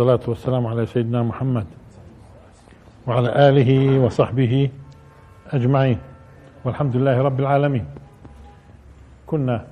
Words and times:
والصلاة 0.00 0.30
والسلام 0.30 0.66
على 0.66 0.86
سيدنا 0.86 1.22
محمد 1.22 1.66
وعلى 3.06 3.48
آله 3.48 3.98
وصحبه 4.00 4.70
أجمعين. 5.46 5.98
والحمد 6.64 6.96
لله 6.96 7.22
رب 7.22 7.40
العالمين. 7.40 7.86
كنا 9.26 9.66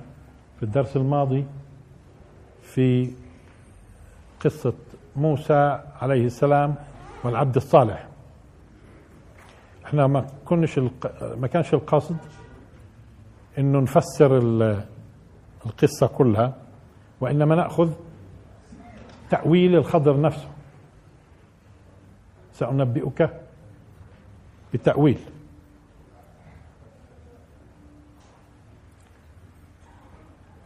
في 0.57 0.63
الدرس 0.63 0.97
الماضي 0.97 1.45
في 2.61 3.11
قصة 4.39 4.73
موسى 5.15 5.79
عليه 6.01 6.25
السلام 6.25 6.75
والعبد 7.23 7.55
الصالح. 7.55 8.07
إحنا 9.85 10.07
ما 10.07 10.25
كنش 10.45 10.79
ما 11.37 11.47
كانش 11.47 11.73
القصد 11.73 12.17
إنه 13.57 13.79
نفسر 13.79 14.37
القصة 15.65 16.07
كلها 16.07 16.53
وإنما 17.21 17.55
نأخذ 17.55 17.89
تأويل 19.29 19.75
الخضر 19.75 20.21
نفسه. 20.21 20.47
سأنبئك 22.53 23.29
بالتأويل 24.71 25.19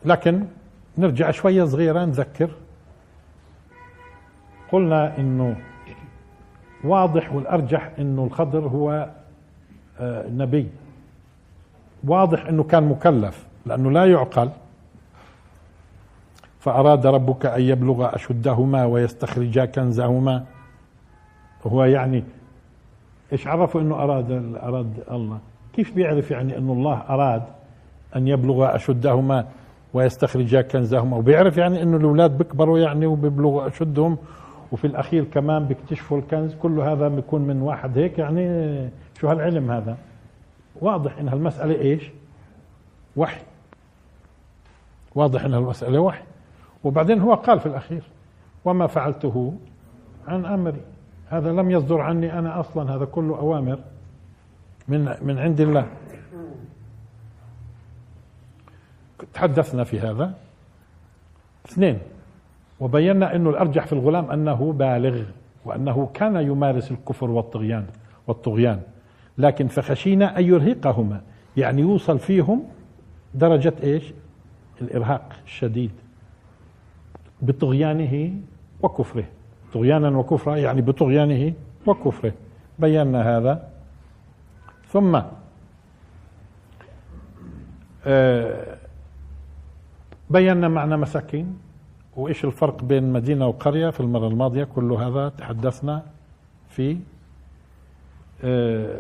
لكن 0.06 0.46
نرجع 0.98 1.32
شوية 1.32 1.66
صغيرة 1.66 2.06
نذكر. 2.06 2.50
قلنا 4.72 5.18
إنه 5.18 5.56
واضح 6.84 7.34
والأرجح 7.34 7.92
إنه 8.00 8.24
الخضر 8.24 8.68
هو 8.68 9.10
آه، 10.00 10.28
نبي. 10.28 10.70
واضح 12.04 12.46
إنه 12.46 12.64
كان 12.64 12.84
مكلف 12.84 13.48
لأنه 13.66 13.92
لا 13.92 14.06
يعقل. 14.06 14.50
فأراد 16.64 17.08
ربك 17.08 17.46
أن 17.46 17.62
يبلغ 17.62 18.16
أشدهما 18.16 18.86
ويستخرجا 18.86 19.66
كنزهما. 19.66 20.46
هو 21.68 21.84
يعني 21.84 22.24
إيش 23.34 23.48
عرفوا 23.48 23.82
إنه 23.82 23.96
أراد 23.96 24.56
أراد 24.64 25.04
الله؟ 25.12 25.40
كيف 25.74 25.96
بيعرف 25.96 26.32
يعني 26.32 26.58
إنه 26.58 26.74
الله 26.74 27.04
أراد 27.10 27.44
أن 28.16 28.28
يبلغ 28.28 28.76
أشدهما 28.76 29.46
ويستخرجا 29.94 30.62
كنزهما؟ 30.62 31.18
وبيعرف 31.18 31.58
يعني 31.58 31.84
إنه 31.84 31.98
الأولاد 31.98 32.38
بيكبروا 32.38 32.80
يعني 32.80 33.06
وبيبلغوا 33.06 33.68
أشدهم 33.68 34.18
وفي 34.72 34.88
الأخير 34.88 35.24
كمان 35.24 35.66
بيكتشفوا 35.66 36.18
الكنز. 36.18 36.56
كل 36.56 36.80
هذا 36.80 37.08
بيكون 37.08 37.42
من 37.42 37.62
واحد 37.62 37.98
هيك 37.98 38.20
يعني 38.20 38.90
شو 39.20 39.28
هالعلم 39.28 39.72
هذا؟ 39.72 39.98
واضح 40.82 41.18
إن 41.18 41.28
هالمسألة 41.28 41.82
إيش؟ 41.82 42.12
وحي. 43.16 43.42
واضح 45.16 45.46
إن 45.46 45.54
هالمسألة 45.54 46.00
وحي. 46.00 46.24
وبعدين 46.84 47.22
هو 47.22 47.34
قال 47.34 47.60
في 47.60 47.66
الأخير 47.66 48.04
وما 48.66 48.88
فعلته 48.88 49.54
عن 50.28 50.46
أمري. 50.46 50.82
هذا 51.28 51.52
لم 51.52 51.72
يصدر 51.72 52.02
عني 52.02 52.40
أنا 52.40 52.60
أصلا 52.60 52.96
هذا 52.96 53.06
كله 53.06 53.38
أوامر 53.38 53.80
من 54.88 55.16
من 55.22 55.40
عند 55.40 55.62
الله. 55.62 55.88
تحدثنا 59.34 59.84
في 59.84 60.00
هذا. 60.00 60.34
اثنين 61.66 62.00
وبينا 62.80 63.36
إنه 63.36 63.50
الأرجح 63.50 63.86
في 63.86 63.94
الغلام 63.94 64.32
أنه 64.32 64.74
بالغ 64.74 65.24
وأنه 65.66 66.10
كان 66.14 66.36
يمارس 66.36 66.92
الكفر 66.92 67.32
والطغيان 67.32 67.86
والطغيان. 68.28 68.82
لكن 69.38 69.68
فخشينا 69.68 70.40
أن 70.40 70.44
يرهقهما 70.44 71.22
يعني 71.58 71.82
يوصل 71.82 72.20
فيهم 72.20 72.64
درجة 73.34 73.74
إيش؟ 73.84 74.14
الإرهاق 74.82 75.34
الشديد. 75.46 75.92
بطغيانه 77.44 78.34
وكفره. 78.82 79.26
طغيانا 79.74 80.18
وكفرا 80.18 80.56
يعني 80.56 80.82
بطغيانه 80.82 81.54
وكفره. 81.88 82.34
بينا 82.80 83.38
هذا. 83.38 83.70
ثم 84.88 85.22
آه، 88.06 88.78
بينا 90.30 90.68
معنى 90.68 90.98
مساكين. 90.98 91.58
وإيش 92.16 92.46
الفرق 92.46 92.84
بين 92.84 93.14
مدينة 93.14 93.48
وقرية 93.48 93.90
في 93.90 94.00
المرة 94.00 94.28
الماضية؟ 94.28 94.64
كل 94.64 94.92
هذا 94.92 95.30
تحدثنا 95.30 96.04
فيه 96.70 96.98
آه، 98.44 99.00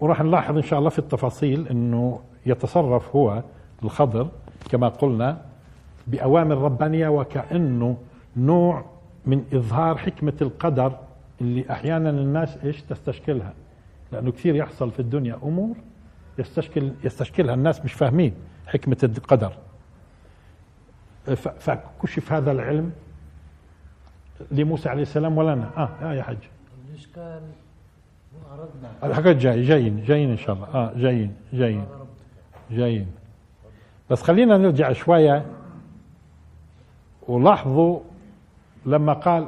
وراح 0.00 0.22
نلاحظ 0.22 0.56
إن 0.56 0.62
شاء 0.62 0.78
الله 0.78 0.90
في 0.90 0.98
التفاصيل 0.98 1.68
إنه 1.68 2.20
يتصرف 2.46 3.16
هو 3.16 3.42
الخضر 3.82 4.28
كما 4.70 4.88
قلنا 4.88 5.40
بأوامر 6.06 6.58
ربانية 6.58 7.08
وكأنه 7.08 7.96
نوع 8.36 8.84
من 9.26 9.44
إظهار 9.52 9.96
حكمة 9.98 10.32
القدر 10.42 10.98
اللي 11.40 11.64
أحيانا 11.70 12.10
الناس 12.10 12.56
إيش 12.64 12.82
تستشكلها. 12.82 13.52
لأنه 14.12 14.32
كثير 14.32 14.54
يحصل 14.54 14.90
في 14.90 15.00
الدنيا 15.00 15.38
أمور 15.42 15.76
يستشكل 16.38 16.92
يستشكلها 17.04 17.54
الناس 17.54 17.84
مش 17.84 17.92
فاهمين 17.92 18.34
حكمة 18.66 18.96
القدر. 19.02 19.52
فكشف 21.58 22.32
هذا 22.32 22.52
العلم 22.52 22.92
لموسى 24.50 24.88
عليه 24.88 25.02
السلام 25.02 25.38
ولنا 25.38 25.70
آه, 25.76 25.88
آه 26.02 26.14
يا 26.14 26.22
حج 26.22 26.36
الاشكال 26.88 27.42
أردنا؟ 28.52 28.90
الحاجات 29.04 29.36
جاي 29.36 29.62
جايين 29.62 30.04
جايين 30.04 30.30
إن 30.30 30.36
شاء 30.36 30.56
الله. 30.56 30.66
آه 30.66 30.92
جايين 30.96 31.34
جايين. 31.52 31.86
جايين. 32.70 33.06
بس 34.10 34.22
خلينا 34.22 34.56
نرجع 34.56 34.92
شوية 34.92 35.46
ولاحظوا 37.28 38.00
لما 38.86 39.12
قال 39.12 39.46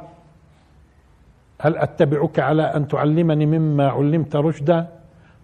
هل 1.61 1.77
أتبعك 1.77 2.39
على 2.39 2.63
أن 2.63 2.89
تعلمني 2.89 3.47
مما 3.47 3.89
علمت 3.89 4.37
رشدا؟ 4.37 4.89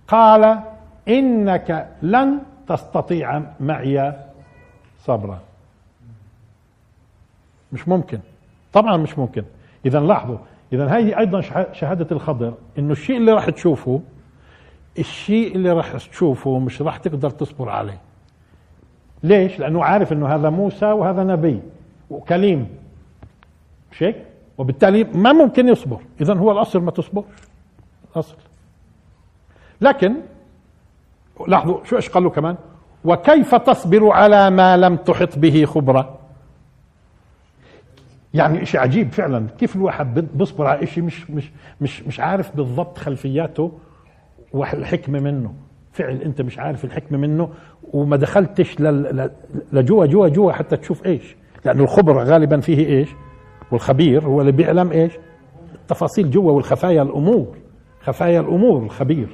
قال 0.09 0.60
إنك 1.09 1.88
لن 2.03 2.38
تستطيع 2.69 3.43
معي 3.60 4.12
صبرا. 4.98 5.38
مش 7.72 7.88
ممكن. 7.88 8.20
طبعا 8.72 8.97
مش 8.97 9.19
ممكن. 9.19 9.44
اذا 9.87 10.00
لاحظوا. 10.00 10.38
اذا 10.72 10.87
هذه 10.87 11.19
أيضا 11.19 11.41
شهادة 11.72 12.06
الخضر. 12.12 12.54
إنه 12.78 12.93
الشيء 12.93 13.16
اللي 13.16 13.32
راح 13.32 13.50
تشوفه 13.50 14.00
الشيء 14.99 15.56
اللي 15.56 15.72
راح 15.72 15.93
تشوفه 15.93 16.59
مش 16.59 16.82
راح 16.82 16.97
تقدر 16.97 17.31
تصبر 17.31 17.69
عليه. 17.69 18.00
ليش؟ 19.22 19.59
لأنه 19.59 19.84
عارف 19.84 20.12
إنه 20.12 20.34
هذا 20.34 20.50
موسى 20.50 20.87
وهذا 20.87 21.25
نبي. 21.25 21.62
وكليم. 22.12 22.68
مش 23.92 24.02
هيك؟ 24.02 24.16
وبالتالي 24.58 25.04
ما 25.04 25.32
ممكن 25.32 25.68
يصبر. 25.68 26.00
اذا 26.20 26.34
هو 26.34 26.52
الأصل 26.52 26.82
ما 26.82 26.90
تصبرش 26.90 27.24
الأصل. 28.12 28.36
لكن 29.80 30.14
لاحظوا 31.46 31.84
شو 31.84 31.96
إيش 31.96 32.08
قالوا 32.08 32.30
كمان؟ 32.30 32.56
وكيف 33.04 33.54
تصبر 33.54 34.10
على 34.10 34.50
ما 34.50 34.76
لم 34.76 34.96
تحط 34.96 35.38
به 35.38 35.64
خبرة؟ 35.64 36.18
يعني 38.34 38.66
شيء 38.66 38.81
عجيب 38.81 39.12
فعلا. 39.12 39.46
كيف 39.58 39.76
الواحد 39.76 40.14
بيصبر 40.34 40.66
على 40.66 40.87
شيء 40.87 41.04
مش 41.04 41.31
مش 41.31 41.50
مش 41.81 42.02
مش 42.02 42.20
عارف 42.20 42.56
بالضبط 42.56 42.98
خلفياته 42.98 43.72
والحكمة 44.52 45.20
منه. 45.20 45.54
فعل 45.92 46.16
أنت 46.16 46.42
مش 46.42 46.58
عارف 46.58 46.84
الحكمة 46.84 47.19
منه 47.19 47.50
وما 47.92 48.16
دخلتش 48.16 48.81
لجوا 49.72 50.06
جوا 50.06 50.28
جوا 50.28 50.52
حتى 50.52 50.76
تشوف 50.76 51.06
إيش. 51.06 51.37
لأنه 51.64 51.82
الخبر 51.82 52.19
غالبا 52.19 52.61
فيه 52.61 52.87
إيش؟ 52.87 53.09
والخبير 53.70 54.25
هو 54.25 54.41
اللي 54.41 54.53
بيعلم 54.53 54.93
إيش؟ 54.93 55.12
التفاصيل 55.75 56.31
جوا 56.31 56.53
والخفايا 56.53 57.03
الأمور 57.03 57.47
خفايا 58.00 58.41
الأمور 58.41 58.82
الخبير. 58.82 59.29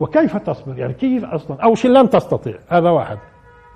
وكيف 0.00 0.36
تصبر؟ 0.36 0.78
يعني 0.78 0.92
كيف 0.92 1.24
أصلا؟ 1.24 1.62
أول 1.62 1.78
شيء 1.78 1.90
لن 1.90 2.10
تستطيع 2.10 2.54
هذا 2.68 2.90
واحد. 2.90 3.18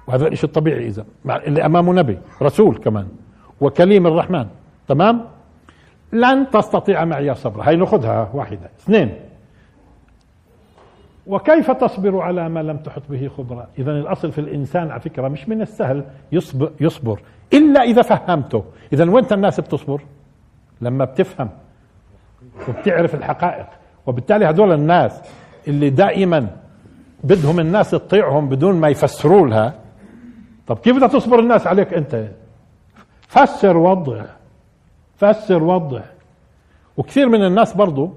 وهذا 0.06 0.28
الشيء 0.28 0.44
الطبيعي 0.48 0.86
إذا 0.86 1.04
اللي 1.46 1.66
أمامه 1.66 1.92
نبي 1.92 2.18
رسول 2.42 2.76
كمان. 2.76 3.08
وكليم 3.60 4.06
الرحمن 4.06 4.46
تمام؟ 4.88 5.24
لن 6.12 6.50
تستطيع 6.50 7.04
معي 7.04 7.34
صبر 7.34 7.62
هاي 7.62 7.76
ناخذها 7.76 8.30
واحدة. 8.34 8.70
اثنين 8.80 9.25
وكيف 11.26 11.70
تصبر 11.70 12.20
على 12.20 12.48
ما 12.48 12.60
لم 12.62 12.76
تحط 12.76 13.02
به 13.10 13.28
خبرة؟ 13.28 13.68
إذا 13.78 13.90
الأصل 13.90 14.32
في 14.32 14.40
الإنسان 14.40 14.90
على 14.90 15.00
فكرة 15.00 15.28
مش 15.28 15.48
من 15.48 15.62
السهل 15.62 16.04
يصبر, 16.32 16.72
يصبر. 16.80 17.20
إلا 17.52 17.80
إذا 17.80 18.02
فهمته. 18.02 18.64
إذا 18.92 19.10
وين 19.10 19.24
الناس 19.32 19.60
بتصبر 19.60 20.00
لما 20.80 21.04
بتفهم 21.04 21.48
وبتعرف 22.68 23.14
الحقائق. 23.14 23.66
وبالتالي 24.06 24.50
هدول 24.50 24.72
الناس 24.72 25.20
اللي 25.68 25.90
دائما 25.90 26.48
بدهم 27.24 27.60
الناس 27.60 27.90
تطيعهم 27.90 28.48
بدون 28.48 28.74
ما 28.74 28.88
يفسروا 28.88 29.46
لها 29.46 29.74
طب 30.66 30.78
كيف 30.78 30.96
بدها 30.96 31.08
تصبر 31.08 31.38
الناس 31.40 31.66
عليك 31.66 31.94
أنت؟ 31.94 32.28
فسر 33.28 33.76
وضح 33.76 34.24
فسر 35.16 35.62
وضح 35.62 36.04
وكثير 36.96 37.28
من 37.28 37.44
الناس 37.44 37.74
برضو 37.74 38.14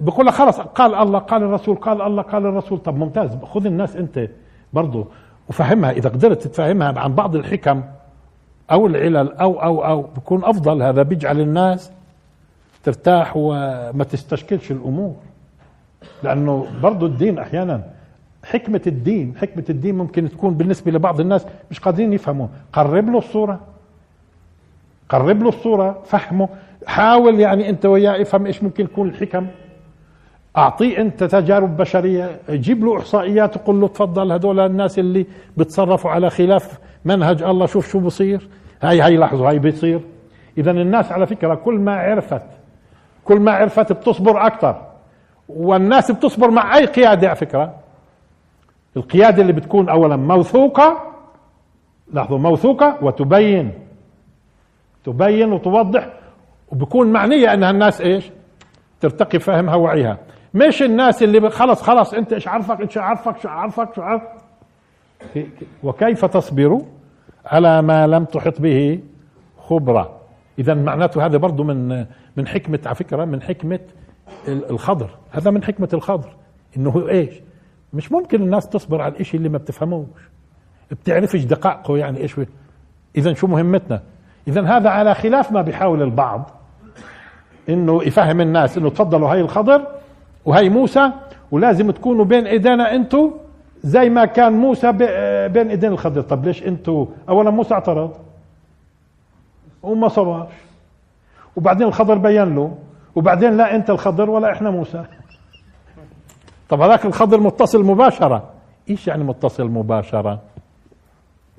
بقول 0.00 0.26
لك 0.26 0.32
خلص 0.32 0.60
قال 0.60 0.94
الله 0.94 1.18
قال 1.18 1.42
الرسول 1.42 1.76
قال 1.76 2.02
الله 2.02 2.22
قال 2.22 2.46
الرسول. 2.46 2.78
طب 2.78 2.96
ممتاز 2.96 3.36
خذ 3.42 3.66
الناس 3.66 3.96
انت 3.96 4.28
برضه 4.72 5.06
وفهمها. 5.48 5.90
إذا 5.90 6.08
قدرت 6.08 6.46
تفهمها 6.46 7.00
عن 7.00 7.14
بعض 7.14 7.36
الحكم 7.36 7.82
أو 8.70 8.86
العلل 8.86 9.32
أو 9.32 9.62
أو 9.62 9.84
أو 9.84 10.02
بكون 10.02 10.44
أفضل. 10.44 10.82
هذا 10.82 11.02
بيجعل 11.02 11.40
الناس 11.40 11.90
ترتاح 12.82 13.32
وما 13.36 14.04
تستشكلش 14.10 14.70
الأمور. 14.70 15.14
لأنه 16.22 16.66
برضو 16.82 17.06
الدين 17.06 17.38
أحيانا 17.38 17.82
حكمة 18.44 18.80
الدين 18.86 19.36
حكمة 19.36 19.64
الدين 19.70 19.94
ممكن 19.94 20.28
تكون 20.28 20.54
بالنسبة 20.54 20.92
لبعض 20.92 21.20
الناس 21.20 21.46
مش 21.70 21.80
قادرين 21.80 22.12
يفهموا 22.12 22.46
قرب 22.72 23.10
له 23.10 23.18
الصورة. 23.18 23.60
قرب 25.08 25.42
له 25.42 25.48
الصورة 25.48 26.02
فهمه. 26.04 26.48
حاول 26.86 27.40
يعني 27.40 27.68
أنت 27.68 27.86
وياه 27.86 28.22
افهم 28.22 28.46
إيش 28.46 28.62
ممكن 28.62 28.88
تكون 28.88 29.08
الحكم. 29.08 29.46
أعطيه 30.56 30.98
أنت 31.00 31.24
تجارب 31.24 31.76
بشرية 31.76 32.40
جيب 32.50 32.84
له 32.84 32.98
إحصائيات 32.98 33.56
وقل 33.56 33.80
له 33.80 33.88
تفضل 33.88 34.32
هذول 34.32 34.60
الناس 34.60 34.98
اللي 34.98 35.26
بتصرفوا 35.56 36.10
على 36.10 36.30
خلاف 36.30 36.78
منهج 37.04 37.42
الله 37.42 37.66
شوف 37.66 37.90
شو 37.90 38.00
بصير. 38.00 38.48
هاي 38.82 39.00
هاي 39.00 39.16
لاحظوا 39.16 39.48
هاي 39.48 39.58
بيصير. 39.58 40.00
اذا 40.58 40.70
الناس 40.70 41.12
على 41.12 41.26
فكرة 41.26 41.54
كل 41.54 41.74
ما 41.74 41.96
عرفت 41.96 42.46
كل 43.24 43.40
ما 43.40 43.52
عرفت 43.52 43.92
بتصبر 43.92 44.46
أكثر. 44.46 44.82
والناس 45.48 46.10
بتصبر 46.10 46.50
مع 46.50 46.76
أي 46.76 46.84
قيادة 46.84 47.28
على 47.28 47.36
فكرة. 47.36 47.74
القيادة 48.96 49.42
اللي 49.42 49.52
بتكون 49.52 49.88
اولا 49.88 50.16
موثوقة 50.16 51.12
لاحظوا 52.12 52.38
موثوقة 52.38 52.98
وتبين. 53.02 53.72
تبين 55.04 55.52
وتوضح 55.52 56.08
وبكون 56.68 57.12
معنية 57.12 57.54
أنها 57.54 57.70
الناس 57.70 58.00
إيش؟ 58.00 58.30
ترتقي 59.00 59.38
فهمها 59.38 59.74
وعيها. 59.74 60.18
مش 60.54 60.82
الناس 60.82 61.22
اللي 61.22 61.50
خلص 61.50 61.82
خلص 61.82 62.14
أنت 62.14 62.32
إيش 62.32 62.48
عرفك 62.48 62.80
إيش 62.80 62.98
عرفك 62.98 63.38
شو 63.38 63.48
عرفك 63.48 63.94
شو 63.94 64.02
عرفك 64.02 64.28
وكيف 65.82 66.24
تصبر 66.24 66.82
على 67.46 67.82
ما 67.82 68.06
لم 68.06 68.24
تحط 68.24 68.60
به 68.60 69.00
خبرة؟ 69.58 70.20
اذا 70.58 70.74
معناته 70.74 71.26
هذا 71.26 71.36
برضه 71.36 71.64
من 71.64 72.06
من 72.36 72.46
حكمة 72.46 72.78
على 72.86 72.94
فكرة 72.94 73.24
من 73.24 73.42
حكمة 73.42 73.80
الخضر. 74.48 75.10
هذا 75.30 75.50
من 75.50 75.64
حكمة 75.64 75.88
الخضر. 75.94 76.36
إنه 76.76 77.08
إيش؟ 77.08 77.34
مش 77.92 78.12
ممكن 78.12 78.42
الناس 78.42 78.68
تصبر 78.68 79.00
على 79.00 79.14
الإشي 79.14 79.36
اللي 79.36 79.48
ما 79.48 79.58
بتفهموش. 79.58 80.20
بتعرفش 80.90 81.44
دقائقه 81.44 81.96
يعني 81.96 82.18
إيش 82.18 82.40
اذا 83.16 83.34
شو 83.34 83.46
مهمتنا؟ 83.46 84.02
إذا 84.48 84.66
هذا 84.66 84.90
على 84.90 85.14
خلاف 85.14 85.52
ما 85.52 85.62
بيحاول 85.62 86.02
البعض. 86.02 86.50
إنه 87.68 88.02
يفهم 88.02 88.40
الناس 88.40 88.78
إنه 88.78 88.90
تفضلوا 88.90 89.32
هاي 89.32 89.40
الخضر 89.40 89.86
وهي 90.44 90.68
موسى 90.68 91.10
ولازم 91.50 91.90
تكونوا 91.90 92.24
بين 92.24 92.46
إيدينا 92.46 92.94
أنتو 92.94 93.30
زي 93.82 94.10
ما 94.10 94.24
كان 94.24 94.52
موسى 94.52 94.92
بين 95.48 95.68
إيدين 95.70 95.92
الخضر. 95.92 96.20
طب 96.20 96.44
ليش 96.44 96.62
أنتو؟ 96.62 97.06
اولا 97.28 97.50
موسى 97.50 97.74
اعترض. 97.74 98.14
وما 99.82 100.08
صبرش 100.08 100.52
وبعدين 101.56 101.86
الخضر 101.86 102.18
بين 102.18 102.54
له. 102.54 102.78
وبعدين 103.14 103.56
لا 103.56 103.74
أنت 103.76 103.90
الخضر 103.90 104.30
ولا 104.30 104.52
إحنا 104.52 104.70
موسى. 104.70 105.04
طب 106.68 106.80
هذاك 106.80 107.04
الخضر 107.04 107.40
متصل 107.40 107.84
مباشرة. 107.84 108.42
إيش 108.90 109.08
يعني 109.08 109.24
متصل 109.24 109.68
مباشرة؟ 109.68 110.40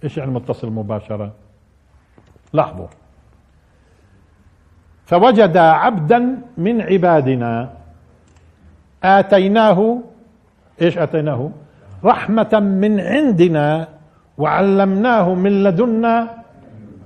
إيش 0.04 0.18
يعني 0.18 0.32
متصل 0.32 0.70
مباشرة؟ 0.70 1.32
لاحظوا. 2.56 2.88
فوجد 5.06 5.58
عبدا 5.58 6.42
من 6.58 6.82
عبادنا 6.82 7.74
آتيناه 9.04 10.00
إيش 10.82 10.98
آتيناه؟ 10.98 11.52
رحمة 12.04 12.60
من 12.60 13.00
عندنا 13.00 13.88
وعلمناه 14.38 15.34
من 15.34 15.64
لدنا 15.64 16.44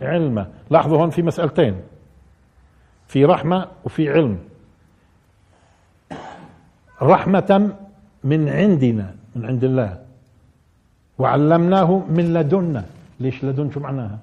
علما. 0.02 0.48
لاحظوا 0.70 0.98
هون 0.98 1.10
في 1.10 1.22
مسألتين. 1.22 1.76
في 3.08 3.26
رحمة 3.26 3.68
وفي 3.86 4.10
علم. 4.10 4.38
رحمة 7.02 7.72
من 8.24 8.50
عندنا 8.50 9.16
من 9.36 9.46
عند 9.46 9.64
الله 9.64 9.98
وعلمناه 11.18 12.04
من 12.10 12.34
لدنا. 12.34 12.84
ليش 13.20 13.44
لدن 13.44 13.72
شو 13.72 13.80
معناها؟ 13.80 14.20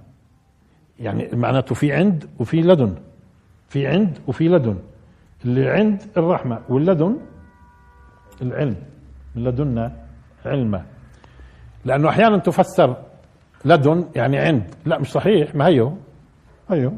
يعني 1.00 1.28
معناته 1.32 1.75
في 1.75 1.93
عند 1.93 2.28
وفي 2.38 2.62
لدن. 2.62 2.94
في 3.69 3.87
عند 3.87 4.19
وفي 4.26 4.48
لدن. 4.48 4.78
اللي 5.44 5.70
عند 5.70 6.02
الرحمة 6.16 6.60
واللدن 6.69 7.16
العلم. 8.43 8.76
من 9.34 9.44
لدنا 9.44 9.93
علما 10.44 10.84
لأنه 11.84 12.08
أحيانا 12.08 12.38
تفسر 12.38 12.96
لدن 13.64 14.08
يعني 14.16 14.38
عند. 14.38 14.75
لا 14.87 14.98
مش 14.98 15.12
صحيح. 15.12 15.54
ما 15.54 15.66
هيو؟ 15.66 15.96
هيو. 16.70 16.93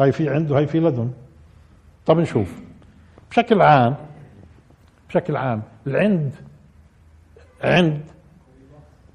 هاي 0.00 0.12
في 0.12 0.28
عند 0.28 0.50
وهي 0.50 0.66
في 0.66 0.80
لدن. 0.80 1.10
طب 2.06 2.18
نشوف. 2.18 2.60
بشكل 3.30 3.62
عام 3.62 3.96
بشكل 5.08 5.36
عام 5.36 5.62
العند 5.86 6.34
عند 7.64 8.00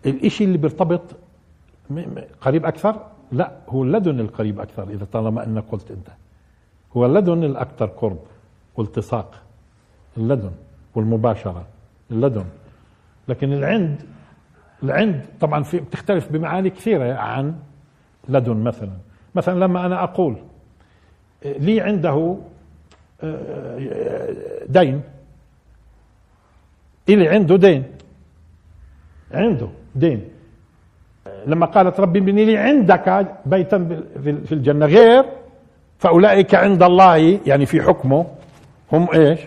الإشي 0.05 0.43
اللي 0.43 0.57
بيرتبط 0.57 1.01
قريب 2.41 2.65
أكثر؟ 2.65 3.12
لا 3.33 3.51
هو 3.69 3.83
اللدن 3.83 4.19
القريب 4.19 4.59
أكثر 4.59 4.89
إذا 4.89 5.05
طالما 5.05 5.43
أنك 5.43 5.63
قلت 5.71 5.91
أنت. 5.91 6.07
هو 6.97 7.05
اللدن 7.05 7.43
الأكثر 7.43 7.85
قرب 7.85 8.19
والتصاق 8.75 9.41
اللدن 10.17 10.51
والمباشرة 10.95 11.67
اللدن. 12.11 12.45
لكن 13.27 13.53
العند 13.53 14.01
العند 14.83 15.25
طبعا 15.39 15.63
في 15.63 15.79
بتختلف 15.79 16.31
بمعاني 16.31 16.69
كثيرة 16.69 17.13
عن 17.13 17.55
لدن 18.29 18.57
مثلا. 18.57 18.93
مثلا 19.35 19.59
لما 19.59 19.85
أنا 19.85 20.03
أقول 20.03 20.37
لي 21.45 21.81
عنده 21.81 22.37
دين. 24.69 25.01
إلي 27.09 27.27
عنده 27.27 27.55
دين. 27.55 27.83
عنده 29.31 29.67
دين. 29.95 30.29
لما 31.47 31.65
قالت 31.65 31.99
ربي 31.99 32.19
ابني 32.19 32.45
لي 32.45 32.57
عندك 32.57 33.27
بيتا 33.45 34.03
في 34.23 34.51
الجنة. 34.51 34.85
غير 34.85 35.25
فأولئك 35.97 36.55
عند 36.55 36.83
الله 36.83 37.39
يعني 37.45 37.65
في 37.65 37.81
حكمه 37.81 38.25
هم 38.91 39.07
إيش؟ 39.13 39.39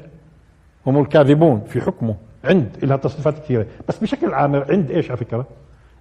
هم 0.86 1.00
الكاذبون 1.00 1.60
في 1.60 1.80
حكمه. 1.80 2.14
عند 2.44 2.68
لها 2.82 2.96
تصريفات 2.96 3.38
كثيرة. 3.38 3.66
بس 3.88 3.98
بشكل 3.98 4.34
عام 4.34 4.56
عند 4.56 4.90
إيش 4.90 5.10
على 5.10 5.16
فكرة؟ 5.16 5.46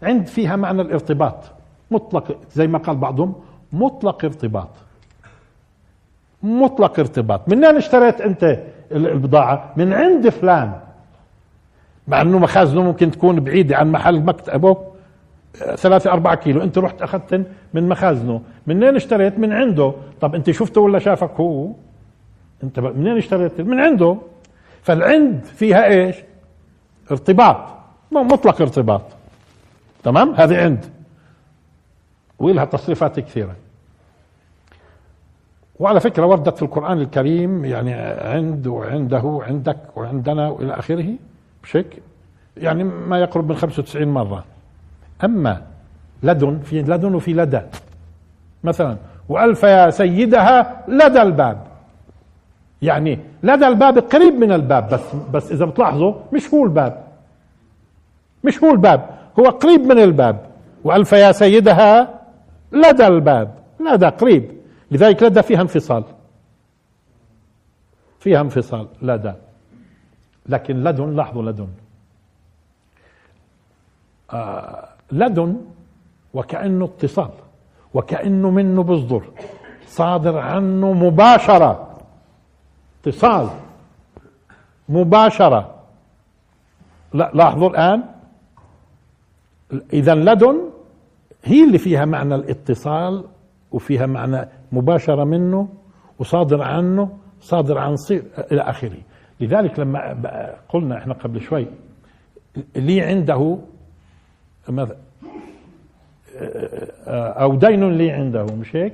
عند 0.03 0.27
فيها 0.27 0.55
معنى 0.55 0.81
الارتباط. 0.81 1.43
مطلق 1.91 2.37
زي 2.51 2.67
ما 2.67 2.77
قال 2.77 2.95
بعضهم 2.95 3.35
مطلق 3.73 4.25
ارتباط. 4.25 4.69
مطلق 6.43 6.99
ارتباط. 6.99 7.49
من 7.49 7.65
وين 7.65 7.75
اشتريت 7.75 8.21
أنت 8.21 8.59
البضاعة؟ 8.91 9.73
من 9.77 9.93
عند 9.93 10.29
فلان. 10.29 10.73
مع 12.07 12.21
إنه 12.21 12.39
مخازنه 12.39 12.83
ممكن 12.83 13.11
تكون 13.11 13.39
بعيدة 13.39 13.77
عن 13.77 13.91
محل 13.91 14.19
مكتبه. 14.19 14.77
ثلاثة 15.55 16.11
أربعة 16.11 16.35
كيلو. 16.35 16.63
أنت 16.63 16.77
رحت 16.77 17.01
أخذت 17.01 17.45
من 17.73 17.89
مخازنه. 17.89 18.41
منين 18.67 18.95
اشتريت؟ 18.95 19.39
من 19.39 19.53
عنده. 19.53 19.93
طب 20.21 20.35
أنت 20.35 20.51
شفته 20.51 20.81
ولا 20.81 20.99
شافك؟ 20.99 21.31
هو. 21.31 21.71
أنت 22.63 22.79
منين 22.79 23.17
اشتريت؟ 23.17 23.61
من 23.61 23.79
عنده. 23.79 24.17
فالعند 24.81 25.43
فيها 25.43 25.85
إيش؟ 25.85 26.15
ارتباط. 27.11 27.57
مطلق 28.11 28.61
ارتباط. 28.61 29.01
تمام؟ 30.03 30.33
هذه 30.35 30.63
عند. 30.63 30.85
ولها 32.39 32.65
تصريفات 32.65 33.19
كثيرة. 33.19 33.55
وعلى 35.79 35.99
فكرة 35.99 36.25
وردت 36.25 36.57
في 36.57 36.63
القرآن 36.63 37.01
الكريم 37.01 37.65
يعني 37.65 37.93
عند 37.93 38.67
وعنده 38.67 39.23
وعندك 39.23 39.77
وعندنا 39.95 40.49
وإلى 40.49 40.73
آخره. 40.73 41.13
بشكل 41.63 42.01
يعني 42.57 42.83
ما 42.83 43.19
يقرب 43.19 43.49
من 43.49 43.55
95 43.55 44.07
مرة. 44.07 44.45
أما 45.23 45.61
لدن 46.23 46.59
في 46.59 46.81
لدن 46.81 47.15
وفي 47.15 47.33
لدى. 47.33 47.61
مثلا 48.63 48.97
وألف 49.29 49.63
يا 49.63 49.89
سيدها 49.89 50.83
لدى 50.87 51.21
الباب. 51.21 51.67
يعني 52.81 53.19
لدى 53.43 53.67
الباب 53.67 53.97
قريب 53.97 54.33
من 54.33 54.51
الباب 54.51 54.89
بس 54.89 55.15
بس 55.33 55.51
إذا 55.51 55.65
بتلاحظوا 55.65 56.13
مش 56.33 56.53
هو 56.53 56.63
الباب. 56.63 57.03
مش 58.43 58.63
هو 58.63 58.71
الباب 58.71 59.09
هو 59.39 59.45
قريب 59.45 59.81
من 59.81 59.99
الباب. 59.99 60.45
وألف 60.83 61.11
يا 61.11 61.31
سيدها 61.31 62.19
لدى 62.71 63.07
الباب. 63.07 63.55
لدى 63.79 64.05
قريب. 64.05 64.51
لذلك 64.91 65.23
لدى 65.23 65.41
فيها 65.41 65.61
انفصال. 65.61 66.03
فيها 68.19 68.41
انفصال 68.41 68.87
لدى. 69.01 69.33
لكن 70.49 70.83
لدن 70.83 71.15
لاحظوا 71.15 71.43
لدن. 71.43 71.67
آه 74.33 74.94
لدن 75.11 75.61
وكأنه 76.33 76.85
اتصال 76.85 77.29
وكأنه 77.93 78.49
منه 78.49 78.83
بصدر 78.83 79.23
صادر 79.87 80.37
عنه 80.37 80.93
مباشرة. 80.93 81.97
اتصال. 83.01 83.49
مباشرة. 84.89 85.75
لا 87.13 87.31
لاحظوا 87.33 87.69
الآن. 87.69 88.03
اذا 89.93 90.15
لدن 90.15 90.59
هي 91.43 91.63
اللي 91.63 91.77
فيها 91.77 92.05
معنى 92.05 92.35
الاتصال 92.35 93.23
وفيها 93.71 94.05
معنى 94.05 94.47
مباشرة 94.71 95.23
منه 95.23 95.69
وصادر 96.19 96.61
عنه 96.61 97.17
صادر 97.41 97.77
عن 97.77 97.95
صير 97.95 98.23
إلى 98.51 98.61
آخره. 98.61 98.97
لذلك 99.39 99.79
لما 99.79 100.17
قلنا 100.69 100.97
إحنا 100.97 101.13
قبل 101.13 101.41
شوي 101.41 101.67
لي 102.75 103.01
عنده 103.01 103.57
أو 107.07 107.55
دين 107.55 107.91
لي 107.97 108.11
عنده 108.11 108.45
مش 108.45 108.75
هيك؟ 108.75 108.93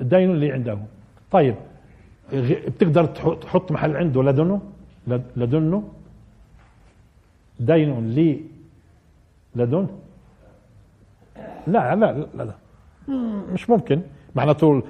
دين 0.00 0.36
لي 0.36 0.52
عنده 0.52 0.78
طيب 1.30 1.54
بتقدر 2.32 3.04
تحط 3.34 3.72
محل 3.72 3.96
عنده 3.96 4.22
لدنه؟ 4.22 4.60
لدنه؟ 5.36 5.88
دين 7.60 8.10
لي 8.10 8.40
لدن؟ 9.56 9.88
لا 11.66 11.94
لا 11.94 12.26
لا 12.34 12.44
لا 12.44 12.54
مش 13.52 13.70
ممكن. 13.70 14.00
معناته 14.34 14.82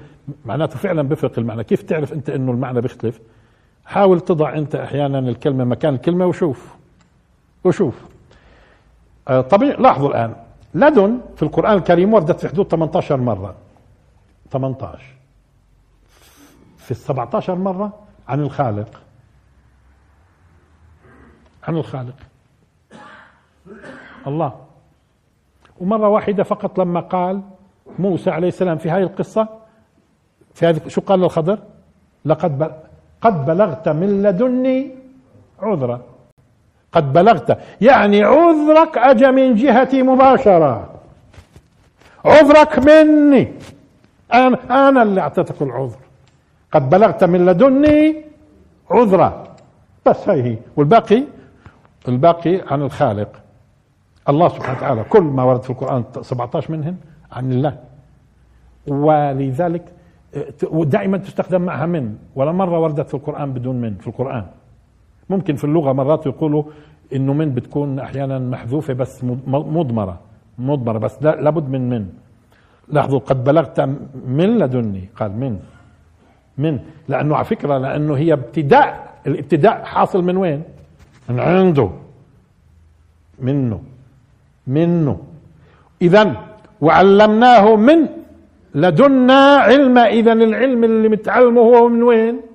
معناته 0.45 0.77
فعلا 0.77 1.01
بفرق 1.01 1.39
المعنى. 1.39 1.63
كيف 1.63 1.81
تعرف 1.81 2.13
أنت 2.13 2.29
إنه 2.29 2.51
المعنى 2.51 2.81
بيختلف؟ 2.81 3.19
حاول 3.85 4.21
تضع 4.21 4.57
أنت 4.57 4.75
أحيانا 4.75 5.19
الكلمة 5.19 5.63
مكان 5.63 5.95
الكلمة 5.95 6.25
وشوف. 6.25 6.75
وشوف. 7.63 8.08
طبيعي 9.29 9.81
لاحظوا 9.81 10.09
الآن. 10.09 10.35
لدن 10.73 11.19
في 11.35 11.43
القرآن 11.43 11.77
الكريم 11.77 12.13
وردت 12.13 12.39
في 12.39 12.47
حدود 12.47 12.67
18 12.67 13.17
مرة. 13.17 13.55
18 14.51 15.03
في 16.77 16.91
ال 16.91 16.95
17 16.95 17.55
مرة 17.55 17.93
عن 18.27 18.39
الخالق. 18.39 19.01
عن 21.63 21.77
الخالق. 21.77 22.15
الله. 24.27 24.65
ومرة 25.79 26.07
واحدة 26.07 26.43
فقط 26.43 26.79
لما 26.79 26.99
قال 26.99 27.41
موسى 27.99 28.29
عليه 28.29 28.47
السلام 28.47 28.77
في 28.77 28.91
هذه 28.91 29.03
القصة 29.03 29.47
في 30.53 30.65
هذه 30.65 30.87
شو 30.87 31.01
قال 31.01 31.19
للخضر؟ 31.19 31.59
لقد 32.25 32.81
قد 33.21 33.45
بلغت 33.45 33.89
من 33.89 34.23
لدني 34.23 34.95
عذرا. 35.59 36.01
قد 36.91 37.13
بلغت. 37.13 37.57
يعني 37.81 38.23
عذرك 38.23 38.97
اجى 38.97 39.31
من 39.31 39.55
جهتي 39.55 40.03
مباشرة. 40.03 40.89
عذرك 42.25 42.79
مني. 42.79 43.53
أنا 44.33 44.89
أنا 44.89 45.03
اللي 45.03 45.21
أعطيتك 45.21 45.61
العذر. 45.61 45.97
قد 46.71 46.89
بلغت 46.89 47.23
من 47.23 47.45
لدني 47.45 48.15
عذرا 48.91 49.43
بس 50.05 50.29
هي 50.29 50.43
هي. 50.43 50.57
والباقي؟ 50.75 51.23
الباقي 52.07 52.61
عن 52.71 52.81
الخالق. 52.81 53.29
الله 54.29 54.49
سبحانه 54.49 54.77
وتعالى 54.77 55.03
كل 55.03 55.21
ما 55.21 55.43
ورد 55.43 55.63
في 55.63 55.69
القرآن 55.69 56.03
17 56.21 56.71
منهن 56.71 56.95
عن 57.31 57.51
الله. 57.51 57.77
ولذلك 58.87 59.85
ودائما 60.63 61.17
تستخدم 61.17 61.61
معها 61.61 61.85
من. 61.85 62.15
ولا 62.35 62.51
مرة 62.51 62.79
وردت 62.79 63.07
في 63.07 63.13
القرآن 63.13 63.53
بدون 63.53 63.81
من 63.81 63.95
في 63.95 64.07
القرآن. 64.07 64.45
ممكن 65.29 65.55
في 65.55 65.63
اللغة 65.63 65.91
مرات 65.93 66.25
يقولوا 66.25 66.63
إنه 67.15 67.33
من 67.33 67.53
بتكون 67.53 67.99
أحيانا 67.99 68.39
محذوفة 68.39 68.93
بس 68.93 69.23
مضمرة 69.47 70.19
مضمرة 70.57 70.97
بس 70.97 71.23
لابد 71.23 71.69
من 71.69 71.89
من. 71.89 72.09
لاحظوا 72.87 73.19
قد 73.19 73.43
بلغت 73.43 73.79
من 74.27 74.57
لدني 74.59 75.09
قال 75.15 75.31
من. 75.31 75.59
من. 76.57 76.79
لأنه 77.07 77.35
على 77.35 77.45
فكرة 77.45 77.77
لأنه 77.77 78.13
هي 78.17 78.33
ابتداء 78.33 79.13
الابتداء 79.27 79.83
حاصل 79.83 80.23
من 80.23 80.37
وين؟ 80.37 80.63
من 81.29 81.39
عنده. 81.39 81.89
منه. 83.39 83.81
منه. 84.67 85.19
اذا 86.01 86.35
وعلمناه 86.81 87.75
من 87.75 88.07
لدنا 88.75 89.55
علما 89.55 90.03
اذا 90.07 90.33
العلم 90.33 90.83
اللي 90.83 91.09
متعلمه 91.09 91.61
هو 91.61 91.87
من 91.89 92.03
وين؟ 92.03 92.48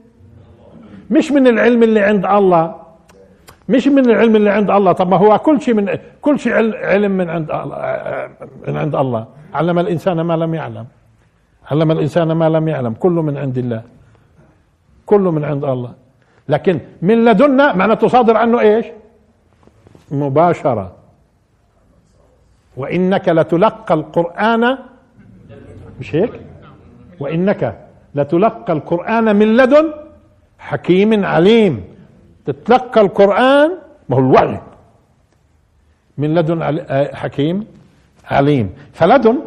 مش 1.11 1.33
من 1.33 1.47
العلم 1.47 1.83
اللي 1.83 2.01
عند 2.01 2.27
الله. 2.27 2.75
مش 3.69 3.89
من 3.89 4.11
العلم 4.11 4.37
اللي 4.37 4.51
عند 4.51 4.71
الله. 4.71 4.93
طب 4.93 5.09
ما 5.09 5.17
هو 5.17 5.39
كل 5.39 5.61
شيء 5.61 5.75
من 5.75 5.99
كل 6.23 6.39
شيء 6.39 6.53
علم 6.77 7.13
من 7.13 7.31
عند 7.31 7.51
الله 7.51 7.77
من 8.69 8.77
عند 8.77 8.95
الله. 8.95 9.27
علم 9.55 9.79
الإنسان 9.79 10.21
ما 10.21 10.37
لم 10.37 10.55
يعلم. 10.55 10.87
علم 11.71 11.91
الإنسان 11.91 12.33
ما 12.33 12.49
لم 12.49 12.69
يعلم. 12.69 12.95
كله 12.95 13.23
من 13.23 13.37
عند 13.37 13.59
الله. 13.59 13.83
كله 15.07 15.31
من 15.31 15.45
عند 15.45 15.65
الله. 15.65 15.93
لكن 16.49 16.81
من 17.03 17.25
لدنا 17.25 17.73
معناته 17.73 18.09
صادر 18.09 18.37
عنه 18.37 18.61
إيش؟ 18.61 18.87
مباشرة. 20.11 20.93
وإنك 22.77 23.29
لتلقى 23.29 23.95
القران 23.95 24.79
مش 26.01 26.15
هيك؟ 26.15 26.33
وإنك 27.21 27.79
لتلقى 28.15 28.73
القرآن 28.73 29.37
من 29.37 29.57
لدن 29.57 29.93
حكيم 30.59 31.25
عليم. 31.25 31.85
تتلقى 32.47 33.01
القرآن 33.01 33.71
ما 34.09 34.17
هو 34.17 34.21
الوحي 34.21 34.61
من 36.19 36.35
لدن 36.35 36.85
حكيم 37.15 37.67
عليم. 38.31 38.75
فلدن؟ 38.93 39.39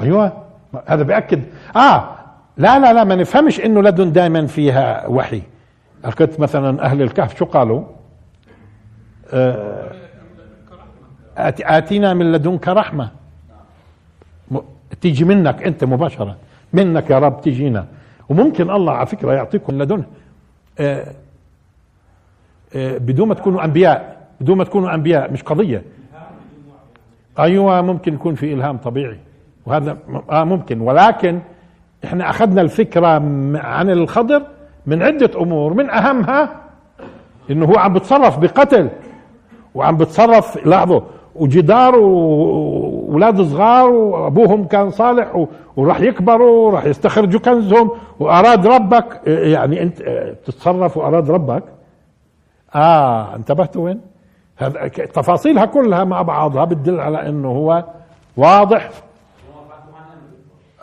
أيوه. 0.00 0.44
هذا 0.86 1.02
بيأكد. 1.02 1.42
آه 1.76 2.16
لا 2.56 2.78
لا 2.78 2.92
لا 2.92 3.04
ما 3.04 3.14
نفهمش 3.14 3.60
إنه 3.60 3.82
لدن 3.82 4.12
دائما 4.12 4.46
فيها 4.46 5.06
وحي. 5.06 5.42
قلت 6.18 6.40
مثلا 6.40 6.84
أهل 6.84 7.02
الكهف 7.02 7.38
شو 7.38 7.44
قالوا؟ 7.44 7.84
آه 9.32 9.92
آتينا 11.36 12.14
من 12.14 12.32
لدنك 12.32 12.68
رحمة. 12.68 13.10
تيجي 15.00 15.24
منك 15.24 15.62
أنت 15.62 15.84
مباشرة. 15.84 16.36
منك 16.72 17.10
يا 17.10 17.18
رب 17.18 17.40
تجينا. 17.40 17.86
وممكن 18.30 18.70
الله 18.70 18.92
على 18.92 19.06
فكرة 19.06 19.32
يعطيكم 19.32 19.82
لدنه. 19.82 20.04
آه 20.78 21.06
آه 22.76 22.98
بدون 22.98 23.28
ما 23.28 23.34
تكونوا 23.34 23.64
أنبياء 23.64 24.26
بدون 24.40 24.58
ما 24.58 24.64
تكونوا 24.64 24.94
أنبياء 24.94 25.32
مش 25.32 25.42
قضية. 25.42 25.82
أيوة 27.38 27.80
ممكن 27.80 28.14
يكون 28.14 28.34
في 28.34 28.54
إلهام 28.54 28.76
طبيعي. 28.76 29.18
وهذا 29.66 29.98
آه 30.30 30.44
ممكن. 30.44 30.80
ولكن 30.80 31.40
إحنا 32.04 32.30
أخذنا 32.30 32.60
الفكرة 32.60 33.06
عن 33.56 33.90
الخضر 33.90 34.42
من 34.86 35.02
عدة 35.02 35.30
أمور. 35.42 35.74
من 35.74 35.90
أهمها 35.90 36.60
إنه 37.50 37.66
هو 37.66 37.78
عم 37.78 37.92
بتصرف 37.92 38.38
بقتل 38.38 38.88
وعم 39.74 39.96
بتصرف 39.96 40.66
لاحظوا 40.66 41.00
وجدار 41.34 41.94
واولاد 43.10 43.42
صغار 43.42 43.90
وأبوهم 43.90 44.64
كان 44.64 44.90
صالح 44.90 45.46
وراح 45.76 46.00
يكبروا 46.00 46.66
وراح 46.66 46.84
يستخرجوا 46.84 47.40
كنزهم 47.40 47.90
وأراد 48.18 48.66
ربك. 48.66 49.20
يعني 49.26 49.82
أنت 49.82 50.02
تتصرف 50.44 50.96
وأراد 50.96 51.30
ربك. 51.30 51.62
آه 52.74 53.36
انتبهتوا 53.36 53.84
وين؟ 53.84 54.00
هذا 54.56 54.88
تفاصيلها 54.88 55.64
كلها 55.64 56.04
مع 56.04 56.22
بعضها 56.22 56.64
بتدل 56.64 57.00
على 57.00 57.28
إنه 57.28 57.48
هو 57.48 57.84
واضح. 58.36 58.90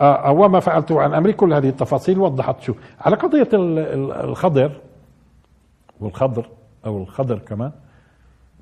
آه 0.02 0.32
وما 0.32 0.60
فعلته 0.60 1.02
عن 1.02 1.14
أمري. 1.14 1.34
كل 1.34 1.54
هذه 1.54 1.70
التفاصيل 1.70 2.20
وضحت 2.20 2.62
شو. 2.62 2.74
على 3.02 3.16
قضية 3.16 3.50
الخضر 3.54 4.72
والخضر 6.00 6.50
أو 6.86 6.98
الخضر 6.98 7.40
كمان. 7.40 7.72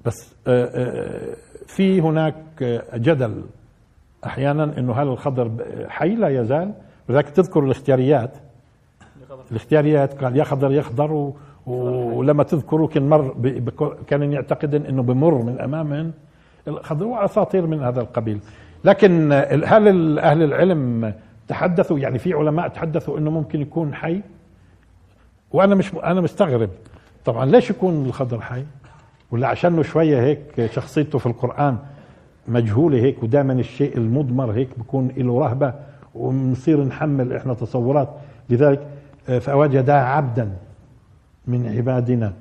بس 0.05 0.35
آه 0.47 0.69
آه 0.75 1.35
في 1.67 2.01
هناك 2.01 2.81
جدل 2.95 3.41
أحيانا 4.25 4.63
إنه 4.77 4.93
هل 4.93 5.07
الخضر 5.07 5.51
حي؟ 5.87 6.15
لا 6.15 6.41
يزال. 6.41 6.73
ولذلك 7.09 7.29
تذكر 7.29 7.63
الاختياريات. 7.63 8.31
الاختياريات 9.51 10.23
قال 10.23 10.37
يخضر 10.37 10.71
يخضر 10.71 11.11
و... 11.11 11.33
ولما 11.67 12.43
تذكروا 12.43 12.87
كان 12.87 13.09
مر. 13.09 13.35
كان 14.07 14.31
يعتقد 14.31 14.75
إنه 14.75 15.03
بمر 15.03 15.35
من 15.35 15.59
امامهم 15.59 16.11
الخضر 16.67 17.05
وأساطير 17.05 17.67
من 17.67 17.83
هذا 17.83 18.01
القبيل. 18.01 18.39
لكن 18.83 19.31
هل 19.65 20.19
أهل 20.19 20.43
العلم 20.43 21.13
تحدثوا؟ 21.47 21.99
يعني 21.99 22.19
في 22.19 22.33
علماء 22.33 22.67
تحدثوا 22.67 23.17
إنه 23.17 23.31
ممكن 23.31 23.61
يكون 23.61 23.93
حي؟ 23.93 24.21
وأنا 25.51 25.75
مش 25.75 25.93
أنا 25.93 26.21
مستغرب. 26.21 26.69
طبعا 27.25 27.45
ليش 27.45 27.69
يكون 27.69 28.05
الخضر 28.05 28.41
حي؟ 28.41 28.63
ولا 29.35 29.47
عشانه 29.47 29.81
شوية 29.81 30.21
هيك 30.21 30.71
شخصيته 30.71 31.19
في 31.19 31.25
القرآن 31.25 31.77
مجهولة 32.47 32.97
هيك 32.97 33.23
ودائما 33.23 33.53
الشيء 33.53 33.97
المضمر 33.97 34.51
هيك 34.51 34.69
بكون 34.79 35.11
له 35.17 35.39
رهبة 35.39 35.73
ونصير 36.15 36.83
نحمل 36.83 37.33
إحنا 37.33 37.53
تصورات. 37.53 38.09
لذلك 38.49 38.87
فوجدا 39.39 39.93
عبدا 39.93 40.51
من 41.47 41.75
عبادنا. 41.77 42.33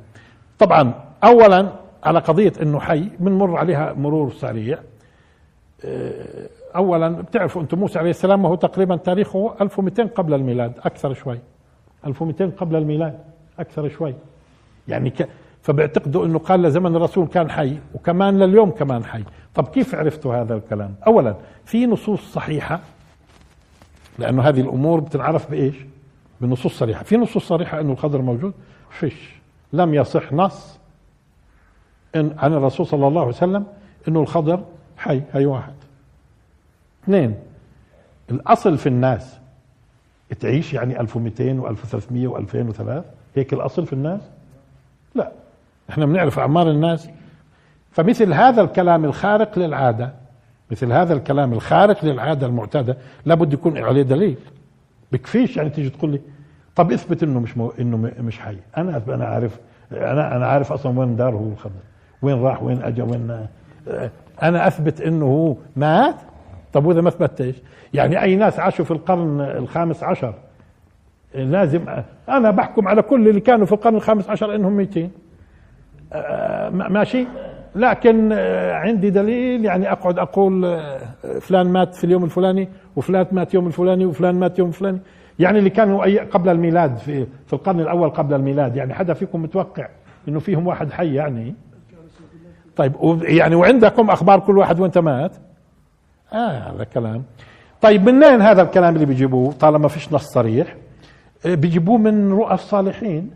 طبعا 0.58 0.94
اولا 1.24 1.68
على 2.04 2.18
قضية 2.18 2.52
إنه 2.62 2.80
حي 2.80 3.08
بنمر 3.18 3.56
عليها 3.56 3.92
مرور 3.92 4.32
سريع. 4.32 4.78
اولا 6.76 7.08
بتعرفوا 7.08 7.62
أنتم 7.62 7.78
موسى 7.78 7.98
عليه 7.98 8.10
السلام 8.10 8.44
وهو 8.44 8.54
تقريبا 8.54 8.96
تاريخه 8.96 9.54
1200 9.60 10.04
قبل 10.04 10.34
الميلاد 10.34 10.72
أكثر 10.84 11.14
شوي. 11.14 11.38
1200 12.06 12.50
قبل 12.56 12.76
الميلاد 12.76 13.18
أكثر 13.58 13.88
شوي. 13.88 14.14
يعني 14.88 15.12
فبيعتقدوا 15.64 16.26
إنه 16.26 16.38
قال 16.38 16.62
لزمن 16.62 16.96
الرسول 16.96 17.26
كان 17.26 17.50
حي 17.50 17.78
وكمان 17.94 18.38
لليوم 18.38 18.70
كمان 18.70 19.04
حي. 19.04 19.24
طب 19.54 19.68
كيف 19.68 19.94
عرفتوا 19.94 20.36
هذا 20.36 20.54
الكلام؟ 20.54 20.94
اولا 21.06 21.34
في 21.64 21.86
نصوص 21.86 22.20
صحيحة 22.32 22.80
لأنه 24.18 24.42
هذه 24.42 24.60
الأمور 24.60 25.00
بتنعرف 25.00 25.50
بإيش؟ 25.50 25.74
بنصوص 26.40 26.78
صريحة. 26.78 27.02
في 27.02 27.16
نصوص 27.16 27.48
صريحة 27.48 27.80
إنه 27.80 27.92
الخضر 27.92 28.22
موجود؟ 28.22 28.52
فيش. 28.90 29.34
لم 29.72 29.94
يصح 29.94 30.32
نص 30.32 30.78
إن 32.16 32.34
عن 32.38 32.52
الرسول 32.52 32.86
صلى 32.86 33.08
الله 33.08 33.20
عليه 33.20 33.30
وسلم 33.30 33.66
إنه 34.08 34.20
الخضر 34.20 34.64
حي 34.96 35.22
هي 35.32 35.46
واحد. 35.46 35.74
اثنين 37.04 37.34
الأصل 38.30 38.78
في 38.78 38.88
الناس. 38.88 39.38
تعيش 40.40 40.74
يعني 40.74 41.00
1200 41.00 41.62
و1300 41.62 42.30
و2003 42.30 42.82
هيك 43.36 43.52
الأصل 43.52 43.86
في 43.86 43.92
الناس؟ 43.92 44.20
لا. 45.14 45.32
إحنا 45.90 46.06
بنعرف 46.06 46.38
أعمار 46.38 46.70
الناس. 46.70 47.08
فمثل 47.90 48.32
هذا 48.32 48.62
الكلام 48.62 49.04
الخارق 49.04 49.58
للعادة 49.58 50.12
مثل 50.70 50.92
هذا 50.92 51.14
الكلام 51.14 51.52
الخارق 51.52 52.04
للعادة 52.04 52.46
المعتادة 52.46 52.96
لابد 53.26 53.52
يكون 53.52 53.78
عليه 53.78 54.02
دليل. 54.02 54.36
بكفيش 55.12 55.56
يعني 55.56 55.70
تيجي 55.70 55.90
تقول 55.90 56.10
لي 56.10 56.20
طب 56.76 56.92
اثبت 56.92 57.22
إنه 57.22 57.40
مش 57.40 57.56
مو 57.56 57.72
إنه 57.80 57.96
مش 58.20 58.40
حي. 58.40 58.56
أنا 58.76 59.02
أنا 59.08 59.24
عارف 59.24 59.60
أنا 59.92 60.36
أنا 60.36 60.46
عارف 60.46 60.72
أصلا 60.72 60.98
وين 60.98 61.16
داره 61.16 61.52
الخضر 61.52 61.72
وين 62.22 62.42
راح 62.42 62.62
وين 62.62 62.82
اجى 62.82 63.02
وين 63.02 63.46
أنا 64.42 64.66
أثبت 64.66 65.00
إنه 65.00 65.24
هو 65.26 65.56
مات؟ 65.76 66.14
طب 66.72 66.86
وإذا 66.86 67.00
ما 67.00 67.08
اثبتش 67.08 67.54
يعني 67.94 68.22
أي 68.22 68.36
ناس 68.36 68.58
عاشوا 68.58 68.84
في 68.84 68.90
القرن 68.90 69.40
الخامس 69.40 70.02
عشر 70.02 70.34
لازم 71.34 71.84
أنا 72.28 72.50
بحكم 72.50 72.88
على 72.88 73.02
كل 73.02 73.28
اللي 73.28 73.40
كانوا 73.40 73.66
في 73.66 73.72
القرن 73.72 73.96
الخامس 73.96 74.30
عشر 74.30 74.54
إنهم 74.54 74.72
ميتين. 74.72 75.04
آه، 75.04 75.10
ماشي. 76.70 77.26
لكن 77.74 78.32
آه، 78.32 78.72
عندي 78.72 79.10
دليل 79.10 79.64
يعني 79.64 79.92
أقعد 79.92 80.18
أقول 80.18 80.64
آه، 80.64 80.98
فلان 81.40 81.66
مات 81.66 81.94
في 81.94 82.04
اليوم 82.04 82.24
الفلاني 82.24 82.68
وفلان 82.96 83.26
مات 83.32 83.54
يوم 83.54 83.66
الفلاني 83.66 84.06
وفلان 84.06 84.34
مات 84.34 84.58
يوم 84.58 84.68
الفلاني. 84.68 84.98
يعني 85.38 85.58
اللي 85.58 85.70
كانوا 85.70 86.24
قبل 86.24 86.48
الميلاد 86.48 86.96
في 86.96 87.26
في 87.46 87.52
القرن 87.52 87.80
الأول 87.80 88.10
قبل 88.10 88.34
الميلاد 88.34 88.76
يعني 88.76 88.94
حدا 88.94 89.14
فيكم 89.14 89.42
متوقع 89.42 89.88
إنه 90.28 90.40
فيهم 90.40 90.66
واحد 90.66 90.92
حي 90.92 91.14
يعني؟ 91.14 91.54
طيب 92.76 92.92
يعني 93.22 93.54
وعندكم 93.54 94.10
أخبار 94.10 94.40
كل 94.40 94.58
واحد 94.58 94.80
وأنت 94.80 94.98
مات؟ 94.98 95.32
آه 96.32 96.58
هذا 96.58 96.84
كلام. 96.84 97.22
طيب 97.80 98.08
منين 98.08 98.40
هذا 98.42 98.62
الكلام 98.62 98.94
اللي 98.94 99.06
بيجيبوه؟ 99.06 99.52
طالما 99.52 99.88
فيش 99.88 100.12
نص 100.12 100.24
صريح. 100.24 100.76
آه، 101.46 101.54
بيجيبوه 101.54 101.98
من 101.98 102.32
رؤى 102.32 102.54
الصالحين. 102.54 103.30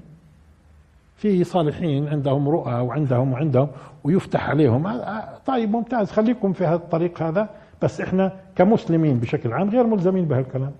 في 1.18 1.44
صالحين 1.44 2.08
عندهم 2.08 2.48
رؤى 2.48 2.72
وعندهم 2.72 3.32
وعندهم 3.32 3.68
ويفتح 4.04 4.50
عليهم. 4.50 4.86
آه، 4.86 4.90
آه، 4.90 5.38
طيب 5.46 5.70
ممتاز. 5.70 6.10
خليكم 6.10 6.52
في 6.52 6.66
هذا 6.66 6.74
الطريق 6.74 7.22
هذا. 7.22 7.48
بس 7.82 8.00
إحنا 8.00 8.32
كمسلمين 8.56 9.18
بشكل 9.18 9.52
عام 9.52 9.70
غير 9.70 9.86
ملزمين 9.86 10.24
بهالكلام. 10.24 10.72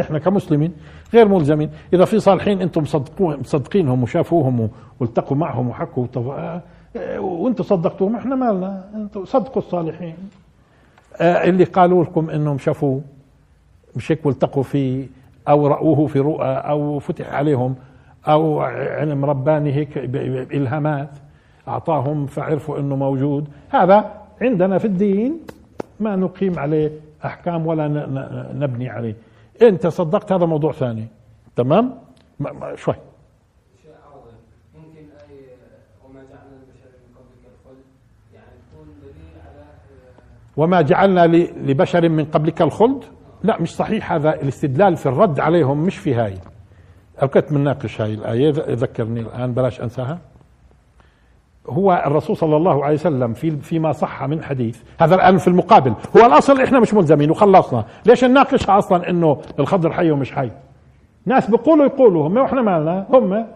إحنا 0.00 0.18
كمسلمين 0.18 0.72
غير 1.14 1.28
ملزمين. 1.28 1.70
إذا 1.92 2.04
في 2.04 2.20
صالحين 2.20 2.62
أنتم 2.62 2.84
مصدقينهم 3.20 4.02
وشافوهم 4.02 4.70
والتقوا 5.00 5.36
معهم 5.36 5.68
وحكوا 5.68 6.06
وأنتم 7.18 7.64
صدقتوهم. 7.64 8.16
إحنا 8.16 8.34
مالنا 8.34 8.90
أنتم 8.94 9.24
صدقوا 9.24 9.62
الصالحين. 9.62 10.16
اللي 11.20 11.64
قالوا 11.64 12.04
لكم 12.04 12.30
إنهم 12.30 12.58
شافوه. 12.58 13.00
مش 13.96 14.12
هيك؟ 14.12 14.26
والتقوا 14.26 14.62
فيه 14.62 15.06
أو 15.48 15.66
رأوه 15.66 16.06
في 16.06 16.18
رؤى 16.18 16.46
أو 16.46 16.98
فتح 16.98 17.34
عليهم. 17.34 17.74
أو 18.28 18.60
علم 18.60 19.24
رباني 19.24 19.72
هيك 19.72 19.98
الهامات 20.54 21.10
أعطاهم 21.68 22.26
فعرفوا 22.26 22.78
إنه 22.78 22.96
موجود. 22.96 23.48
هذا 23.70 24.20
عندنا 24.42 24.78
في 24.78 24.84
الدين 24.84 25.40
ما 26.00 26.16
نقيم 26.16 26.58
عليه 26.58 26.90
أحكام 27.24 27.66
ولا 27.66 27.88
نبني 28.54 28.88
عليه. 28.88 29.16
انت 29.62 29.86
صدقت 29.86 30.32
هذا 30.32 30.46
موضوع 30.46 30.72
ثاني. 30.72 31.06
تمام؟ 31.56 31.94
شوي. 32.74 32.94
وما 40.56 40.82
جعلنا 40.82 41.26
لبشر 41.66 42.08
من 42.08 42.24
قبلك 42.24 42.62
الخلد؟ 42.62 43.04
لا 43.42 43.60
مش 43.60 43.76
صحيح 43.76 44.12
هذا. 44.12 44.34
الاستدلال 44.34 44.96
في 44.96 45.06
الرد 45.06 45.40
عليهم 45.40 45.84
مش 45.84 45.98
في 45.98 46.14
هاي. 46.14 46.34
أو 46.34 46.38
كنت 47.28 47.52
بنناقش 47.52 48.00
هاي 48.00 48.14
الآية. 48.14 48.50
ذكرني 48.56 49.20
الآن 49.20 49.52
بلاش 49.52 49.80
أنساها. 49.80 50.18
هو 51.68 52.02
الرسول 52.06 52.36
صلى 52.36 52.56
الله 52.56 52.84
عليه 52.84 52.94
وسلم 52.94 53.32
في 53.32 53.50
فيما 53.50 53.92
صح 53.92 54.24
من 54.24 54.42
حديث 54.42 54.78
هذا 55.00 55.14
الآن 55.14 55.38
في 55.38 55.48
المقابل. 55.48 55.94
هو 56.16 56.26
الأصل 56.26 56.60
إحنا 56.60 56.80
مش 56.80 56.94
ملزمين 56.94 57.30
وخلصنا. 57.30 57.84
ليش 58.06 58.24
نناقشها 58.24 58.78
أصلا 58.78 59.10
إنه 59.10 59.38
الخضر 59.58 59.92
حي 59.92 60.10
ومش 60.10 60.32
حي؟ 60.32 60.50
ناس 61.26 61.50
بيقولوا 61.50 61.86
يقولوا 61.86 62.28
هم 62.28 62.36
وإحنا 62.36 62.62
مالنا 62.62 63.06
هم. 63.12 63.46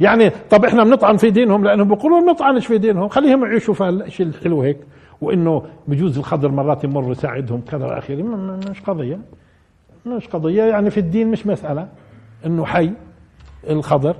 يعني 0.00 0.30
طب 0.50 0.64
إحنا 0.64 0.84
بنطعن 0.84 1.16
في 1.16 1.30
دينهم 1.30 1.64
لأنهم 1.64 1.88
بيقولوا 1.88 2.20
بنطعنش 2.20 2.66
في 2.66 2.78
دينهم. 2.78 3.08
خليهم 3.08 3.44
يعيشوا 3.44 3.74
في 3.74 3.88
الشيء 3.88 4.26
الحلو 4.26 4.62
هيك. 4.62 4.78
وإنه 5.20 5.62
بجوز 5.88 6.18
الخضر 6.18 6.48
مرات 6.48 6.84
يمر 6.84 7.10
يساعدهم 7.10 7.60
كذا 7.70 7.86
إلى 7.86 7.98
اخره 7.98 8.22
مش 8.70 8.80
قضية. 8.80 9.18
مش 10.06 10.28
قضية. 10.28 10.62
يعني 10.62 10.90
في 10.90 11.00
الدين 11.00 11.30
مش 11.30 11.46
مسألة. 11.46 11.88
إنه 12.46 12.64
حي 12.64 12.92
الخضر. 13.70 14.16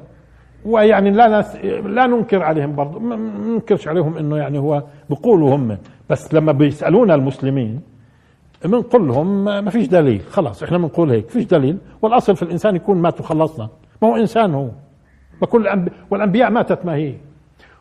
ويعني 0.64 1.10
لا 1.10 1.44
لا 1.84 2.06
ننكر 2.06 2.42
عليهم 2.42 2.74
برضه 2.76 2.98
ما 2.98 3.16
ننكرش 3.16 3.88
عليهم 3.88 4.16
إنه 4.16 4.36
يعني 4.36 4.58
هو 4.58 4.82
بيقولوا 5.10 5.56
هم. 5.56 5.78
بس 6.10 6.34
لما 6.34 6.52
بيسألونا 6.52 7.14
المسلمين 7.14 7.80
بنقول 8.64 9.08
لهم 9.08 9.44
ما 9.44 9.70
فيش 9.70 9.88
دليل. 9.88 10.20
خلاص 10.20 10.62
إحنا 10.62 10.78
بنقول 10.78 11.10
هيك 11.10 11.28
فيش 11.28 11.44
دليل. 11.44 11.78
والأصل 12.02 12.36
في 12.36 12.42
الإنسان 12.42 12.76
يكون 12.76 12.96
مات 12.96 13.20
وخلصنا. 13.20 13.68
ما 14.02 14.08
هو 14.08 14.16
إنسان 14.16 14.54
هو. 14.54 14.68
وكل 15.42 15.86
والأنبياء 16.10 16.50
ماتت 16.50 16.86
ما 16.86 16.94
هي. 16.94 17.14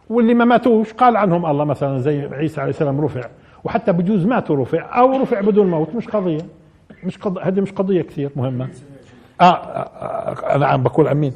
واللي 0.09 0.33
ما 0.33 0.45
ماتوش 0.45 0.93
قال 0.93 1.17
عنهم 1.17 1.45
الله 1.45 1.65
مثلا 1.65 1.99
زي 1.99 2.21
عيسى 2.21 2.61
عليه 2.61 2.69
السلام 2.69 3.01
رفع. 3.01 3.21
وحتى 3.63 3.91
بجوز 3.91 4.25
ماتوا 4.25 4.55
رفع 4.55 4.99
أو 4.99 5.21
رفع 5.21 5.41
بدون 5.41 5.67
موت 5.67 5.95
مش 5.95 6.07
قضية. 6.07 6.41
مش 7.03 7.17
قضية 7.17 7.41
هذه 7.41 7.61
مش 7.61 7.71
قضية 7.71 8.01
كثير 8.01 8.31
مهمة. 8.35 8.69
آه, 9.41 9.45
آه, 9.45 10.35
آه 10.45 10.55
أنا 10.55 10.67
عم 10.67 10.83
بقول 10.83 11.07
أمين. 11.07 11.33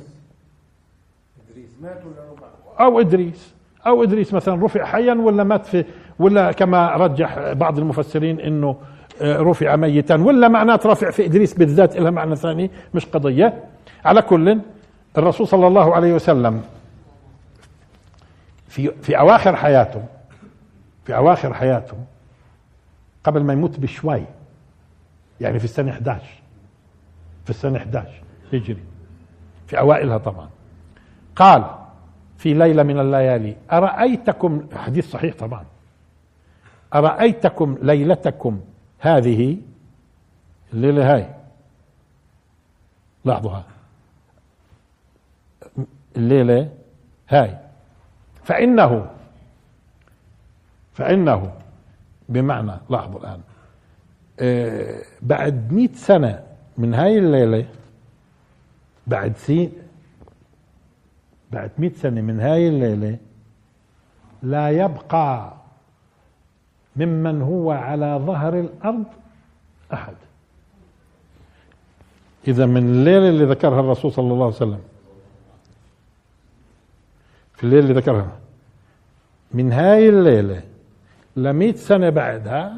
أو 2.79 2.99
إدريس 2.99 3.53
أو 3.87 4.03
إدريس 4.03 4.33
مثلا 4.33 4.65
رفع 4.65 4.85
حيا 4.85 5.13
ولا 5.13 5.43
مات 5.43 5.65
في 5.65 5.85
ولا 6.19 6.51
كما 6.51 6.95
رجح 6.95 7.53
بعض 7.53 7.77
المفسرين 7.77 8.39
إنه 8.39 8.75
آه، 9.21 9.37
رفع 9.37 9.75
ميتا 9.75 10.15
ولا 10.15 10.47
معنات 10.47 10.85
رفع 10.85 11.11
في 11.11 11.25
إدريس 11.25 11.53
بالذات 11.53 11.97
لها 11.97 12.11
معنى 12.11 12.35
ثاني 12.35 12.71
مش 12.93 13.05
قضية. 13.05 13.63
على 14.05 14.21
كل 14.21 14.59
الرسول 15.17 15.47
صلى 15.47 15.67
الله 15.67 15.95
عليه 15.95 16.13
وسلم 16.13 16.63
في 18.67 18.91
في 19.01 19.19
أواخر 19.19 19.55
حياته 19.55 20.03
في 21.05 21.15
أواخر 21.15 21.53
حياته 21.53 21.97
قبل 23.23 23.43
ما 23.43 23.53
يموت 23.53 23.79
بشوي 23.79 24.23
يعني 25.41 25.59
في 25.59 25.65
السنة 25.65 25.91
11 25.91 26.21
في 27.45 27.49
السنة 27.49 27.77
11 27.77 28.23
هجري. 28.53 28.83
في 29.67 29.79
أوائلها 29.79 30.17
طبعا. 30.17 30.49
قال 31.35 31.75
في 32.37 32.53
ليلة 32.53 32.83
من 32.83 32.99
الليالي 32.99 33.55
أرأيتكم 33.71 34.67
حديث 34.73 35.11
صحيح 35.11 35.35
طبعا. 35.35 35.65
أرأيتكم 36.93 37.77
ليلتكم 37.81 38.61
هذه؟ 38.99 39.57
الليلة 40.73 41.13
هاي. 41.15 41.35
لاحظوها. 43.25 43.63
الليلة 46.17 46.69
هاي. 47.29 47.57
فإنه 48.43 49.09
فإنه 50.93 51.53
بمعنى 52.29 52.71
لاحظوا 52.89 53.19
الآن. 53.19 53.41
آه، 54.39 55.01
بعد 55.21 55.73
مئة 55.73 55.93
سنة 55.93 56.43
من 56.77 56.93
هاي 56.93 57.17
الليلة. 57.19 57.65
بعد 59.07 59.37
سين 59.37 59.71
بعد 61.51 61.71
مئة 61.77 61.93
سنة 61.93 62.21
من 62.21 62.39
هاي 62.39 62.67
الليلة 62.67 63.17
لا 64.43 64.69
يبقى 64.69 65.53
ممن 66.95 67.41
هو 67.41 67.71
على 67.71 68.21
ظهر 68.25 68.59
الأرض 68.59 69.05
أحد. 69.93 70.15
إذا 72.47 72.65
من 72.65 72.77
الليلة 72.89 73.29
اللي 73.29 73.45
ذكرها 73.45 73.79
الرسول 73.79 74.11
صلى 74.11 74.33
الله 74.33 74.45
عليه 74.45 74.55
وسلم. 74.55 74.79
في 77.53 77.63
الليلة 77.63 77.81
اللي 77.89 77.99
ذكرها. 77.99 78.31
من 79.51 79.71
هاي 79.71 80.09
الليلة 80.09 80.63
لمئة 81.35 81.75
سنة 81.75 82.09
بعدها 82.09 82.77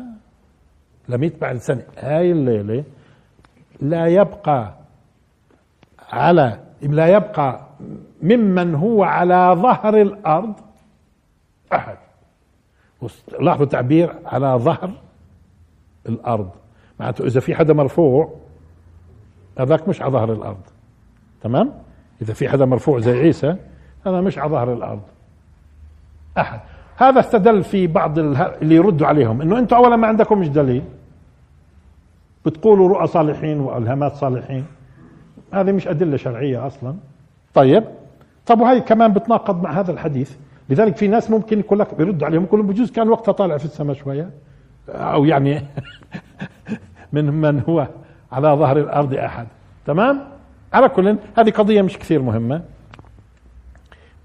لمئة 1.10 1.40
بعد 1.40 1.58
سنة 1.58 1.84
هاي 1.98 2.32
الليلة 2.32 2.84
لا 3.82 4.08
يبقى 4.08 4.74
على 6.10 6.60
لا 6.82 7.08
يبقى 7.08 7.62
ممن 8.22 8.76
هو 8.76 9.04
على 9.04 9.56
ظهر 9.62 10.02
الأرض 10.02 10.54
أحد. 11.74 11.98
لاحظوا 13.40 13.66
التعبير 13.66 14.14
على 14.26 14.48
ظهر 14.48 14.92
الأرض. 16.10 16.50
معناته 17.00 17.26
إذا 17.26 17.40
في 17.40 17.56
حدا 17.56 17.74
مرفوع 17.74 18.34
هذاك 19.60 19.90
مش 19.90 20.02
على 20.02 20.12
ظهر 20.12 20.34
الأرض. 20.34 20.62
تمام؟ 21.42 21.74
إذا 22.22 22.34
في 22.34 22.50
حدا 22.50 22.66
مرفوع 22.66 23.00
زي 23.00 23.20
عيسى 23.20 23.56
هذا 24.06 24.22
مش 24.22 24.38
على 24.38 24.52
ظهر 24.52 24.74
الأرض. 24.74 25.02
أحد. 26.38 26.60
هذا 26.96 27.20
استدل 27.20 27.64
في 27.64 27.88
بعض 27.88 28.20
اللي 28.20 28.76
يردوا 28.76 29.08
عليهم 29.08 29.42
إنه 29.42 29.60
أنتم 29.60 29.76
اولا 29.76 29.96
ما 29.96 30.08
عندكم 30.08 30.40
مش 30.40 30.50
دليل. 30.50 30.84
بتقولوا 32.48 32.90
رؤى 32.90 33.08
صالحين 33.08 33.60
وألهامات 33.60 34.16
صالحين. 34.16 34.66
هذه 35.54 35.72
مش 35.72 35.88
أدلة 35.88 36.18
شرعية 36.18 36.68
أصلا. 36.68 36.96
طيب. 37.54 37.84
طب 38.46 38.60
وهي 38.62 38.82
كمان 38.82 39.14
بتناقض 39.14 39.64
مع 39.64 39.72
هذا 39.72 39.92
الحديث. 39.92 40.36
لذلك 40.70 40.98
في 40.98 41.08
ناس 41.08 41.32
ممكن 41.32 41.60
يقول 41.60 41.80
لك 41.80 41.96
بيردوا 41.96 42.28
عليهم 42.28 42.44
يقولوا 42.44 42.66
بجوز 42.66 42.92
كان 42.92 43.10
وقتها 43.10 43.32
طالع 43.32 43.58
في 43.58 43.66
السماء 43.66 43.96
شوية. 43.96 44.30
أو 44.90 45.26
يعني 45.26 45.62
من 47.14 47.26
من 47.26 47.62
هو 47.70 47.88
على 48.32 48.48
ظهر 48.48 48.78
الأرض 48.78 49.14
أحد. 49.14 49.48
تمام؟ 49.86 50.22
على 50.74 50.90
كل 50.90 51.18
هذه 51.38 51.50
قضية 51.50 51.82
مش 51.82 51.98
كثير 51.98 52.22
مهمة. 52.22 52.62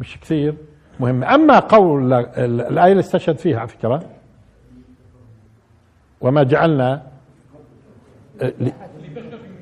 مش 0.00 0.20
كثير 0.20 0.54
مهمة. 1.00 1.34
أما 1.34 1.58
قول 1.58 2.12
الآية 2.12 2.92
اللي 2.92 3.00
استشهد 3.00 3.38
فيها 3.38 3.58
على 3.58 3.68
فكرة 3.68 4.02
وما 6.20 6.42
جعلنا 6.42 7.11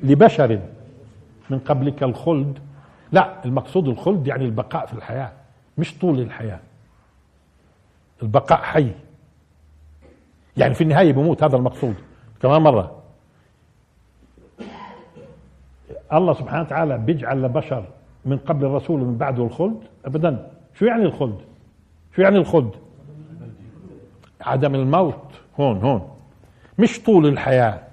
لبشر 0.03 0.59
من 1.49 1.59
قبلك 1.59 2.03
الخلد. 2.03 2.59
لا 3.11 3.45
المقصود 3.45 3.87
الخلد 3.87 4.27
يعني 4.27 4.45
البقاء 4.45 4.85
في 4.85 4.93
الحياة 4.93 5.31
مش 5.77 5.97
طول 5.97 6.19
الحياة. 6.19 6.59
البقاء 8.23 8.61
حي. 8.61 8.91
يعني 10.57 10.73
في 10.73 10.81
النهاية 10.81 11.13
بموت 11.13 11.43
هذا 11.43 11.55
المقصود. 11.57 11.95
كمان 12.41 12.61
مرة. 12.61 13.01
الله 16.13 16.33
سبحانه 16.33 16.61
وتعالى 16.61 16.97
بيجعل 16.97 17.41
لبشر 17.41 17.83
من 18.25 18.37
قبل 18.37 18.65
الرسول 18.65 19.01
ومن 19.01 19.17
بعده 19.17 19.43
الخلد؟ 19.43 19.77
ابدا. 20.05 20.51
شو 20.73 20.85
يعني 20.85 21.03
الخلد؟ 21.03 21.37
شو 22.15 22.21
يعني 22.21 22.37
الخلد؟ 22.37 22.71
عدم 24.41 24.75
الموت. 24.75 25.23
هون 25.59 25.77
هون. 25.77 26.09
مش 26.79 27.03
طول 27.03 27.27
الحياة. 27.27 27.90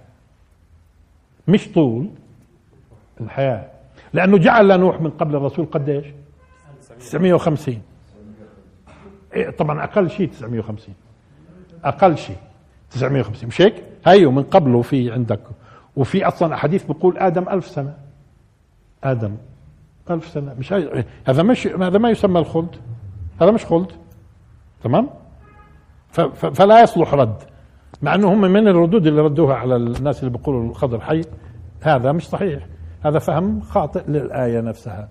مش 1.48 1.72
طول 1.72 2.08
الحياة. 3.20 3.70
لأنه 4.12 4.38
جعل 4.38 4.68
لنوح 4.68 5.00
من 5.00 5.10
قبل 5.10 5.36
الرسول 5.36 5.66
قديش؟ 5.66 6.06
950 7.00 7.82
إيه 9.34 9.50
طبعا 9.50 9.84
أقل 9.84 10.10
شيء 10.10 10.28
950 10.28 10.94
أقل 11.84 12.18
شيء 12.18 12.36
950 12.90 13.48
مش 13.48 13.60
هيك؟ 13.60 13.74
هيو 14.06 14.30
من 14.30 14.42
قبله 14.42 14.82
في 14.82 15.12
عندك. 15.12 15.40
وفي 15.96 16.28
أصلا 16.28 16.54
أحاديث 16.54 16.84
بقول 16.84 17.18
آدم 17.18 17.48
ألف 17.48 17.66
سنة. 17.66 17.94
آدم 19.04 19.36
ألف 20.10 20.28
سنة. 20.28 20.54
مش 20.58 20.72
هي. 20.72 21.04
هذا 21.24 21.42
مش 21.42 21.66
هذا 21.66 21.98
ما 21.98 22.10
يسمى 22.10 22.38
الخلد. 22.38 22.76
هذا 23.42 23.50
مش 23.50 23.64
خلد. 23.64 23.92
تمام؟ 24.82 25.10
فلا 26.54 26.82
يصلح 26.82 27.14
رد. 27.14 27.42
مع 28.02 28.14
أنه 28.14 28.32
هم 28.32 28.40
من 28.40 28.68
الردود 28.68 29.06
اللي 29.06 29.20
ردوها 29.20 29.54
على 29.54 29.76
الناس 29.76 30.20
اللي 30.20 30.38
بيقولوا 30.38 30.70
الخضر 30.70 31.00
حي. 31.00 31.22
هذا 31.80 32.12
مش 32.12 32.28
صحيح. 32.28 32.66
هذا 33.00 33.18
فهم 33.18 33.60
خاطئ 33.60 34.02
للآية 34.08 34.60
نفسها. 34.60 35.08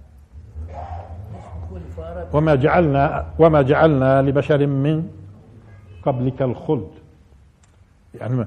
وما 2.34 2.56
جعلنا 2.56 3.26
وما 3.40 3.62
جعلنا 3.62 4.22
لبشر 4.22 4.68
من 4.68 5.08
قبلك 6.04 6.42
الخلد. 6.42 6.88
يعني 8.16 8.46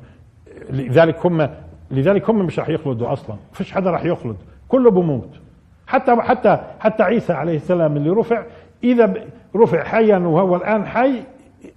لذلك 0.70 1.26
هم 1.26 1.48
لذلك 1.90 2.30
هم 2.30 2.46
مش 2.46 2.58
راح 2.58 2.68
يخلدوا 2.68 3.12
أصلا. 3.12 3.36
فيش 3.52 3.72
حدا 3.72 3.90
راح 3.90 4.04
يخلد. 4.04 4.36
كله 4.68 4.90
بموت. 4.90 5.40
حتى 5.86 6.16
حتى 6.16 6.58
حتى 6.80 7.02
عيسى 7.02 7.32
عليه 7.32 7.56
السلام 7.56 7.96
اللي 7.96 8.10
رفع 8.10 8.44
إذا 8.84 9.14
رفع 9.56 9.84
حيا 9.84 10.18
وهو 10.18 10.56
الآن 10.56 10.86
حي 10.86 11.22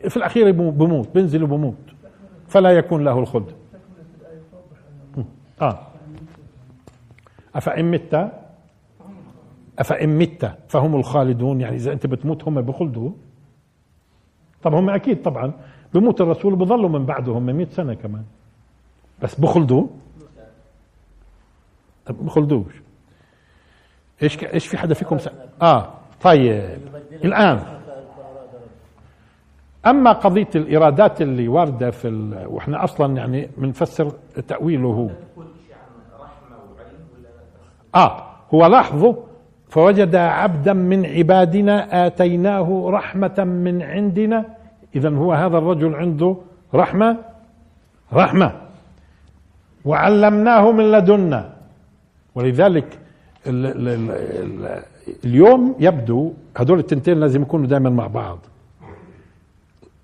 في 0.09 0.17
الأخير 0.17 0.51
بموت 0.51 1.09
بينزل 1.13 1.43
وبموت. 1.43 1.92
فلا 2.53 2.71
يكون 2.71 3.03
له 3.03 3.19
الخلد. 3.19 3.55
آه. 5.61 5.87
أفإن 7.55 7.91
مت؟ 7.91 8.31
أفإن 9.79 10.17
مت 10.17 10.57
فهم 10.67 10.95
الخالدون 10.95 11.61
يعني 11.61 11.75
إذا 11.75 11.93
أنت 11.93 12.07
بتموت 12.07 12.43
هم 12.43 12.61
بخلدوا. 12.61 13.11
طب 14.63 14.73
هم 14.73 14.89
أكيد 14.89 15.21
طبعا. 15.21 15.53
بموت 15.93 16.21
الرسول 16.21 16.55
بظلوا 16.55 16.89
من 16.89 17.05
بعده 17.05 17.31
هم 17.31 17.45
100 17.45 17.65
سنة 17.65 17.93
كمان. 17.93 18.23
بس 19.21 19.39
بخلدوا؟ 19.39 19.87
بخلدوش. 22.09 22.73
إيش 24.23 24.43
إيش 24.43 24.67
في 24.67 24.77
حدا 24.77 24.93
فيكم 24.93 25.17
س... 25.17 25.29
آه 25.61 25.93
طيب. 26.21 26.79
الآن 27.23 27.72
أما 29.85 30.11
قضية 30.11 30.47
الإيرادات 30.55 31.21
اللي 31.21 31.47
واردة 31.47 31.91
في 31.91 32.07
ال... 32.07 32.47
وإحنا 32.47 32.83
أصلا 32.83 33.17
يعني 33.17 33.49
بنفسر 33.57 34.11
تأويله. 34.47 34.87
هو 34.87 35.09
آه 37.95 38.23
هو 38.53 38.65
لاحظوا 38.65 39.13
فوجد 39.69 40.15
عبدا 40.15 40.73
من 40.73 41.05
عبادنا 41.05 42.05
آتيناه 42.07 42.83
رحمة 42.87 43.43
من 43.43 43.81
عندنا. 43.81 44.45
اذا 44.95 45.09
هو 45.09 45.33
هذا 45.33 45.57
الرجل 45.57 45.95
عنده 45.95 46.35
رحمة؟ 46.73 47.17
رحمة. 48.13 48.51
وعلمناه 49.85 50.71
من 50.71 50.91
لدنا 50.91 51.53
ولذلك 52.35 52.99
ال 53.47 53.65
ال 53.65 53.87
ال 53.87 54.83
اليوم 55.25 55.75
يبدو 55.79 56.33
هدول 56.57 56.79
التنتين 56.79 57.19
لازم 57.19 57.41
يكونوا 57.41 57.67
دائما 57.67 57.89
مع 57.89 58.07
بعض. 58.07 58.39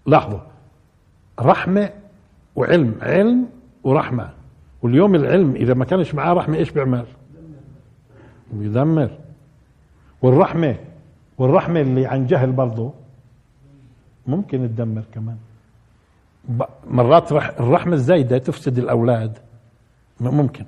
لاحظوا. 0.09 0.39
رحمة 1.39 1.89
وعلم 2.55 2.95
علم 3.01 3.45
ورحمة. 3.83 4.29
واليوم 4.81 5.15
العلم 5.15 5.55
إذا 5.55 5.73
ما 5.73 5.85
كانش 5.85 6.15
معاه 6.15 6.33
رحمة 6.33 6.57
إيش 6.57 6.71
بيعمل؟ 6.71 7.05
بيدمر. 8.53 9.09
والرحمة 10.21 10.75
والرحمة 11.37 11.81
اللي 11.81 12.05
عن 12.05 12.25
جهل 12.25 12.51
برضه 12.51 12.93
ممكن 14.27 14.57
تدمر 14.57 15.03
كمان. 15.13 15.37
مرات 16.87 17.31
الرحمة 17.31 17.93
الزايدة 17.93 18.37
تفسد 18.37 18.77
الأولاد. 18.77 19.37
ممكن. 20.19 20.65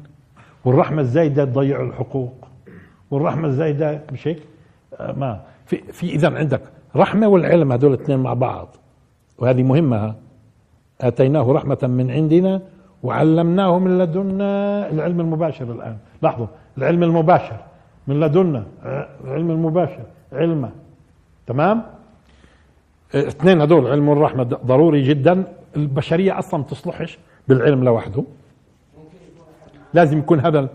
والرحمة 0.66 1.02
الزايدة 1.02 1.46
تضيع 1.46 1.82
الحقوق. 1.82 2.48
والرحمة 3.12 3.48
الزايدة 3.48 4.02
مش 4.12 4.28
هيك؟ 4.28 4.44
آه، 5.00 5.12
ما. 5.12 5.42
في 5.66 5.78
في 5.78 6.10
إذا 6.16 6.38
عندك. 6.38 6.62
رحمة 6.96 7.28
والعلم 7.28 7.72
هذول 7.72 7.94
الاثنين 7.94 8.20
مع 8.20 8.34
بعض. 8.34 8.76
وهذه 9.42 9.64
مهمة. 9.64 10.16
آتيناه 11.02 11.52
رحمة 11.52 11.78
من 11.84 12.12
عندنا 12.12 12.62
وعلمناه 13.04 13.80
من 13.80 13.98
لدنا 13.98 14.90
العلم 14.92 15.20
المباشر 15.20 15.72
الآن. 15.72 15.98
لاحظوا 16.22 16.48
العلم 16.78 17.04
المباشر 17.04 17.58
من 18.08 18.20
لدنا 18.20 18.64
العلم 19.24 19.52
المباشر 19.52 20.04
علمه. 20.34 20.72
تمام؟ 21.48 21.84
اثنين 23.16 23.62
هذول 23.62 23.88
علم 23.88 24.12
الرحمة 24.12 24.44
ضروري 24.44 25.02
جدا. 25.04 25.44
البشرية 25.76 26.40
أصلا 26.40 26.64
تصلحش 26.64 27.20
بالعلم 27.48 27.84
لوحده. 27.84 28.24
لازم 29.94 30.20
يكون 30.20 30.40
هذا 30.40 30.70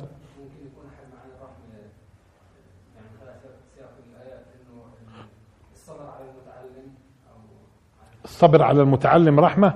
الصبر 8.26 8.62
على 8.62 8.82
المتعلم 8.82 9.40
رحمة. 9.40 9.74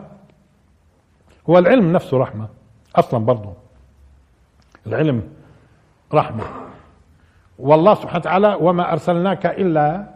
هو 1.51 1.59
العلم 1.59 1.93
نفسه 1.93 2.19
رحمة 2.19 2.49
أصلا 2.97 3.25
برضه 3.25 3.53
العلم 4.87 5.23
رحمة. 6.15 6.45
والله 7.59 7.95
سبحانه 7.95 8.19
وتعالى 8.19 8.59
وما 8.61 8.93
أرسلناك 8.93 9.47
إلا 9.47 10.07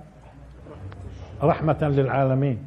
رحمة 1.42 1.79
للعالمين. 1.83 2.59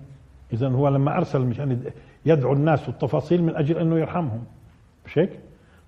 إذا 0.53 0.69
هو 0.69 0.87
لما 0.87 1.17
أرسل 1.17 1.41
مشان 1.41 1.91
يدعو 2.25 2.53
الناس 2.53 2.87
والتفاصيل 2.87 3.43
من 3.43 3.55
أجل 3.55 3.77
أنه 3.77 3.99
يرحمهم. 3.99 4.43
مش 5.05 5.17
هيك؟ 5.17 5.39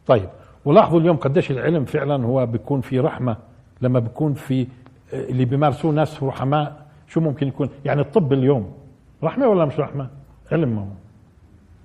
طيب 0.07 0.29
ولاحظوا 0.65 0.99
اليوم 0.99 1.17
قديش 1.17 1.51
العلم 1.51 1.85
فعلا 1.85 2.25
هو 2.25 2.45
بيكون 2.45 2.81
في 2.81 2.99
رحمة. 2.99 3.37
لما 3.81 3.99
بيكون 3.99 4.33
في 4.33 4.67
اللي 5.13 5.45
بيمارسوه 5.45 5.91
ناس 5.91 6.23
رحماء 6.23 6.85
شو 7.07 7.19
ممكن 7.19 7.47
يكون؟ 7.47 7.69
يعني 7.85 8.01
الطب 8.01 8.33
اليوم 8.33 8.78
رحمة 9.23 9.47
ولا 9.47 9.65
مش 9.65 9.79
رحمة؟ 9.79 10.07
علم 10.51 10.77
هو 10.77 10.85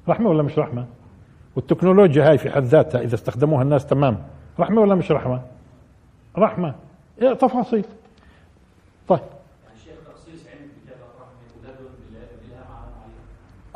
رحمة 0.09 0.31
ولا 0.31 0.43
مش 0.43 0.59
رحمة؟ 0.59 0.87
والتكنولوجيا 1.57 2.31
هاي 2.31 2.39
في 2.39 2.51
حد 2.51 2.63
ذاتها 2.63 3.01
إذا 3.01 3.15
استخدموها 3.15 3.63
الناس 3.63 3.87
تمام 3.87 4.19
رحمة 4.61 4.81
ولا 4.81 4.95
مش 4.95 5.13
رحمة؟ 5.13 5.41
رحمة 6.39 6.75
إيه 7.23 7.33
تفاصيل 7.33 7.85
طيب 9.09 9.21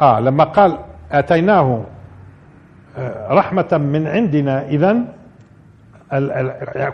آه 0.01 0.21
لما 0.21 0.45
قال 0.45 0.79
أتيناه 1.13 1.85
آه، 2.99 3.33
رحمة 3.35 3.79
من 3.79 4.07
عندنا 4.07 4.69
اذا 4.69 5.05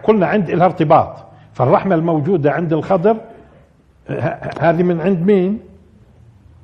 قلنا 0.03 0.27
عند 0.27 0.50
لها 0.50 0.66
ارتباط 0.66 1.16
فالرحمة 1.53 1.94
الموجودة 1.94 2.53
عند 2.53 2.72
الخضر 2.72 3.16
هذه 4.61 4.83
من 4.83 5.00
عند 5.00 5.20
مين؟ 5.27 5.61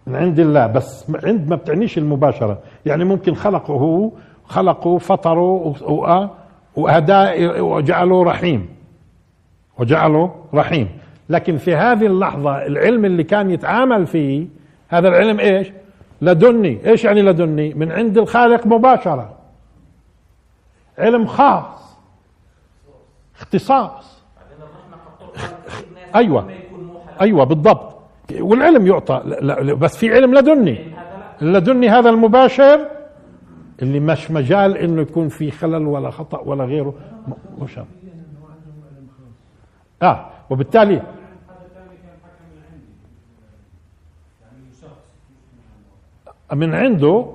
من 0.07 0.17
عند 0.17 0.41
الله 0.41 0.67
بس 0.67 1.07
عند 1.25 1.49
ما 1.49 1.57
بتعنيش 1.57 1.99
المباشرة. 1.99 2.59
يعني 2.87 3.05
ممكن 3.05 3.35
خلقه 3.35 3.75
هو 3.75 4.11
خلقه 4.45 4.99
فطره 4.99 5.75
وهداه 6.77 7.63
وجعله 7.63 8.25
رحيم. 8.25 8.69
وجعله 9.79 10.35
رحيم. 10.55 10.89
لكن 11.29 11.57
في 11.57 11.75
هذه 11.75 12.07
اللحظة 12.07 12.67
العلم 12.67 13.05
اللي 13.05 13.25
كان 13.25 13.51
يتعامل 13.51 14.07
فيه 14.07 14.47
هذا 14.89 15.09
العلم 15.09 15.41
إيش؟ 15.41 15.73
لدني. 16.23 16.79
إيش 16.87 17.05
يعني 17.05 17.23
لدني؟ 17.23 17.75
من 17.75 17.93
عند 17.93 18.19
الخالق 18.19 18.67
مباشرة. 18.67 19.37
علم 20.99 21.27
خاص. 21.27 21.97
اختصاص. 23.37 24.23
أيوه. 26.15 26.51
أيوه 27.21 27.45
بالضبط. 27.45 27.89
والعلم 28.38 28.87
يعطى. 28.87 29.23
بس 29.81 29.97
في 29.97 30.11
علم 30.14 30.35
لدني. 30.35 30.79
لدني 31.43 31.88
هذا 31.88 32.11
المباشر 32.11 32.88
اللي 33.83 34.01
مش 34.01 34.31
مجال 34.31 34.77
إنه 34.77 35.03
يكون 35.03 35.29
في 35.29 35.51
خلل 35.51 35.87
ولا 35.87 36.11
خطأ 36.11 36.40
ولا 36.40 36.64
غيره. 36.64 36.95
مش 37.59 37.81
آه 40.03 40.31
وبالتالي 40.51 41.03
من 46.53 46.75
عنده 46.75 47.27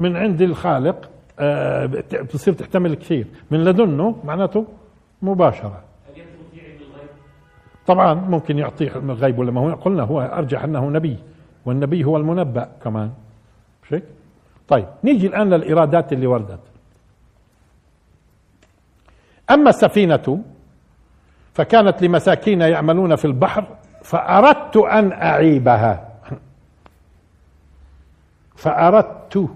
من 0.00 0.16
عند 0.16 0.42
الخالق 0.42 1.10
آه 1.38 1.86
بتصير 2.12 2.54
تحتمل 2.54 2.94
كثير. 2.94 3.26
من 3.50 3.64
لدنه 3.64 4.16
معناته 4.24 4.66
مباشرة. 5.22 5.89
طبعا 7.90 8.14
ممكن 8.14 8.58
يعطيه 8.58 8.96
الغيب 8.96 9.38
ولا 9.38 9.50
ما 9.50 9.60
هو؟ 9.60 9.74
قلنا 9.74 10.02
هو 10.02 10.20
أرجح 10.20 10.64
أنه 10.64 10.90
نبي 10.90 11.18
والنبي 11.64 12.04
هو 12.04 12.16
المنبأ 12.16 12.68
كمان. 12.84 13.12
مش 13.82 13.92
هيك؟ 13.92 14.04
طيب 14.68 14.86
نيجي 15.04 15.26
الآن 15.26 15.50
للارادات 15.50 16.12
اللي 16.12 16.26
وردت. 16.26 16.60
أما 19.50 19.70
السفينة 19.70 20.42
فكانت 21.54 22.02
لمساكين 22.02 22.60
يعملون 22.60 23.16
في 23.16 23.24
البحر 23.24 23.64
فأردت 24.02 24.76
أن 24.76 25.12
أعيبها. 25.12 26.08
فأردت 28.56 29.48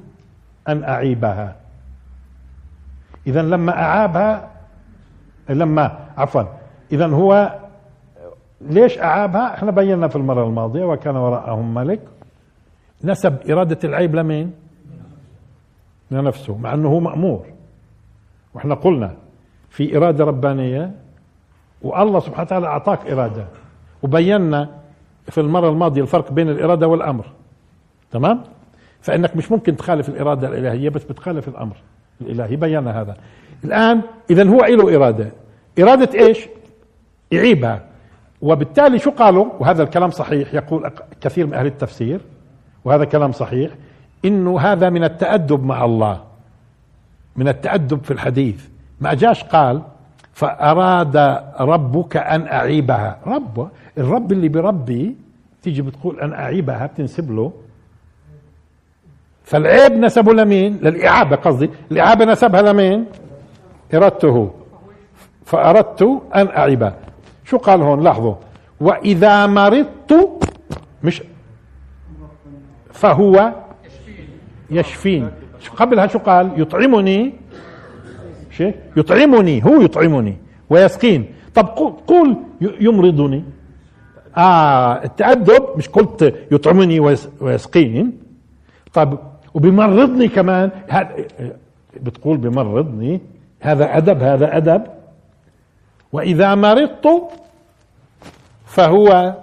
أن 0.68 0.84
أعيبها. 0.84 1.56
اذا 3.26 3.42
لما 3.42 3.72
أعابها 3.72 4.50
لما 5.48 5.98
عفوا 6.16 6.42
اذا 6.92 7.06
هو 7.06 7.58
ليش 8.68 8.98
أعابها؟ 8.98 9.54
إحنا 9.54 9.70
بينا 9.70 10.08
في 10.08 10.16
المرة 10.16 10.46
الماضية 10.46 10.84
وكان 10.84 11.16
وراءهم 11.16 11.74
ملك. 11.74 12.00
نسب 13.04 13.50
إرادة 13.50 13.78
العيب 13.84 14.14
لمين؟ 14.16 14.52
لنفسه 16.10 16.56
مع 16.56 16.74
أنه 16.74 16.88
هو 16.88 17.00
مأمور. 17.00 17.46
وإحنا 18.54 18.74
قلنا 18.74 19.16
في 19.70 19.96
إرادة 19.96 20.24
ربانية 20.24 20.94
والله 21.82 22.20
سبحانه 22.20 22.42
وتعالى 22.42 22.66
أعطاك 22.66 23.10
إرادة. 23.10 23.44
وبينا 24.02 24.68
في 25.28 25.40
المرة 25.40 25.68
الماضية 25.68 26.02
الفرق 26.02 26.32
بين 26.32 26.48
الإرادة 26.48 26.88
والأمر. 26.88 27.24
تمام؟ 28.10 28.42
فإنك 29.00 29.36
مش 29.36 29.52
ممكن 29.52 29.76
تخالف 29.76 30.08
الإرادة 30.08 30.48
الإلهية 30.48 30.88
بس 30.88 31.04
بتخالف 31.04 31.48
الأمر 31.48 31.76
الإلهي. 32.20 32.56
بينا 32.56 33.00
هذا. 33.00 33.16
الآن 33.64 34.02
إذا 34.30 34.48
هو 34.48 34.64
له 34.64 34.96
إرادة. 34.96 35.30
إرادة 35.78 36.18
إيش؟ 36.20 36.48
يعيبها. 37.30 37.93
وبالتالي 38.42 38.98
شو 38.98 39.10
قالوا؟ 39.10 39.46
وهذا 39.60 39.82
الكلام 39.82 40.10
صحيح 40.10 40.54
يقول 40.54 40.90
كثير 41.20 41.46
من 41.46 41.54
أهل 41.54 41.66
التفسير 41.66 42.20
وهذا 42.84 43.04
كلام 43.04 43.32
صحيح 43.32 43.70
إنه 44.24 44.60
هذا 44.60 44.90
من 44.90 45.04
التأدب 45.04 45.64
مع 45.64 45.84
الله 45.84 46.20
من 47.36 47.48
التأدب 47.48 48.04
في 48.04 48.10
الحديث. 48.10 48.68
ما 49.00 49.14
جاش 49.14 49.44
قال 49.44 49.82
فأراد 50.32 51.16
ربك 51.60 52.16
أن 52.16 52.46
أعيبها. 52.46 53.18
رب 53.26 53.68
الرب 53.98 54.32
اللي 54.32 54.48
بربي 54.48 55.16
تيجي 55.62 55.82
بتقول 55.82 56.20
أن 56.20 56.32
أعيبها 56.32 56.86
بتنسب 56.86 57.30
له. 57.30 57.52
فالعيب 59.44 59.92
نسبه 59.92 60.32
لمين؟ 60.32 60.76
للإعابة 60.82 61.36
قصدي. 61.36 61.70
الإعابة 61.90 62.24
نسبها 62.24 62.62
لمين؟ 62.62 63.06
إرادته. 63.94 64.50
فأردت 65.44 66.22
أن 66.34 66.48
أعيبها. 66.48 66.94
شو 67.44 67.56
قال 67.58 67.82
هون؟ 67.82 68.00
لاحظوا. 68.02 68.34
وإذا 68.80 69.46
مرضت 69.46 70.12
مش 71.04 71.22
فهو 72.92 73.52
يشفين. 74.70 75.30
قبلها 75.76 76.06
شو 76.06 76.18
قال؟ 76.18 76.50
يطعمني. 76.56 77.32
شيء 78.50 78.74
يطعمني. 78.96 79.64
هو 79.64 79.80
يطعمني. 79.80 80.36
ويسقين. 80.70 81.26
طب 81.54 81.66
قول 82.06 82.36
يمرضني. 82.60 83.44
آه 84.36 85.04
التأدب 85.04 85.64
مش 85.76 85.88
قلت 85.88 86.34
يطعمني 86.52 87.00
ويسقين. 87.40 88.18
طب 88.92 89.18
وبمرضني 89.54 90.28
كمان 90.28 90.70
بتقول 92.00 92.36
بمرضني. 92.36 93.20
هذا 93.60 93.96
أدب 93.96 94.22
هذا 94.22 94.56
أدب. 94.56 94.82
وإذا 96.14 96.54
مرضت 96.54 97.06
فهو 98.66 99.34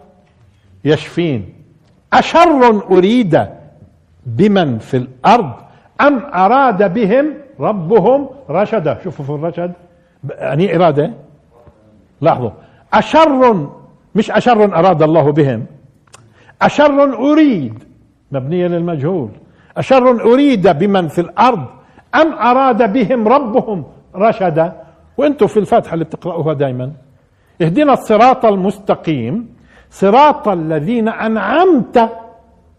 يشفين. 0.85 1.53
أشر 2.13 2.83
أريد 2.91 3.47
بمن 4.25 4.79
في 4.79 4.97
الأرض 4.97 5.51
أم 6.01 6.25
أراد 6.33 6.93
بهم 6.93 7.33
ربهم 7.59 8.29
رشدا 8.49 8.99
شوفوا 9.03 9.25
في 9.25 9.31
الرشد. 9.31 9.71
يعني 10.29 10.75
إرادة؟ 10.75 11.11
لاحظوا. 12.21 12.51
أشر 12.93 13.69
مش 14.15 14.31
أشر 14.31 14.75
أراد 14.79 15.03
الله 15.03 15.31
بهم. 15.31 15.65
أشر 16.61 17.13
أريد 17.31 17.83
مبنية 18.31 18.67
للمجهول. 18.67 19.29
أشر 19.77 20.21
أريد 20.33 20.67
بمن 20.67 21.07
في 21.07 21.21
الأرض 21.21 21.65
أم 22.15 22.33
أراد 22.33 22.93
بهم 22.93 23.27
ربهم 23.27 23.83
رشدا 24.15 24.80
وأنتم 25.21 25.47
في 25.47 25.59
الفاتحة 25.59 25.93
اللي 25.93 26.05
بتقرأوها 26.05 26.53
دائما 26.53 26.91
اهدنا 27.61 27.93
الصراط 27.93 28.45
المستقيم 28.45 29.55
صراط 29.91 30.47
الذين 30.47 31.07
أنعمت 31.09 32.09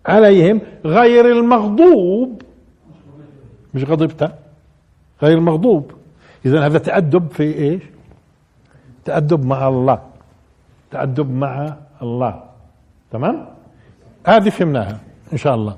عليهم 0.06 0.60
غير 0.84 1.26
المغضوب. 1.26 2.42
مش 3.74 3.84
غضبت 3.84 4.32
غير 5.22 5.38
المغضوب. 5.38 5.92
اذا 6.46 6.66
هذا 6.66 6.78
تأدب 6.78 7.28
في 7.30 7.42
إيش؟ 7.42 7.82
تأدب 9.04 9.44
مع 9.46 9.68
الله. 9.68 9.98
تأدب 10.90 11.30
مع 11.30 11.76
الله. 12.02 12.42
تمام؟ 13.10 13.46
هذه 14.26 14.48
فهمناها 14.48 14.98
إن 15.32 15.38
شاء 15.38 15.54
الله. 15.54 15.76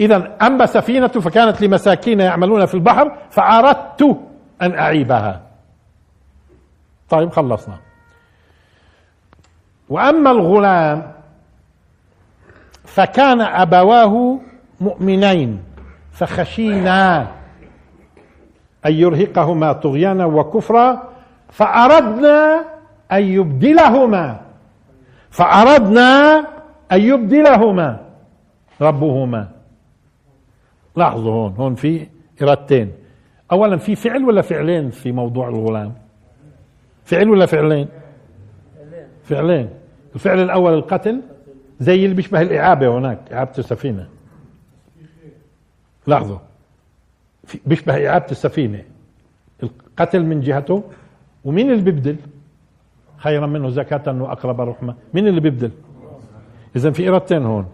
اذا 0.00 0.36
أما 0.42 0.66
سفينة 0.66 1.08
فكانت 1.08 1.62
لمساكين 1.62 2.20
يعملون 2.20 2.66
في 2.66 2.74
البحر 2.74 3.16
فاردت 3.30 4.18
أن 4.62 4.74
أعيبها. 4.74 5.42
طيب 7.10 7.30
خلصنا. 7.30 7.78
وأما 9.88 10.30
الغلام 10.30 11.12
فكان 12.84 13.40
أبواه 13.40 14.38
مؤمنين 14.80 15.62
فخشينا 16.12 17.20
أن 18.86 18.92
يرهقهما 18.92 19.72
طغيانا 19.72 20.24
وكفرا 20.26 21.02
فأردنا 21.48 22.64
أن 23.12 23.22
يبدلهما. 23.22 24.40
فأردنا 25.30 26.44
أن 26.92 27.00
يبدلهما 27.00 28.00
ربهما. 28.80 29.48
لاحظوا 30.96 31.32
هون 31.32 31.54
هون 31.58 31.74
في 31.74 32.06
إرادتين. 32.42 32.92
اولا 33.52 33.76
في 33.76 33.94
فعل 33.94 34.24
ولا 34.24 34.42
فعلين 34.42 34.90
في 34.90 35.12
موضوع 35.12 35.48
الغلام؟ 35.48 35.94
فعل 37.04 37.28
ولا 37.28 37.46
فعلين؟ 37.46 37.88
فعلين. 39.24 39.68
الفعل 40.14 40.40
الأول 40.40 40.74
القتل 40.74 41.22
زي 41.80 42.04
اللي 42.04 42.16
بيشبه 42.16 42.40
الإعابة 42.40 42.98
هناك 42.98 43.32
إعابة 43.32 43.52
السفينة. 43.58 44.08
لاحظوا. 46.06 46.38
بيشبه 47.66 48.08
إعابة 48.08 48.26
السفينة. 48.30 48.84
القتل 49.62 50.24
من 50.24 50.40
جهته 50.40 50.84
ومين 51.44 51.70
اللي 51.70 51.82
بيبدل؟ 51.82 52.16
خيرا 53.16 53.46
منه 53.46 53.70
زكاة 53.70 54.22
وأقرب 54.22 54.60
رحمة. 54.60 54.94
مين 55.14 55.26
اللي 55.28 55.40
بيبدل؟ 55.40 55.70
إذا 56.76 56.90
في 56.90 57.08
إرادتين 57.08 57.42
هون. 57.42 57.66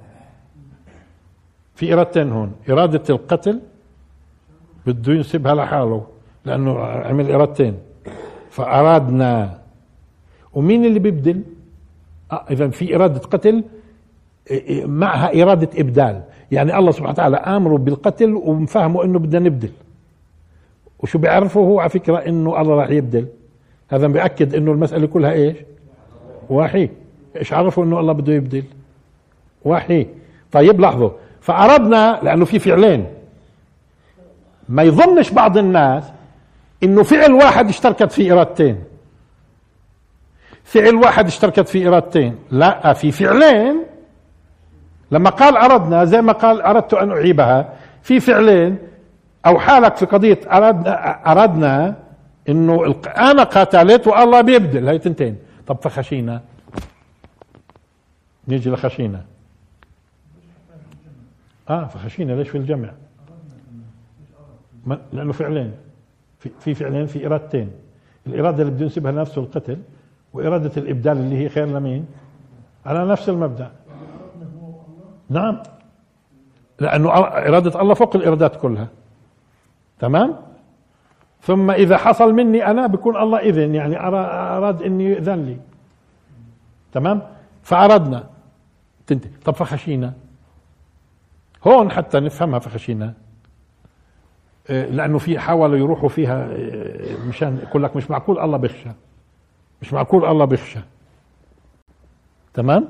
في 1.74 1.94
إرادتين 1.94 2.32
هون. 2.32 2.52
إرادة 2.70 3.02
القتل 3.10 3.60
بده 4.86 5.12
ينسبها 5.12 5.54
لحاله 5.54 6.06
لأنه 6.44 6.78
عمل 6.80 7.32
إرادتين. 7.32 7.74
فأرادنا. 8.50 9.58
ومين 10.54 10.84
اللي 10.84 10.98
بيبدل؟ 10.98 11.42
آه 12.32 12.44
إذا 12.50 12.68
في 12.68 12.96
إرادة 12.96 13.18
قتل 13.18 13.64
معها 14.84 15.42
إرادة 15.42 15.68
إبدال. 15.78 16.22
يعني 16.52 16.78
الله 16.78 16.90
سبحانه 16.90 17.10
وتعالى 17.10 17.36
آمره 17.36 17.76
بالقتل 17.76 18.34
ومفهمه 18.34 19.04
إنه 19.04 19.18
بدنا 19.18 19.48
نبدل. 19.48 19.70
وشو 20.98 21.18
بيعرفه 21.18 21.60
هو 21.60 21.80
على 21.80 21.90
فكرة 21.90 22.16
إنه 22.16 22.60
الله 22.60 22.74
راح 22.74 22.90
يبدل. 22.90 23.26
هذا 23.88 24.06
بيأكد 24.06 24.54
إنه 24.54 24.72
المسألة 24.72 25.06
كلها 25.06 25.32
إيش؟ 25.32 25.56
وحي. 26.50 26.88
إيش 27.36 27.52
عرفوا 27.52 27.84
إنه 27.84 28.00
الله 28.00 28.12
بده 28.12 28.32
يبدل؟ 28.32 28.64
وحي. 29.64 30.06
طيب 30.52 30.80
لاحظوا 30.80 31.10
فأردنا 31.40 32.20
لأنه 32.22 32.44
في 32.44 32.58
فعلين. 32.58 33.06
ما 34.68 34.82
يظنش 34.82 35.30
بعض 35.30 35.58
الناس 35.58 36.04
إنه 36.82 37.02
فعل 37.02 37.32
واحد 37.32 37.68
اشتركت 37.68 38.12
فيه 38.12 38.32
إرادتين. 38.32 38.84
فعل 40.64 40.94
واحد 40.94 41.26
اشتركت 41.26 41.68
فيه 41.68 41.88
إرادتين. 41.88 42.38
لا 42.50 42.92
في 42.92 43.12
فعلين. 43.12 43.84
لما 45.10 45.30
قال 45.30 45.56
أردنا 45.56 46.04
زي 46.04 46.22
ما 46.22 46.32
قال 46.32 46.62
أردت 46.62 46.94
أن 46.94 47.10
أعيبها 47.10 47.72
في 48.02 48.20
فعلين 48.20 48.78
أو 49.46 49.58
حالك 49.58 49.96
في 49.96 50.06
قضية 50.06 50.40
أردنا, 50.52 51.32
أردنا 51.32 51.96
إنه 52.48 52.94
أنا 53.06 53.42
قاتلت 53.42 54.06
والله 54.06 54.40
بيبدل. 54.40 54.88
هي 54.88 54.98
تنتين. 54.98 55.36
طب 55.66 55.76
فخشينا 55.82 56.40
نيجي 58.48 58.70
لخشينا 58.70 59.24
آه 61.70 61.84
فخشينا 61.86 62.32
ليش 62.32 62.48
في 62.48 62.58
الجمع؟ 62.58 62.90
لأنه 65.12 65.32
فعلين. 65.32 65.72
في, 66.58 66.74
فعلين 66.74 67.06
في 67.06 67.26
إرادتين. 67.26 67.70
الإرادة 68.26 68.62
اللي 68.62 68.74
بده 68.74 68.82
ينسبها 68.82 69.12
لنفسه 69.12 69.42
القتل 69.42 69.78
وإرادة 70.32 70.70
الإبدال 70.76 71.16
اللي 71.16 71.36
هي 71.38 71.48
خير 71.48 71.66
لمين؟ 71.66 72.06
على 72.86 73.06
نفس 73.06 73.28
المبدأ. 73.28 73.72
نعم. 75.30 75.62
لأنه 76.80 77.10
إرادة 77.18 77.80
الله 77.80 77.94
فوق 77.94 78.16
الإرادات 78.16 78.56
كلها. 78.56 78.88
تمام؟ 79.98 80.36
ثم 81.40 81.70
إذا 81.70 81.96
حصل 81.96 82.32
مني 82.32 82.66
أنا 82.66 82.86
بكون 82.86 83.16
الله 83.16 83.38
إذن 83.38 83.74
يعني 83.74 84.00
أراد 84.00 84.82
إني 84.82 85.04
يؤذن 85.04 85.44
لي. 85.44 85.56
تمام؟ 86.92 87.22
فأردنا. 87.62 88.24
تنتهي. 89.06 89.30
طب 89.44 89.54
فخشينا. 89.54 90.12
هون 91.66 91.90
حتى 91.90 92.20
نفهمها 92.20 92.58
فخشينا. 92.58 93.14
لأنه 94.68 95.18
في 95.18 95.38
حاولوا 95.38 95.76
يروحوا 95.76 96.08
فيها 96.08 96.44
آه، 96.44 97.16
مشان 97.28 97.58
يقول 97.62 97.82
لك 97.82 97.96
مش 97.96 98.10
معقول 98.10 98.38
الله 98.38 98.56
بيخشى. 98.56 98.90
مش 99.82 99.92
معقول 99.92 100.24
الله 100.24 100.44
بيخشى. 100.44 100.80
تمام؟ 102.54 102.88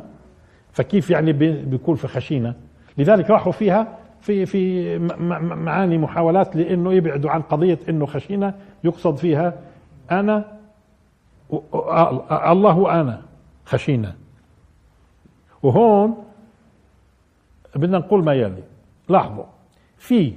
فكيف 0.73 1.11
يعني 1.11 1.33
بيكون 1.63 1.95
في 1.95 2.09
خشينا 2.09 2.55
لذلك 2.99 3.31
راحوا 3.31 3.53
فيها 3.53 3.99
في 4.21 4.47
في 4.47 4.99
معاني 5.39 5.99
محاولات 5.99 6.57
لإنه 6.57 6.93
يبعدوا 6.93 7.31
عن 7.31 7.43
قضية 7.43 7.79
إنه 7.89 8.07
خشينا 8.07 8.55
يقصد 8.85 9.17
فيها 9.17 9.55
أنا 10.11 10.59
الله 12.51 12.79
وانا 12.79 13.23
خشينا 13.65 14.15
وهون 15.63 16.25
بدنا 17.77 17.99
نقول 17.99 18.25
ما 18.25 18.35
يلي. 18.35 18.63
لاحظوا 19.09 19.45
في 19.99 20.33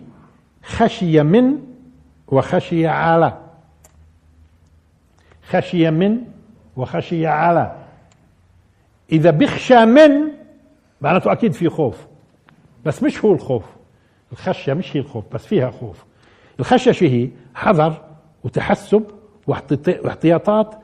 خشية 0.67 1.21
من 1.21 1.57
وخشية 2.27 2.89
على. 2.89 3.37
خشية 5.49 5.89
من 5.89 6.17
وخشية 6.77 7.27
على. 7.27 7.75
إذا 9.11 9.31
بخشى 9.31 9.85
من 9.85 10.11
معناته 11.01 11.31
أكيد 11.31 11.53
في 11.53 11.69
خوف. 11.69 12.07
بس 12.85 13.03
مش 13.03 13.25
هو 13.25 13.33
الخوف. 13.33 13.63
الخشية 14.31 14.73
مش 14.73 14.95
هي 14.95 15.01
الخوف 15.01 15.23
بس 15.33 15.45
فيها 15.45 15.71
خوف. 15.71 16.05
الخشية 16.59 16.91
شو 16.91 17.05
هي؟ 17.05 17.29
حذر 17.55 18.01
وتحسب 18.43 19.03
واحتياطات 19.47 20.75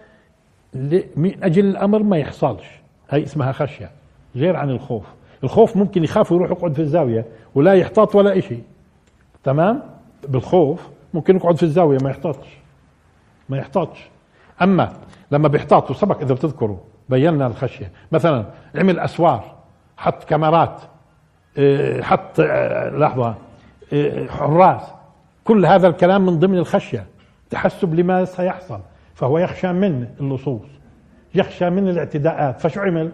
من 1.15 1.43
أجل 1.43 1.65
الأمر 1.65 2.04
ما 2.04 2.17
يحصلش. 2.17 2.65
هي 3.10 3.24
اسمها 3.24 3.52
خشية 3.52 3.91
غير 4.36 4.56
عن 4.56 4.69
الخوف. 4.69 5.06
الخوف 5.43 5.78
ممكن 5.78 6.04
يخاف 6.04 6.32
ويروح 6.32 6.52
يقعد 6.52 6.74
في 6.74 6.82
الزاوية 6.82 7.26
ولا 7.56 7.74
يحتاط 7.74 8.15
ولا 8.15 8.38
إشي. 8.38 8.58
تمام؟ 9.43 9.84
بالخوف 10.27 10.88
ممكن 11.13 11.36
يقعد 11.36 11.56
في 11.56 11.63
الزاوية 11.63 11.97
ما 12.03 12.10
يحتاطش. 12.10 12.47
ما 13.49 13.58
يحتاطش. 13.58 14.10
أما 14.62 14.93
لما 15.32 15.47
بيحتاط 15.47 15.91
وسبق 15.91 16.21
إذا 16.21 16.34
بتذكروا 16.34 16.77
بينا 17.10 17.47
الخشية. 17.47 17.91
مثلا 18.12 18.45
عمل 18.75 18.99
أسوار 18.99 19.56
حط 19.97 20.23
كاميرات 20.23 20.82
آه، 21.58 22.01
حط 22.01 22.39
آه، 22.39 22.89
لحظة 22.89 23.36
آه، 23.93 24.27
حراس. 24.27 24.82
كل 25.43 25.65
هذا 25.65 25.88
الكلام 25.88 26.25
من 26.25 26.39
ضمن 26.39 26.58
الخشية. 26.58 27.06
تحسب 27.49 27.93
لما 27.93 28.25
سيحصل 28.25 28.79
فهو 29.15 29.38
يخشى 29.38 29.73
من 29.73 30.08
اللصوص 30.19 30.67
يخشى 31.36 31.69
من 31.69 31.89
الاعتداءات. 31.89 32.62
فشو 32.62 32.82
عمل 32.82 33.12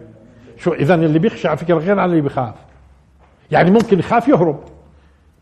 شو 0.56 0.72
اذا 0.72 0.94
اللي 0.94 1.18
بيخشى 1.18 1.48
على 1.48 1.56
فكرة 1.56 1.74
غير 1.74 1.98
عن 1.98 2.10
اللي 2.10 2.20
بيخاف. 2.20 2.54
يعني 3.50 3.70
ممكن 3.70 3.98
يخاف 3.98 4.28
يهرب. 4.28 4.60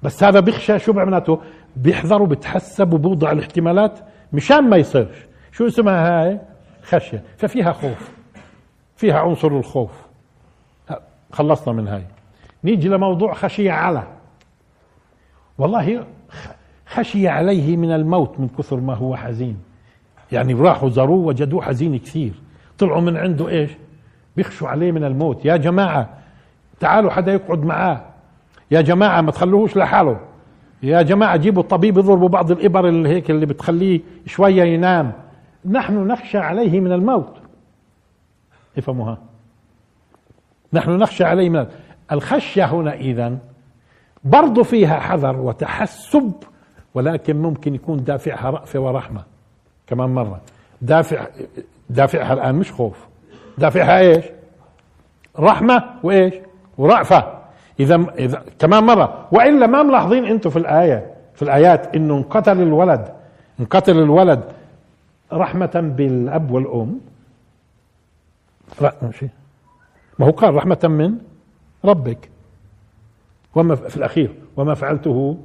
بس 0.03 0.25
هذا 0.25 0.41
بيخشى 0.41 0.79
شو 0.79 0.93
معناته؟ 0.93 1.41
بيحذر 1.77 2.23
وبتحسب 2.23 2.93
وبوضع 2.93 3.33
الاحتمالات 3.33 3.99
مشان 4.33 4.71
ما 4.71 4.77
يصيرش. 4.77 5.27
شو 5.53 5.67
اسمها 5.67 6.23
هاي؟ 6.23 6.41
خشية. 6.83 7.23
ففيها 7.37 7.73
خوف. 7.73 8.11
فيها 8.97 9.19
عنصر 9.19 9.49
الخوف. 9.49 10.07
خلصنا 11.33 11.75
من 11.75 11.89
هاي. 11.89 12.03
نيجي 12.65 12.89
لموضوع 12.89 13.35
خشية 13.35 13.73
على 13.73 14.03
والله 15.59 16.07
خشي 16.87 17.29
عليه 17.29 17.77
من 17.77 17.93
الموت 17.93 18.41
من 18.41 18.49
كثر 18.49 18.77
ما 18.77 18.95
هو 18.95 19.17
حزين. 19.17 19.59
يعني 20.33 20.55
راحوا 20.55 20.89
زاروه 20.89 21.27
وجدوه 21.27 21.63
حزين 21.63 21.99
كثير. 21.99 22.33
طلعوا 22.79 23.01
من 23.01 23.17
عنده 23.17 23.49
إيش؟ 23.49 23.71
بيخشوا 24.37 24.69
عليه 24.69 24.93
من 24.93 25.05
الموت. 25.05 25.45
يا 25.45 25.57
جماعة 25.57 26.19
تعالوا 26.81 27.11
حدا 27.11 27.33
يقعد 27.33 27.65
معاه. 27.65 28.05
يا 28.71 28.81
جماعة 28.81 29.21
ما 29.21 29.31
تخلوهوش 29.31 29.77
لحاله. 29.77 30.21
يا 30.83 31.03
جماعة 31.03 31.37
جيبوا 31.37 31.63
الطبيب 31.63 31.99
يضربوا 31.99 32.29
بعض 32.29 32.51
الإبر 32.51 32.89
اللي 32.89 33.09
هيك 33.09 33.31
اللي 33.31 33.47
بتخليه 33.47 34.01
شوية 34.27 34.63
ينام. 34.63 35.13
نحن 35.65 36.07
نخشى 36.07 36.39
عليه 36.39 36.81
من 36.81 36.93
الموت. 36.93 37.37
افهموها؟ 38.79 39.19
نحن 40.73 40.91
نخشى 40.91 41.25
عليه 41.25 41.49
من 41.51 41.67
الخشية 42.13 42.65
هنا 42.65 42.95
إذا 42.95 43.39
برضو 44.25 44.63
فيها 44.65 45.01
حذر 45.01 45.37
وتحسب 45.37 46.33
ولكن 46.95 47.37
ممكن 47.37 47.75
يكون 47.75 48.05
دافعها 48.05 48.51
رأفة 48.51 48.79
ورحمة. 48.79 49.23
كمان 49.87 50.15
مرة. 50.15 50.41
دافع 50.83 51.27
دافعها 51.91 52.33
الآن 52.33 52.55
مش 52.55 52.73
خوف. 52.73 53.07
دافعها 53.59 53.99
إيش؟ 53.99 54.25
رحمة 55.39 55.85
وإيش؟ 56.03 56.35
ورأفة. 56.79 57.38
إذا 57.81 58.07
اذا 58.19 58.43
كمان 58.59 58.85
مرة. 58.85 59.27
والا 59.33 59.67
ما 59.67 59.83
ملاحظين 59.83 60.25
أنتم 60.25 60.51
في 60.51 60.59
الآية 60.59 61.15
في 61.35 61.43
الآيات 61.43 61.95
إنه 61.97 62.17
انقتل 62.17 62.63
الولد. 62.63 63.09
انقتل 63.61 63.99
الولد 63.99 64.41
رحمة 65.33 65.93
بالأب 65.97 66.51
والأم. 66.51 67.01
لا 68.81 68.95
ماشي. 69.03 69.29
ما 70.19 70.27
هو 70.27 70.31
قال 70.31 70.55
رحمة 70.55 70.79
من 70.85 71.19
ربك. 71.85 72.29
وما 73.55 73.75
في 73.75 73.97
الأخير 73.97 74.35
وما 74.57 74.75
فعلته. 74.75 75.37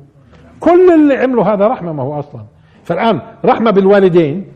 كل 0.60 0.94
اللي 0.94 1.18
عملوا 1.18 1.44
هذا 1.44 1.68
رحمة 1.68 1.94
ما 1.94 2.04
هو 2.04 2.20
أصلا. 2.20 2.42
فالآن 2.84 3.22
رحمة 3.46 3.72
بالوالدين. 3.72 4.48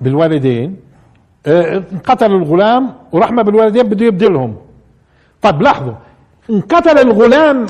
بالوالدين. 0.00 0.76
انقتل 1.46 2.32
الغلام 2.32 2.94
ورحمة 3.12 3.42
بالوالدين 3.42 3.82
بده 3.82 4.06
يبدلهم. 4.06 4.56
طيب 5.42 5.62
لاحظوا. 5.62 5.94
انقتل 6.50 6.98
الغلام 6.98 7.66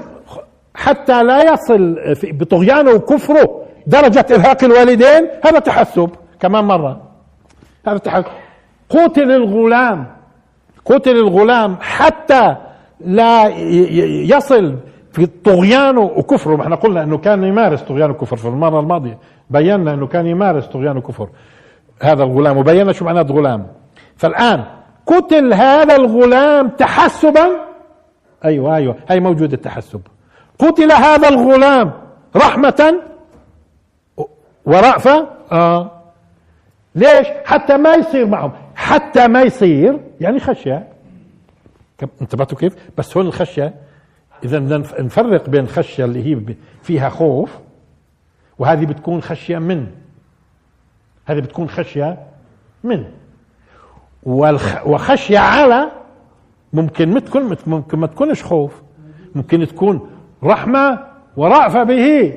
حتى 0.74 1.22
لا 1.22 1.52
يصل 1.52 1.98
بطغيانه 2.22 2.90
وكفره 2.90 3.62
درجة 3.86 4.26
إرهاق 4.30 4.64
الوالدين. 4.64 5.28
هذا 5.44 5.58
تحسب 5.58 6.10
كمان 6.40 6.64
مرة. 6.64 7.02
هذا 7.86 7.98
تحسب. 7.98 8.24
قتل 8.90 9.30
الغلام. 9.30 10.06
قتل 10.84 11.16
الغلام 11.16 11.76
حتى 11.80 12.56
لا 13.00 13.48
يصل 14.36 14.76
في 15.12 15.26
طغيانه 15.26 16.00
وكفره. 16.00 16.56
ما 16.56 16.62
إحنا 16.62 16.76
قلنا 16.76 17.02
إنه 17.02 17.18
كان 17.18 17.44
يمارس 17.44 17.82
طغيان 17.82 18.10
وكفر 18.10 18.36
في 18.36 18.48
المرة 18.48 18.80
الماضية. 18.80 19.18
بينا 19.50 19.94
إنه 19.94 20.06
كان 20.06 20.26
يمارس 20.26 20.66
طغيان 20.66 20.96
وكفر. 20.96 21.28
هذا 22.02 22.24
الغلام. 22.24 22.56
وبينا 22.56 22.92
شو 22.92 23.04
معنى 23.04 23.20
غلام 23.20 23.66
فالآن 24.16 24.64
قتل 25.06 25.54
هذا 25.54 25.96
الغلام 25.96 26.68
تحسبا 26.68 27.71
أيوة 28.44 28.76
أيوة. 28.76 28.96
هي 29.08 29.20
موجود 29.20 29.52
التحسب. 29.52 30.00
قتل 30.58 30.92
هذا 30.92 31.28
الغلام 31.28 31.92
رحمة 32.36 33.00
ورأفة 34.64 35.28
آه. 35.52 36.02
ليش؟ 36.94 37.26
حتى 37.44 37.76
ما 37.76 37.94
يصير 37.94 38.26
معهم. 38.26 38.52
حتى 38.74 39.28
ما 39.28 39.42
يصير 39.42 40.00
يعني 40.20 40.40
خشية. 40.40 40.88
انتبهتوا 42.22 42.58
كيف؟ 42.58 42.76
بس 42.98 43.16
هون 43.16 43.26
الخشية. 43.26 43.74
إذا 44.44 44.58
نفرق 44.98 45.48
بين 45.48 45.64
الخشية 45.64 46.04
اللي 46.04 46.34
هي 46.34 46.54
فيها 46.82 47.08
خوف 47.08 47.50
وهذه 48.58 48.86
بتكون 48.86 49.22
خشية 49.22 49.58
من. 49.58 49.86
هذه 51.26 51.40
بتكون 51.40 51.68
خشية 51.68 52.18
من. 52.84 53.04
وخشية 54.86 55.38
على 55.38 55.90
ممكن 56.72 57.14
ما 57.14 57.20
تكون 57.20 57.56
ممكن 57.66 57.98
ما 57.98 58.06
تكونش 58.06 58.42
خوف. 58.42 58.82
ممكن 59.34 59.66
تكون 59.66 60.10
رحمة 60.44 60.98
ورأفة 61.36 61.82
به. 61.82 62.34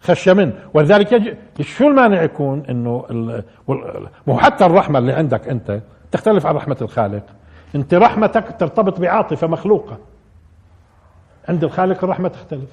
خشية 0.00 0.32
منه 0.32 0.52
ولذلك 0.74 1.12
يجي 1.12 1.36
شو 1.60 1.88
المانع 1.88 2.22
يكون 2.22 2.62
إنه 2.70 3.04
مو 4.26 4.38
حتى 4.38 4.66
الرحمة 4.66 4.98
اللي 4.98 5.12
عندك 5.12 5.48
أنت 5.48 5.80
تختلف 6.12 6.46
عن 6.46 6.54
رحمة 6.54 6.76
الخالق. 6.82 7.22
أنت 7.74 7.94
رحمتك 7.94 8.44
ترتبط 8.58 9.00
بعاطفة 9.00 9.46
مخلوقة. 9.46 9.98
عند 11.48 11.64
الخالق 11.64 12.04
الرحمة 12.04 12.28
تختلف. 12.28 12.70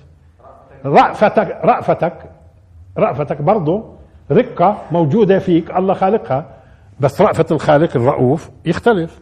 رأفتك 0.86 1.60
رأفتك 1.64 2.32
رأفتك 2.98 3.42
برضه 3.42 3.84
رقة 4.32 4.78
موجودة 4.92 5.40
فيك. 5.40 5.72
الله 5.72 5.94
خالقها. 5.94 6.46
بس 7.00 7.22
رأفة 7.22 7.46
الخالق 7.52 7.96
الرؤوف 7.96 8.50
يختلف. 8.66 9.22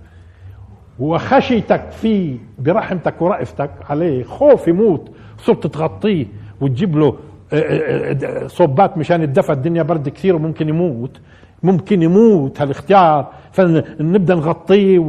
وخشيتك 1.00 1.92
فيه 1.92 2.38
برحمتك 2.60 3.22
ورأفتك 3.22 3.72
عليه 3.90 4.24
خوف 4.24 4.68
يموت 4.68 5.12
صرت 5.38 5.68
تغطيه 5.68 6.26
وتجيب 6.62 6.98
له 6.98 7.18
آه، 7.54 7.56
آه، 7.56 8.44
آه، 8.44 8.48
صبات 8.48 8.98
مشان 8.98 9.22
الدفى 9.24 9.52
الدنيا 9.52 9.84
برد 9.84 10.10
كثير 10.10 10.36
وممكن 10.36 10.70
يموت. 10.70 11.22
ممكن 11.64 12.02
يموت 12.02 12.62
هالاختيار. 12.62 13.32
فنبدأ 13.52 14.36
نغطيه 14.36 15.00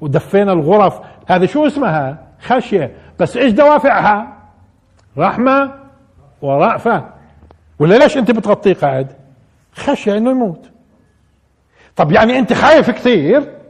ودفينا 0.00 0.52
الغرف. 0.52 1.00
هذا 1.26 1.46
شو 1.46 1.66
اسمها؟ 1.66 2.18
خشية. 2.40 2.90
بس 3.18 3.36
إيش 3.36 3.52
دوافعها؟ 3.52 4.36
رحمة 5.18 5.70
ورأفة. 6.42 7.04
ولا 7.78 7.94
ليش 7.94 8.16
أنت 8.16 8.30
بتغطيه 8.30 8.74
قاعد؟ 8.74 9.12
خشية 9.74 10.16
إنه 10.16 10.30
يموت. 10.30 10.70
طب 11.96 12.12
يعني 12.12 12.38
أنت 12.38 12.52
خايف 12.52 12.90
كثير؟ 12.90 13.61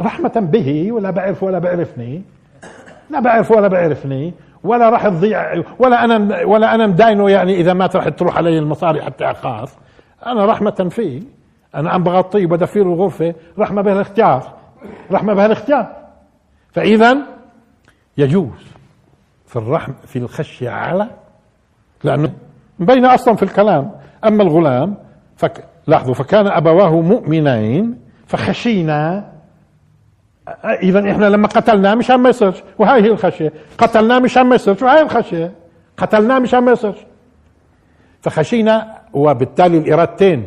رحمة 0.00 0.32
به 0.52 0.92
ولا 0.92 1.10
بعرف 1.10 1.42
ولا 1.42 1.58
بعرفني. 1.58 2.22
لا 3.10 3.20
بعرف 3.20 3.50
ولا 3.50 3.68
بعرفني 3.68 4.34
ولا 4.64 4.90
راح 4.90 5.08
تضيع 5.08 5.62
ولا 5.78 6.04
أنا 6.04 6.44
ولا 6.44 6.74
أنا 6.74 6.86
مداينه 6.86 7.30
يعني 7.30 7.60
إذا 7.60 7.72
مات 7.72 7.96
راح 7.96 8.08
تروح 8.08 8.36
علي 8.36 8.58
المصاري 8.58 9.02
حتى 9.02 9.24
أخاف. 9.24 9.76
أنا 10.26 10.46
رحمة 10.46 10.88
فيه. 10.90 11.22
أنا 11.74 11.90
عم 11.90 12.02
بغطيه 12.02 12.46
وبدفي 12.46 12.78
له 12.78 12.86
الغرفة 12.86 13.34
رحمة 13.58 13.82
بهالاختيار 13.82 14.52
رحمة 15.12 15.34
بهالاختيار. 15.34 15.96
فاذا 16.72 17.16
يجوز 18.18 18.66
في 19.46 19.56
الرحم 19.56 19.92
في 20.06 20.18
الخشية 20.18 20.70
على 20.70 21.06
لأنه 22.04 22.32
مبينة 22.78 23.14
أصلا 23.14 23.34
في 23.36 23.42
الكلام. 23.42 23.90
أما 24.24 24.42
الغلام 24.42 24.94
فك 25.36 25.64
لاحظوا 25.86 26.14
فكان 26.14 26.46
أبواه 26.46 27.00
مؤمنين 27.00 27.98
فخشينا 28.26 29.32
اذا 30.64 31.10
إحنا 31.10 31.26
لما 31.26 31.48
قتلناه 31.48 31.94
مشان 31.94 32.16
ما 32.16 32.28
يصيرش 32.28 32.62
وهاي 32.78 33.02
هي 33.02 33.10
الخشية. 33.10 33.52
قتلناه 33.78 34.18
مشان 34.18 34.42
ما 34.42 34.54
يصيرش 34.54 34.82
وهاي 34.82 35.02
الخشية؟ 35.02 35.52
قتلناه 35.96 36.38
مشان 36.38 36.58
ما 36.58 36.72
يصيرش 36.72 36.98
فخشينا 38.22 38.98
وبالتالي 39.12 39.78
الإرادتين. 39.78 40.46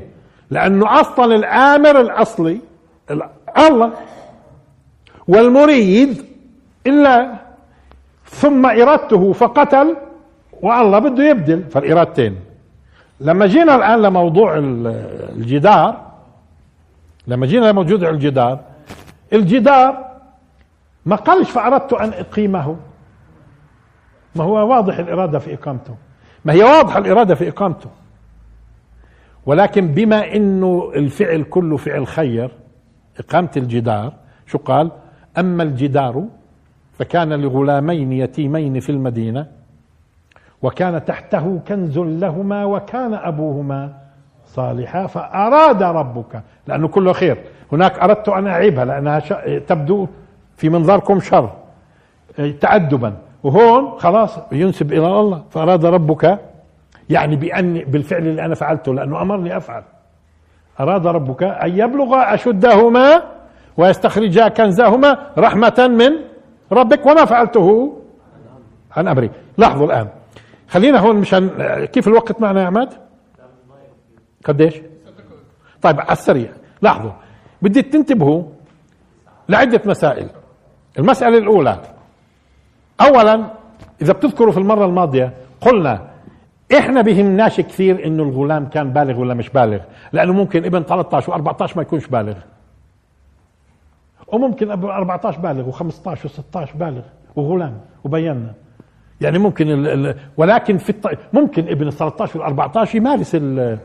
لأنه 0.52 1.02
أصلا 1.02 1.36
الآمر 1.36 2.02
الأصلي 2.02 2.60
الله. 3.58 3.92
والمريد 5.28 6.26
إلا. 6.88 7.34
ثم 8.26 8.66
إرادته 8.66 9.34
فقتل. 9.34 9.96
والله 10.62 11.00
بده 11.00 11.24
يبدل. 11.24 11.64
فالإرادتين. 11.64 12.36
لما 13.20 13.46
جينا 13.46 13.76
الآن 13.76 14.02
لموضوع 14.02 14.58
الجدار. 14.58 16.02
لما 17.28 17.46
جينا 17.46 17.66
لموضوع 17.66 18.10
الجدار. 18.10 18.60
الجدار 19.34 20.14
ما 21.06 21.16
قالش 21.16 21.52
فأردت 21.52 21.94
أن 21.94 22.10
أقيمه. 22.10 22.78
ما 24.36 24.44
هو 24.44 24.70
واضح 24.70 25.00
الإرادة 25.00 25.40
في 25.40 25.54
إقامته. 25.54 25.96
ما 26.46 26.54
هي 26.54 26.64
واضحة 26.64 27.00
الإرادة 27.00 27.36
في 27.36 27.50
إقامته. 27.50 27.90
ولكن 29.46 29.88
بما 29.88 30.36
أنه 30.36 30.92
الفعل 30.96 31.44
كله 31.44 31.78
فعل 31.78 32.08
خير 32.08 32.52
إقامة 33.20 33.50
الجدار 33.58 34.14
شو 34.46 34.58
قال؟ 34.58 34.92
أما 35.38 35.64
الجدار 35.64 36.24
فكان 36.94 37.34
لغلامين 37.34 38.12
يتيمين 38.12 38.80
في 38.80 38.92
المدينة 38.92 39.48
وكان 40.62 41.06
تحته 41.06 41.60
كنز 41.68 42.00
لهما 42.00 42.66
وكان 42.66 43.14
أبوهما 43.14 43.94
صالحا 44.46 45.08
فأراد 45.08 45.84
ربك 45.84 46.44
لأنه 46.68 46.88
كله 46.88 47.14
خير. 47.14 47.38
هناك 47.74 48.00
أردت 48.00 48.30
أن 48.30 48.48
أعيبها 48.48 48.86
لأنها 48.86 49.20
تبدو 49.60 50.08
في 50.58 50.70
منظركم 50.70 51.20
شر 51.20 51.50
تأدبا. 52.62 53.14
وهون 53.44 54.00
خلاص 54.00 54.40
ينسب 54.52 54.94
إلى 54.94 55.08
الله 55.08 55.44
فأراد 55.50 55.86
ربك 55.86 56.40
يعني 57.10 57.36
بأن 57.36 57.80
بالفعل 57.80 58.28
اللي 58.28 58.46
أنا 58.46 58.56
فعلته 58.56 58.94
لأنه 58.94 59.22
أمرني 59.22 59.58
أفعل. 59.58 59.84
أراد 60.80 61.08
ربك 61.08 61.44
أن 61.44 61.80
يبلغ 61.80 62.34
أشدهما 62.34 63.24
ويستخرجا 63.78 64.48
كنزهما 64.48 65.18
رحمة 65.38 65.88
من 66.00 66.12
ربك 66.72 67.06
وما 67.06 67.26
فعلته 67.26 67.98
عن 68.98 69.08
أمري. 69.08 69.30
لاحظوا 69.58 69.86
الآن. 69.86 70.08
خلينا 70.68 71.00
هون 71.00 71.16
مشان 71.16 71.50
كيف 71.86 72.08
الوقت 72.08 72.42
معنا 72.42 72.62
يا 72.62 72.66
عماد؟ 72.66 72.90
قديش؟ 74.46 74.76
طيب 75.82 76.00
على 76.00 76.12
السريع. 76.12 76.50
لاحظوا 76.82 77.12
بدي 77.64 77.82
تنتبهوا 77.82 78.44
لعدة 79.50 79.82
مسائل. 79.86 80.28
المسألة 81.00 81.38
الأولى 81.38 81.82
أولا 83.02 83.54
إذا 84.02 84.14
بتذكروا 84.14 84.52
في 84.52 84.58
المرة 84.58 84.86
الماضية 84.86 85.34
قلنا 85.62 86.08
إحنا 86.78 87.02
بهمناش 87.02 87.62
كثير 87.62 88.06
إنه 88.06 88.24
الغلام 88.24 88.66
كان 88.66 88.94
بالغ 88.94 89.20
ولا 89.20 89.34
مش 89.34 89.50
بالغ 89.50 89.80
لأنه 90.14 90.34
ممكن 90.34 90.66
ابن 90.66 90.84
13 90.84 91.34
و14 91.44 91.76
ما 91.78 91.82
يكونش 91.82 92.08
بالغ. 92.08 92.36
وممكن 94.28 94.72
ابن 94.72 94.90
14 94.90 95.40
بالغ 95.40 95.72
و15 95.72 96.18
و16 96.18 96.76
بالغ 96.78 97.02
وغلام 97.36 97.78
وبينا 98.04 98.54
يعني 99.22 99.38
ممكن 99.40 99.70
ال 99.70 99.88
ال 99.88 100.16
ولكن 100.38 100.78
في 100.78 100.90
الط... 100.90 101.08
ممكن 101.34 101.68
ابن 101.68 101.88
ال 101.88 101.94
13 101.94 102.40
وال 102.40 102.46
14 102.48 102.98
يمارس 102.98 103.36
ال 103.36 103.80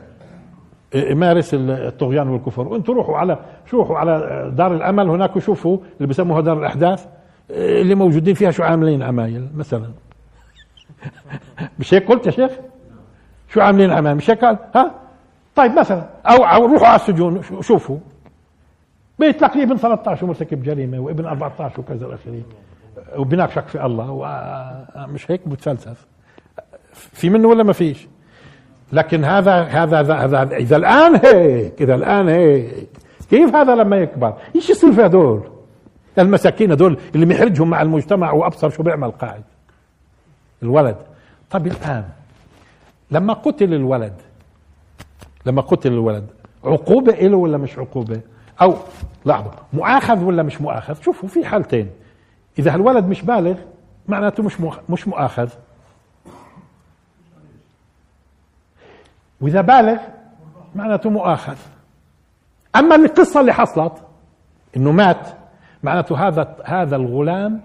يمارس 0.94 1.50
الطغيان 1.54 2.28
والكفر. 2.28 2.68
وأنتم 2.68 2.92
روحوا 2.92 3.16
على 3.16 3.38
روحوا 3.72 3.98
على 3.98 4.50
دار 4.56 4.74
الأمل. 4.74 5.08
هناك 5.08 5.36
وشوفوا 5.36 5.78
اللي 5.96 6.08
بسموها 6.08 6.40
دار 6.40 6.58
الأحداث 6.58 7.06
اللي 7.50 7.94
موجودين 7.94 8.34
فيها 8.34 8.50
شو 8.50 8.62
عاملين؟ 8.62 9.02
عمايل 9.02 9.48
مثلا. 9.56 9.90
مش 11.78 11.94
هيك 11.94 12.08
قلت 12.08 12.26
يا 12.26 12.30
شيخ؟ 12.30 12.52
شو 13.48 13.60
عاملين 13.60 13.90
عمايل؟ 13.90 14.16
مش 14.16 14.30
هيك 14.30 14.44
ها؟ 14.44 14.94
طيب 15.56 15.72
مثلا 15.78 16.06
أو, 16.26 16.66
روحوا 16.66 16.86
على 16.86 16.96
السجون 16.96 17.42
شوفوا. 17.60 17.98
بتلاقيه 19.18 19.62
ابن 19.62 19.76
13 19.76 20.26
مرتكب 20.26 20.62
جريمه 20.62 20.98
وابن 20.98 21.26
14 21.26 21.80
وكذا 21.80 22.06
الاخرين 22.06 22.44
وبناك 23.16 23.50
شك 23.50 23.68
في 23.68 23.86
الله 23.86 24.10
ومش 24.10 25.30
هيك؟ 25.30 25.48
بتفلسف 25.48 26.06
في 26.92 27.30
منه 27.30 27.48
ولا 27.48 27.62
ما 27.62 27.72
فيش؟ 27.72 28.08
لكن 28.92 29.24
هذا 29.24 29.62
هذا 29.62 30.00
هذا 30.00 30.56
إذا 30.56 30.76
الآن 30.76 31.16
هيك 31.16 31.82
إذا 31.82 31.94
الآن 31.94 32.28
هيك 32.28 32.88
كيف 33.30 33.54
هذا 33.54 33.74
لما 33.74 33.96
يكبر؟ 33.96 34.34
إيش 34.56 34.70
يصير 34.70 34.92
في 34.92 35.06
هدول 35.06 35.42
المساكين 36.18 36.72
هدول 36.72 36.98
اللي 37.14 37.26
محرجهم 37.26 37.70
مع 37.70 37.82
المجتمع 37.82 38.32
وابصر 38.32 38.70
شو 38.70 38.82
بيعمل 38.82 39.10
قاعد 39.10 39.42
الولد. 40.62 40.96
طب 41.50 41.66
الآن 41.66 42.04
لما 43.10 43.32
قتل 43.32 43.74
الولد 43.74 44.14
لما 45.46 45.62
قتل 45.62 45.92
الولد 45.92 46.26
عقوبة 46.64 47.12
له 47.12 47.36
ولا 47.36 47.58
مش 47.58 47.78
عقوبة؟ 47.78 48.20
أو 48.62 48.74
لحظة 49.26 49.50
مؤاخذ 49.72 50.24
ولا 50.24 50.42
مش 50.42 50.60
مؤاخذ؟ 50.60 51.02
شوفوا 51.02 51.28
في 51.28 51.44
حالتين. 51.44 51.90
إذا 52.58 52.74
الولد 52.74 53.04
مش 53.04 53.22
بالغ 53.22 53.54
معناته 54.08 54.42
مش 54.42 54.56
مش 54.88 55.08
مؤاخذ. 55.08 55.48
وإذا 59.40 59.60
بالغ 59.60 59.98
معناته 60.74 61.10
مؤاخذ. 61.10 61.56
أما 62.76 62.94
القصة 62.94 63.40
اللي 63.40 63.52
حصلت 63.52 63.92
إنه 64.76 64.92
مات 64.92 65.28
معناته 65.82 66.28
هذا 66.28 66.56
هذا 66.64 66.96
الغلام 66.96 67.60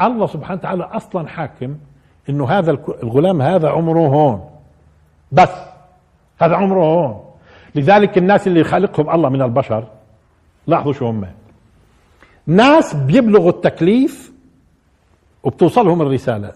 الله 0.00 0.26
سبحانه 0.26 0.60
وتعالى 0.60 0.84
أصلا 0.84 1.28
حاكم 1.28 1.76
إنه 2.28 2.48
هذا 2.48 2.70
الغلام 3.02 3.42
هذا 3.42 3.68
عمره 3.68 3.98
هون. 3.98 4.50
بس 5.32 5.50
هذا 6.40 6.56
عمره 6.56 6.84
هون. 6.84 7.24
لذلك 7.74 8.18
الناس 8.18 8.46
اللي 8.46 8.64
خالقهم 8.64 9.10
الله 9.10 9.28
من 9.28 9.42
البشر 9.42 9.84
لاحظوا 10.66 10.92
شو 10.92 11.06
هم. 11.06 11.26
ناس 12.46 12.94
بيبلغوا 12.94 13.50
التكليف 13.50 14.32
وبتوصلهم 15.42 16.02
الرسالة. 16.02 16.52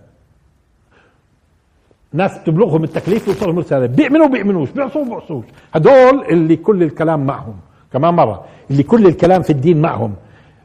ناس 2.12 2.38
بتبلغهم 2.38 2.84
التكليف 2.84 3.28
وبتوصلهم 3.28 3.58
الرسالة 3.58 3.86
بيؤمنوا 3.86 4.26
بيؤمنوش 4.26 4.70
بيعصوا 4.70 5.04
بيعصوش 5.04 5.44
هدول 5.74 6.24
اللي 6.30 6.56
كل 6.56 6.82
الكلام 6.82 7.26
معهم. 7.26 7.54
كمان 7.92 8.14
مرة 8.14 8.44
اللي 8.70 8.82
كل 8.82 9.06
الكلام 9.06 9.42
في 9.42 9.50
الدين 9.50 9.80
معهم. 9.80 10.14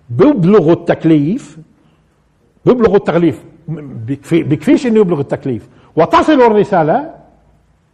بيبلغوا 0.10 0.74
التكليف 0.74 1.58
بيبلغوا 2.66 2.96
التكليف. 2.96 3.44
بكفي 3.68 4.44
بكفيش 4.44 4.88
إنه 4.88 5.00
يبلغ 5.00 5.20
التكليف. 5.20 5.70
وتصل 5.96 6.42
الرسالة 6.42 7.14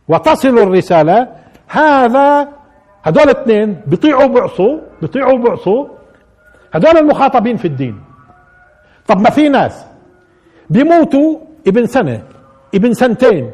وتصل 0.08 0.60
الرسالة. 0.60 1.28
هذا 1.68 2.48
هدول 3.04 3.24
الاثنين 3.24 3.82
بيطيعوا 3.88 4.28
بيعصوا 4.28 4.80
بيطيعوا 5.02 5.38
بيعصوا 5.38 5.88
هدول 6.74 6.98
المخاطبين 6.98 7.58
في 7.58 7.66
الدين. 7.66 8.02
طب 9.08 9.22
ما 9.22 9.30
في 9.30 9.50
ناس 9.50 9.86
بيموتوا 10.70 11.38
ابن 11.68 11.86
سنة. 11.86 12.24
ابن 12.76 12.94
سنتين 12.94 13.52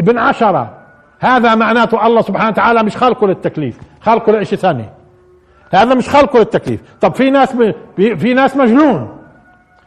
ابن 0.00 0.18
عشرة. 0.18 0.74
هذا 1.20 1.54
معناته 1.54 2.06
الله 2.06 2.22
سبحانه 2.22 2.48
وتعالى 2.48 2.82
مش 2.82 2.96
خالقه 2.96 3.26
للتكليف 3.26 3.78
خالقه 4.00 4.32
لشيء 4.32 4.58
ثاني 4.58 4.88
هذا 5.74 5.94
مش 5.94 6.08
خالقه 6.08 6.38
للتكليف. 6.38 6.80
طب 7.00 7.14
في 7.14 7.30
ناس 7.30 7.52
ب... 7.52 7.74
في 7.96 8.34
ناس 8.34 8.56
مجنون. 8.56 9.18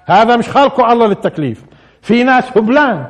هذا 0.05 0.37
مش 0.37 0.49
خالقه 0.49 0.93
الله 0.93 1.07
للتكليف. 1.07 1.65
في 2.01 2.23
ناس 2.23 2.57
هبلان. 2.57 3.05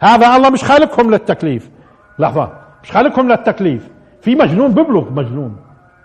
هذا 0.00 0.36
الله 0.36 0.50
مش 0.50 0.64
خالقهم 0.64 1.10
للتكليف. 1.10 1.70
لحظة 2.18 2.48
مش 2.82 2.92
خالقهم 2.92 3.28
للتكليف. 3.28 3.88
في 4.22 4.34
مجنون 4.34 4.70
ببلغ 4.70 5.10
مجنون. 5.12 5.56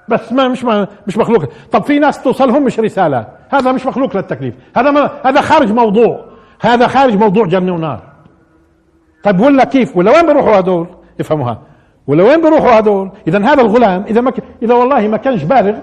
بس 0.07 0.31
ما 0.31 0.47
مش 0.47 0.63
ما 0.63 0.87
مش 1.07 1.17
مخلوق. 1.17 1.45
طب 1.71 1.83
في 1.83 1.99
ناس 1.99 2.23
توصلهم 2.23 2.63
مش 2.63 2.79
رسالة. 2.79 3.27
هذا 3.49 3.71
مش 3.71 3.85
مخلوق 3.85 4.17
للتكليف. 4.17 4.55
هذا 4.75 4.91
ما 4.91 5.09
هذا 5.25 5.41
خارج 5.41 5.71
موضوع. 5.71 6.25
هذا 6.61 6.87
خارج 6.87 7.15
موضوع 7.15 7.45
جنة 7.45 7.73
ونار. 7.73 8.08
طيب 9.23 9.39
ولا 9.39 9.63
كيف 9.63 9.97
ولا 9.97 10.11
وين 10.11 10.25
بيروحوا 10.25 10.57
هذول 10.57 10.87
افهموها 11.19 11.61
ولا 12.07 12.23
وين 12.23 12.41
بيروحوا 12.41 12.69
هذول 12.69 13.11
اذا 13.27 13.39
هذا 13.39 13.61
الغلام 13.61 14.03
إذا 14.07 14.21
ما 14.21 14.31
ك... 14.31 14.43
إذا 14.63 14.73
والله 14.73 15.07
ما 15.07 15.17
كانش 15.17 15.43
بالغ 15.43 15.77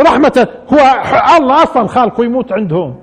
رحمة 0.00 0.48
هو 0.72 0.78
الله 1.36 1.62
أصلا 1.62 1.86
خالقه 1.86 2.24
يموت 2.24 2.52
عندهم. 2.52 2.94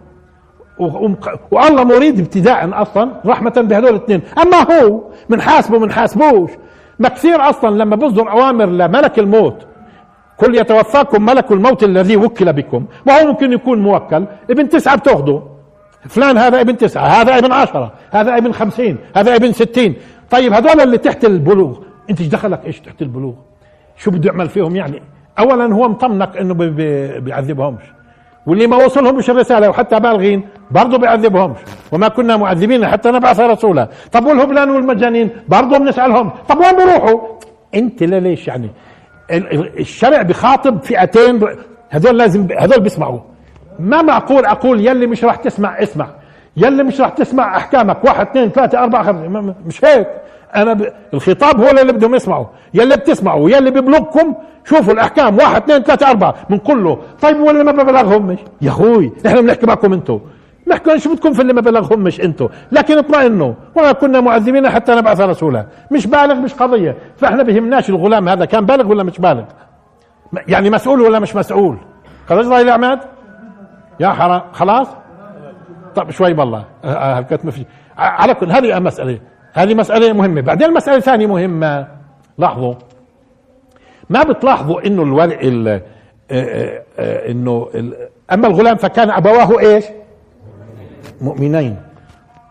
والله 1.52 1.84
مريد 1.84 2.20
ابتداء 2.20 2.82
أصلا 2.82 3.12
رحمة 3.26 3.54
بهذول 3.58 3.90
الاثنين. 3.90 4.22
أما 4.42 4.58
هو 4.58 5.02
من 5.30 5.42
حاسبه 5.42 5.80
من 5.80 5.92
حاسبوش. 5.92 6.52
ما 7.00 7.10
كثير 7.10 7.50
أصلا 7.50 7.76
لما 7.76 7.96
بصدر 7.96 8.32
اوامر 8.32 8.66
لملك 8.66 9.20
الموت 9.20 9.68
كل 10.38 10.56
يتوفاكم 10.56 11.26
ملك 11.26 11.52
الموت 11.52 11.84
الذي 11.84 12.18
وكل 12.18 12.54
بكم 12.54 12.86
ما 13.06 13.22
هو 13.22 13.28
ممكن 13.28 13.54
يكون 13.54 13.80
موكل 13.80 14.26
ابن 14.50 14.70
تسعة 14.70 14.98
بتاخده 14.98 15.42
فلان 16.10 16.38
هذا 16.38 16.62
ابن 16.62 16.78
تسعة 16.78 17.08
هذا 17.08 17.38
ابن 17.38 17.52
عشرة 17.52 17.94
هذا 18.12 18.38
ابن 18.38 18.52
خمسين 18.52 18.98
هذا 19.16 19.36
ابن 19.36 19.52
ستين. 19.52 19.96
طيب 20.30 20.54
هذول 20.54 20.82
اللي 20.82 20.98
تحت 20.98 21.26
البلوغ 21.26 21.78
انت 22.10 22.20
إيش 22.20 22.28
دخلك؟ 22.28 22.66
إيش 22.66 22.80
تحت 22.80 23.02
البلوغ؟ 23.02 23.34
شو 23.98 24.12
بده 24.12 24.30
يعمل 24.30 24.50
فيهم 24.50 24.76
يعني؟ 24.76 25.02
اولا 25.40 25.74
هو 25.74 25.90
مطمنك 25.90 26.38
إنه 26.38 26.54
بيعذبهمش 27.20 27.82
واللي 28.46 28.68
ما 28.68 28.86
وصلهمش 28.86 29.30
الرسالة 29.30 29.70
وحتى 29.70 30.00
بالغين 30.00 30.44
برضه 30.72 30.98
بيعذبهمش 30.98 31.58
وما 31.92 32.08
كنا 32.08 32.38
معذبين 32.38 32.88
حتى 32.88 33.12
نبعث 33.12 33.40
رسولا. 33.40 33.90
طب 34.12 34.26
والهبلان 34.26 34.70
والمجانين 34.70 35.30
برضه 35.48 35.78
بنسألهم 35.78 36.32
طب 36.50 36.58
وين 36.58 36.76
بيروحوا؟ 36.76 37.20
انت 37.76 38.04
ليش 38.04 38.48
يعني؟ 38.48 38.70
الشرع 39.80 40.22
بخاطب 40.22 40.84
فئتين 40.84 41.40
هذول 41.90 42.18
لازم 42.18 42.48
هذول 42.60 42.80
بيسمعوا. 42.80 43.20
ما 43.80 44.02
معقول 44.02 44.46
أقول 44.46 44.88
يلي 44.88 45.08
مش 45.08 45.24
راح 45.24 45.36
تسمع 45.36 45.84
اسمع 45.84 46.08
يلي 46.58 46.84
مش 46.84 47.02
راح 47.02 47.10
تسمع 47.10 47.58
أحكامك 47.58 48.04
واحد 48.04 48.28
اثنين 48.28 48.50
ثلاثة 48.50 48.84
أربعة 48.84 49.04
خمسة 49.04 49.54
مش 49.66 49.86
هيك. 49.86 50.08
أنا 50.56 50.74
ب... 50.74 50.94
الخطاب 51.14 51.62
هو 51.62 51.70
اللي 51.70 51.94
بدهم 51.94 52.16
يسمعوا 52.16 52.46
يلي 52.74 52.96
بتسمعوا 52.98 53.50
يلي 53.50 53.72
ببلغكم 53.72 54.34
شوفوا 54.66 54.94
الأحكام 54.94 55.38
واحد 55.38 55.62
اثنين 55.62 55.84
ثلاثة 55.84 56.10
أربعة 56.10 56.36
بنقول 56.50 56.84
له 56.84 57.00
طيب 57.22 57.40
واللي 57.40 57.64
ما 57.64 57.72
ببلغهم 57.72 58.28
مش؟ 58.28 58.38
يا 58.62 58.70
أخوي 58.70 59.12
إحنا 59.28 59.42
بنحكي 59.42 59.66
معكم 59.66 59.94
أنتم 59.94 60.20
نحكي 60.68 61.00
شو 61.00 61.14
بدكم 61.14 61.34
في 61.34 61.42
اللي 61.42 61.54
ما 61.54 61.62
بلغهم 61.62 62.00
مش 62.00 62.22
أنتم 62.22 62.48
لكن 62.72 62.98
اطمئنوا 62.98 63.54
وما 63.76 63.92
كنا 63.92 64.22
معذبين 64.22 64.70
حتى 64.70 64.96
نبعث 64.96 65.22
رسولا. 65.22 65.66
مش 65.92 66.08
بالغ 66.08 66.36
مش 66.36 66.54
قضية. 66.54 66.96
فإحنا 67.18 67.44
بهمناش 67.44 67.90
الغلام 67.90 68.30
هذا 68.30 68.46
كان 68.46 68.66
بالغ 68.66 68.88
ولا 68.88 69.04
مش 69.04 69.20
بالغ؟ 69.20 69.44
يعني 70.48 70.70
مسؤول 70.70 71.02
ولا 71.02 71.20
مش 71.20 71.36
مسؤول؟ 71.36 71.78
خلاص 72.30 72.46
ضايل 72.48 72.70
عماد. 72.70 73.00
يا 74.00 74.10
حرام. 74.10 74.42
خلاص؟ 74.52 74.88
طب 75.96 76.12
شوي 76.12 76.34
بالله. 76.34 76.66
هلكت 76.84 77.46
ما 77.46 77.52
في 77.52 77.66
على 77.98 78.34
كل 78.34 78.52
هذه 78.52 78.80
مسألة. 78.80 79.20
هذه 79.54 79.74
مسألة 79.74 80.14
مهمة. 80.14 80.42
بعدين 80.42 80.74
مسألة 80.74 81.00
ثانية 81.00 81.28
مهمة. 81.28 81.88
لاحظوا. 82.38 82.74
ما 84.10 84.24
بتلاحظوا 84.24 84.88
إنه 84.88 85.04
الولد 85.04 85.84
إنه 87.02 87.68
أما 88.34 88.48
الغلام 88.48 88.76
فكان 88.76 89.10
أبواه 89.12 89.60
إيش؟ 89.60 89.86
مؤمنين. 91.22 91.82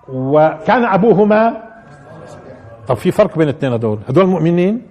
وكان 0.09 0.85
ابوهما 0.85 1.63
طب 2.89 2.95
في 2.95 3.11
فرق 3.11 3.39
بين 3.39 3.49
الاثنين 3.49 3.73
هدول؟ 3.73 3.99
هدول 4.09 4.27
مؤمنين 4.27 4.83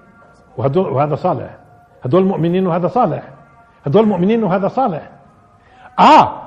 وهدول 0.58 0.93
وهذا 0.93 1.16
صالح. 1.16 1.58
هدول 2.03 2.24
مؤمنين 2.24 2.68
وهذا 2.68 2.88
صالح. 2.88 3.24
هدول 3.86 4.06
مؤمنين 4.06 4.43
وهذا 4.43 4.68
صالح. 4.68 5.10
آه 5.99 6.41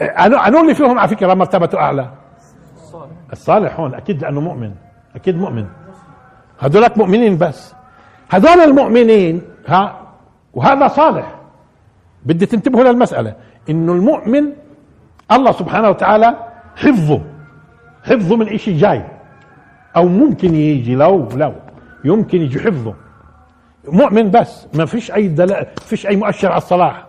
انو 0.00 0.60
اللي 0.60 0.74
فيهم 0.74 0.98
على 0.98 1.08
فكرة 1.08 1.34
مرتبته 1.34 1.78
أعلى. 1.78 2.10
الصالح. 2.76 3.10
الصالح 3.32 3.80
هون 3.80 3.94
أكيد 3.94 4.22
لأنه 4.22 4.40
مؤمن. 4.40 4.72
أكيد 5.16 5.36
مؤمن. 5.36 5.66
هذولك 6.58 6.98
مؤمنين 6.98 7.38
بس. 7.38 7.74
هذول 8.28 8.60
المؤمنين 8.60 9.42
ها 9.66 10.00
وهذا 10.54 10.88
صالح. 10.88 11.34
بدي 12.24 12.46
تنتبهوا 12.46 12.84
للمسألة. 12.84 13.34
إنه 13.70 13.92
المؤمن 13.92 14.52
الله 15.32 15.52
سبحانه 15.52 15.88
وتعالى 15.88 16.36
حفظه. 16.76 17.20
حفظه 18.04 18.36
من 18.36 18.48
إشي 18.48 18.72
جاي. 18.72 19.04
أو 19.96 20.08
ممكن 20.08 20.54
يجي 20.54 20.94
لو 20.94 21.28
لو. 21.34 21.54
يمكن 22.04 22.40
يجي 22.40 22.60
حفظه. 22.60 22.94
مؤمن 23.88 24.30
بس. 24.30 24.68
ما 24.74 24.86
فيش 24.86 25.12
أي 25.12 25.28
دلال 25.28 25.66
فيش 25.80 26.06
أي 26.06 26.16
مؤشر 26.16 26.48
على 26.48 26.58
الصلاح. 26.58 27.06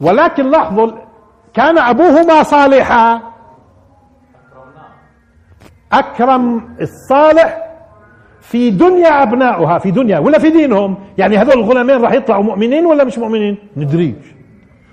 ولكن 0.00 0.50
لاحظوا 0.50 0.90
كان 1.54 1.78
أبوهما 1.78 2.42
صالحا. 2.42 3.20
أكرم 5.92 6.74
الصالح 6.80 7.64
في 8.40 8.70
دنيا 8.70 9.22
ابنائها 9.22 9.78
في 9.78 9.90
دنيا 9.90 10.18
ولا 10.18 10.38
في 10.38 10.50
دينهم؟ 10.50 10.96
يعني 11.18 11.38
هذول 11.38 11.54
الغلامين 11.54 12.00
راح 12.00 12.12
يطلعوا 12.12 12.42
مؤمنين 12.42 12.86
ولا 12.86 13.04
مش 13.04 13.18
مؤمنين؟ 13.18 13.58
ندريش. 13.76 14.24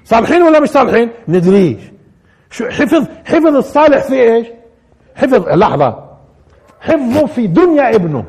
صالحين 0.03 0.41
ولا 0.41 0.59
مش 0.59 0.69
صالحين؟ 0.69 1.09
ندريش. 1.27 1.81
شو 2.49 2.69
حفظ 2.69 3.07
حفظ 3.25 3.55
الصالح 3.55 4.03
في 4.03 4.21
إيش؟ 4.21 4.47
حفظ 5.15 5.49
لحظة. 5.49 6.11
حفظه 6.81 7.25
في 7.25 7.47
دنيا 7.47 7.95
ابنه. 7.95 8.25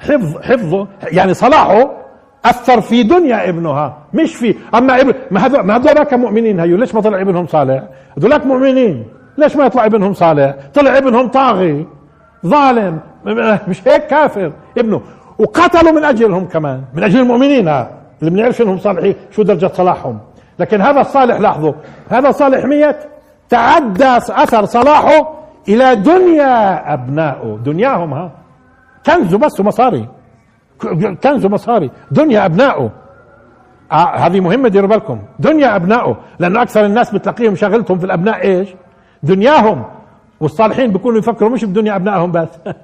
حفظ 0.00 0.38
حفظه 0.42 0.88
يعني 1.02 1.34
صلاحه 1.34 1.97
أثر 2.44 2.80
في 2.80 3.02
دنيا 3.02 3.48
ابنها 3.48 3.98
مش 4.14 4.36
في 4.36 4.54
أما 4.74 5.00
ابن 5.00 5.14
ما 5.30 5.46
هذول 5.46 5.60
ما 5.60 5.76
هذول 5.76 6.20
مؤمنين 6.20 6.60
هيو 6.60 6.76
ليش 6.76 6.94
ما 6.94 7.00
طلع 7.00 7.20
ابنهم 7.20 7.46
صالح؟ 7.46 7.82
هذولاك 8.18 8.46
مؤمنين 8.46 9.04
ليش 9.38 9.56
ما 9.56 9.66
يطلع 9.66 9.86
ابنهم 9.86 10.12
صالح؟ 10.12 10.54
طلع 10.74 10.98
ابنهم 10.98 11.28
طاغي 11.28 11.86
ظالم 12.46 13.00
مش 13.68 13.88
هيك 13.88 14.06
كافر؟ 14.06 14.52
ابنه. 14.78 15.00
وقتلوا 15.38 15.92
من 15.92 16.04
أجلهم 16.04 16.44
كمان 16.44 16.82
من 16.94 17.02
أجل 17.04 17.20
المؤمنين 17.20 17.68
اللي 17.68 18.30
بنعرف 18.30 18.62
انهم 18.62 18.78
صالحين 18.78 19.14
شو 19.30 19.42
درجة 19.42 19.70
صلاحهم؟ 19.74 20.18
لكن 20.58 20.80
هذا 20.80 21.00
الصالح 21.00 21.40
لاحظوا 21.40 21.72
هذا 22.08 22.30
صالح 22.30 22.64
ميت 22.64 22.96
تعدى 23.48 24.16
أثر 24.16 24.64
صلاحه 24.64 25.34
إلى 25.68 25.94
دنيا 25.94 26.94
أبنائه 26.94 27.58
دنياهم 27.64 28.12
ها. 28.14 28.30
كنزه 29.06 29.38
بس 29.38 29.60
ومصاري. 29.60 30.08
كنزه 31.22 31.48
مصاري. 31.48 31.90
دنيا 32.10 32.44
ابنائه 32.44 32.90
آه 33.92 34.16
هذه 34.16 34.40
مهمة 34.40 34.68
ديروا 34.68 34.88
بالكم. 34.88 35.18
دنيا 35.38 35.76
أبنائه 35.76 36.16
لأنه 36.38 36.62
أكثر 36.62 36.84
الناس 36.84 37.10
بتلاقيهم 37.10 37.54
شغلتهم 37.54 37.98
في 37.98 38.04
الأبناء 38.04 38.44
إيش؟ 38.44 38.68
دنياهم. 39.22 39.84
والصالحين 40.40 40.92
بيكونوا 40.92 41.18
يفكروا 41.18 41.50
مش 41.50 41.64
بدنيا 41.64 41.96
أبنائهم 41.96 42.32
بس. 42.32 42.48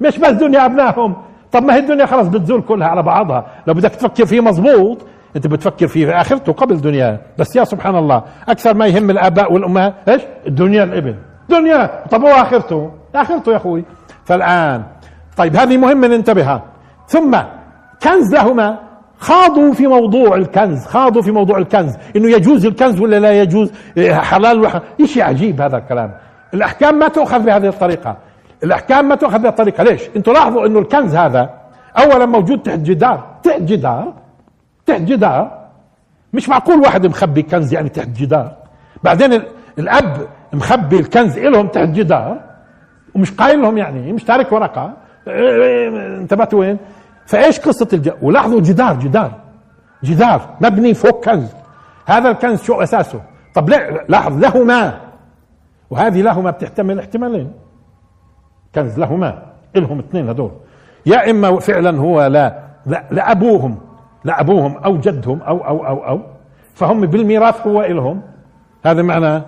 مش 0.00 0.18
بس 0.18 0.30
دنيا 0.30 0.64
أبنائهم. 0.66 1.16
طب 1.52 1.62
ما 1.62 1.74
هي 1.74 1.78
الدنيا 1.78 2.06
خلاص 2.06 2.28
بتزول 2.28 2.62
كلها 2.62 2.88
على 2.88 3.02
بعضها. 3.02 3.46
لو 3.66 3.74
بدك 3.74 3.90
تفكر 3.90 4.26
فيه 4.26 4.40
مزبوط 4.40 4.98
أنت 5.36 5.46
بتفكر 5.46 5.86
في 5.86 6.10
آخرته 6.10 6.52
قبل 6.52 6.80
دنياه. 6.80 7.18
بس 7.38 7.56
يا 7.56 7.64
سبحان 7.64 7.96
الله 7.96 8.22
أكثر 8.48 8.74
ما 8.74 8.86
يهم 8.86 9.10
الآباء 9.10 9.52
والأمهات 9.52 9.94
إيش؟ 10.08 10.22
الدنيا 10.46 10.84
الإبن. 10.84 11.14
دنيا. 11.48 12.04
طب 12.10 12.22
هو 12.22 12.28
آخرته؟ 12.28 12.90
آخرته 13.14 13.52
يا 13.52 13.56
أخوي. 13.56 13.84
فالآن 14.24 14.82
طيب 15.36 15.56
هذه 15.56 15.76
مهمة 15.76 16.08
ننتبهها 16.08 16.62
ثم 17.06 17.36
كنز 18.02 18.34
لهما 18.34 18.78
خاضوا 19.18 19.72
في 19.72 19.86
موضوع 19.86 20.34
الكنز 20.34 20.86
خاضوا 20.86 21.22
في 21.22 21.30
موضوع 21.30 21.58
الكنز. 21.58 21.96
إنه 22.16 22.30
يجوز 22.30 22.66
الكنز 22.66 23.00
ولا 23.00 23.18
لا 23.18 23.32
يجوز؟ 23.42 23.72
حلال 24.00 24.60
ولا 24.60 24.82
شيء 25.04 25.22
عجيب 25.22 25.60
هذا 25.60 25.76
الكلام؟ 25.76 26.14
الأحكام 26.54 26.98
ما 26.98 27.08
تؤخذ 27.08 27.38
بهذه 27.38 27.68
الطريقة. 27.68 28.16
الأحكام 28.64 29.08
ما 29.08 29.14
تؤخذ 29.14 29.38
بهذه 29.38 29.48
الطريقة. 29.48 29.84
ليش؟ 29.84 30.02
أنتم 30.16 30.32
لاحظوا 30.32 30.66
إنه 30.66 30.78
الكنز 30.78 31.16
هذا 31.16 31.50
اولا 31.98 32.26
موجود 32.26 32.62
تحت 32.62 32.78
جدار. 32.78 33.36
تحت 33.42 33.60
جدار؟ 33.60 34.12
تحت 34.86 35.00
جدار؟ 35.00 35.66
مش 36.32 36.48
معقول 36.48 36.80
واحد 36.80 37.06
مخبي 37.06 37.42
كنز 37.42 37.74
يعني 37.74 37.88
تحت 37.88 38.08
جدار؟ 38.08 38.52
بعدين 39.02 39.42
الأب 39.78 40.26
مخبي 40.52 40.98
الكنز 40.98 41.38
لهم 41.38 41.66
تحت 41.68 41.88
جدار 41.88 42.40
ومش 43.14 43.32
قايل 43.32 43.62
لهم 43.62 43.78
يعني 43.78 44.12
مش 44.12 44.24
تارك 44.24 44.52
ورقة. 44.52 44.92
إنتبهت 45.28 46.54
وين؟ 46.54 46.78
فإيش 47.26 47.60
قصة 47.60 47.88
الج... 47.92 48.10
ولاحظوا 48.22 48.60
جدار 48.60 48.98
جدار 48.98 49.32
جدار 50.04 50.40
مبني 50.60 50.94
فوق 50.94 51.24
كنز. 51.24 51.48
هذا 52.06 52.30
الكنز 52.30 52.62
شو 52.62 52.82
أساسه؟ 52.82 53.20
طب 53.54 53.68
لاحظ 54.08 54.38
لهما. 54.38 55.00
وهذه 55.90 56.22
لهما 56.22 56.50
بتحتمل 56.50 56.98
احتمالين. 56.98 57.52
كنز 58.74 58.98
لهما 58.98 59.42
إلهم 59.76 59.98
اثنين 59.98 60.28
هذول. 60.28 60.50
يا 61.06 61.30
إما 61.30 61.58
فعلا 61.58 62.00
هو 62.00 62.26
لا 62.26 62.62
لأبوهم 63.10 63.78
لأبوهم 64.24 64.76
أو 64.76 64.96
جدهم 64.96 65.42
أو 65.42 65.58
أو 65.58 65.86
أو 65.86 66.06
أو. 66.08 66.20
فهم 66.74 67.00
بالميراث 67.00 67.66
هو 67.66 67.82
إلهم. 67.82 68.22
هذا 68.84 69.02
معنى. 69.02 69.42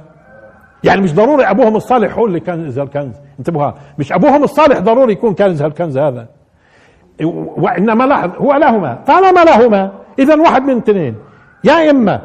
يعني 0.84 1.00
مش 1.00 1.14
ضروري 1.14 1.44
أبوهم 1.44 1.76
الصالح 1.76 2.18
هو 2.18 2.26
اللي 2.26 2.40
كنز. 2.40 2.78
الكنز 2.78 3.14
انتبهوا 3.38 3.72
مش 3.98 4.12
أبوهم 4.12 4.44
الصالح 4.44 4.78
ضروري 4.78 5.12
يكون 5.12 5.34
كنز 5.34 5.62
هالكنز 5.62 5.98
هذا. 5.98 6.26
وإنما 7.56 8.04
لاحظ 8.04 8.30
هو 8.38 8.54
لهما. 8.54 8.98
طالما 9.06 9.44
لهما. 9.44 9.92
اذا 10.18 10.36
واحد 10.40 10.62
من 10.62 10.76
اثنين. 10.76 11.14
يا 11.64 11.90
اما 11.90 12.20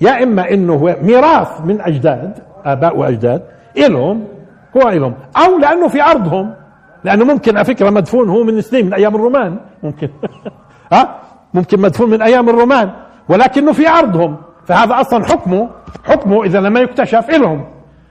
يا 0.00 0.22
إما 0.22 0.50
إنه 0.50 0.96
ميراث 1.02 1.60
من 1.64 1.80
أجداد 1.80 2.38
آباء 2.64 2.96
وأجداد 2.96 3.42
إلهم 3.76 4.24
هو 4.76 4.88
إلهم. 4.88 5.14
أو 5.36 5.58
لأنه 5.58 5.88
في 5.88 6.02
ارضهم 6.02 6.54
لأنه 7.04 7.24
ممكن 7.24 7.56
على 7.56 7.64
فكرة 7.64 7.90
مدفون 7.90 8.28
هو 8.28 8.44
من 8.44 8.60
سنين 8.60 8.86
من 8.86 8.94
أيام 8.94 9.14
الرومان. 9.14 9.56
ممكن. 9.82 10.08
ها؟ 10.92 11.20
ممكن 11.54 11.80
مدفون 11.80 12.10
من 12.10 12.22
أيام 12.22 12.48
الرومان. 12.48 12.90
ولكنه 13.28 13.72
في 13.72 13.88
ارضهم 13.88 14.36
فهذا 14.66 15.00
أصلا 15.00 15.24
حكمه. 15.24 15.68
حكمه 16.04 16.44
إذا 16.44 16.60
لما 16.60 16.80
يكتشف 16.80 17.30
إلهم. 17.30 17.64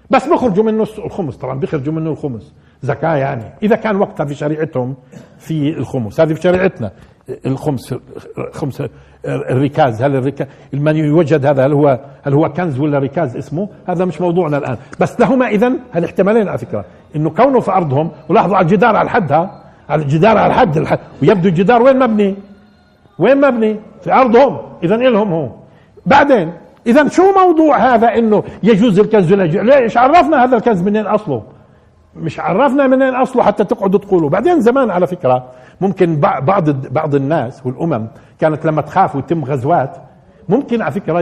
بس 0.10 0.28
بيخرجوا 0.28 0.64
منه 0.64 0.88
الخمس 0.98 1.38
طبعا. 1.38 1.60
بيخرجوا 1.60 1.94
منه 1.94 2.10
الخمس. 2.10 2.54
زكاة 2.82 3.16
يعني. 3.16 3.44
إذا 3.64 3.76
كان 3.76 3.96
وقتها 3.96 4.26
في 4.26 4.36
شريعتهم 4.36 4.96
في 5.38 5.78
الخمس. 5.78 6.20
هذه 6.20 6.34
في 6.34 6.42
شريعتنا. 6.42 6.92
الخمس 7.46 7.96
خمس 8.54 8.84
الركاز. 9.26 10.04
هل 10.04 10.16
الركاز 10.16 10.48
من 10.74 10.96
يوجد 10.96 11.46
هذا؟ 11.46 11.66
هل 11.66 11.74
هو 11.74 12.00
هل 12.24 12.34
هو 12.34 12.50
كنز 12.50 12.80
ولا 12.80 13.00
ركاز 13.00 13.38
اسمه؟ 13.38 13.70
هذا 13.88 14.06
مش 14.06 14.22
موضوعنا 14.22 14.58
الآن. 14.58 14.78
بس 15.00 15.20
لهما 15.20 15.48
اذا 15.48 15.74
هالاحتمالين 15.94 16.48
على 16.48 16.58
فكرة. 16.58 16.86
إنه 17.16 17.30
كونه 17.30 17.60
في 17.60 17.72
أرضهم 17.72 18.12
ولاحظوا 18.30 18.56
على 18.56 18.64
الجدار 18.64 18.96
على 18.96 19.06
الحدها 19.06 19.62
على 19.90 20.02
الجدار 20.02 20.38
على 20.38 20.48
الحد, 20.48 20.78
الحد 20.78 21.00
ويبدو 21.22 21.50
الجدار 21.50 21.82
وين 21.82 22.00
مبني؟ 22.00 22.36
وين 23.20 23.38
مبني؟ 23.42 23.80
في 24.02 24.14
أرضهم. 24.14 24.58
اذا 24.84 24.96
إلهم 24.96 25.34
هو. 25.34 25.50
بعدين 26.06 26.54
اذا 26.88 27.08
شو 27.08 27.24
موضوع 27.46 27.78
هذا 27.78 28.08
إنه 28.08 28.44
يجوز 28.64 29.00
الكنز؟ 29.00 29.34
ولا 29.34 29.44
ليش 29.44 29.98
عرفنا 29.98 30.44
هذا 30.44 30.58
الكنز 30.58 30.82
منين 30.82 31.06
أصله؟ 31.06 31.44
مش 32.16 32.40
عرفنا 32.40 32.88
منين 32.88 33.16
اصله 33.16 33.44
حتى 33.44 33.64
تقعدوا 33.64 34.00
تقولوا. 34.00 34.30
بعدين 34.30 34.62
زمان 34.62 34.90
على 34.90 35.08
فكرة 35.08 35.44
ممكن 35.82 36.20
بعض 36.20 36.70
بعض 36.70 37.16
الناس 37.16 37.66
والأمم 37.66 38.08
كانت 38.40 38.66
لما 38.66 38.82
تخاف 38.82 39.16
ويتم 39.16 39.46
غزوات 39.46 39.98
ممكن 40.50 40.82
على 40.82 40.92
فكرة 40.92 41.20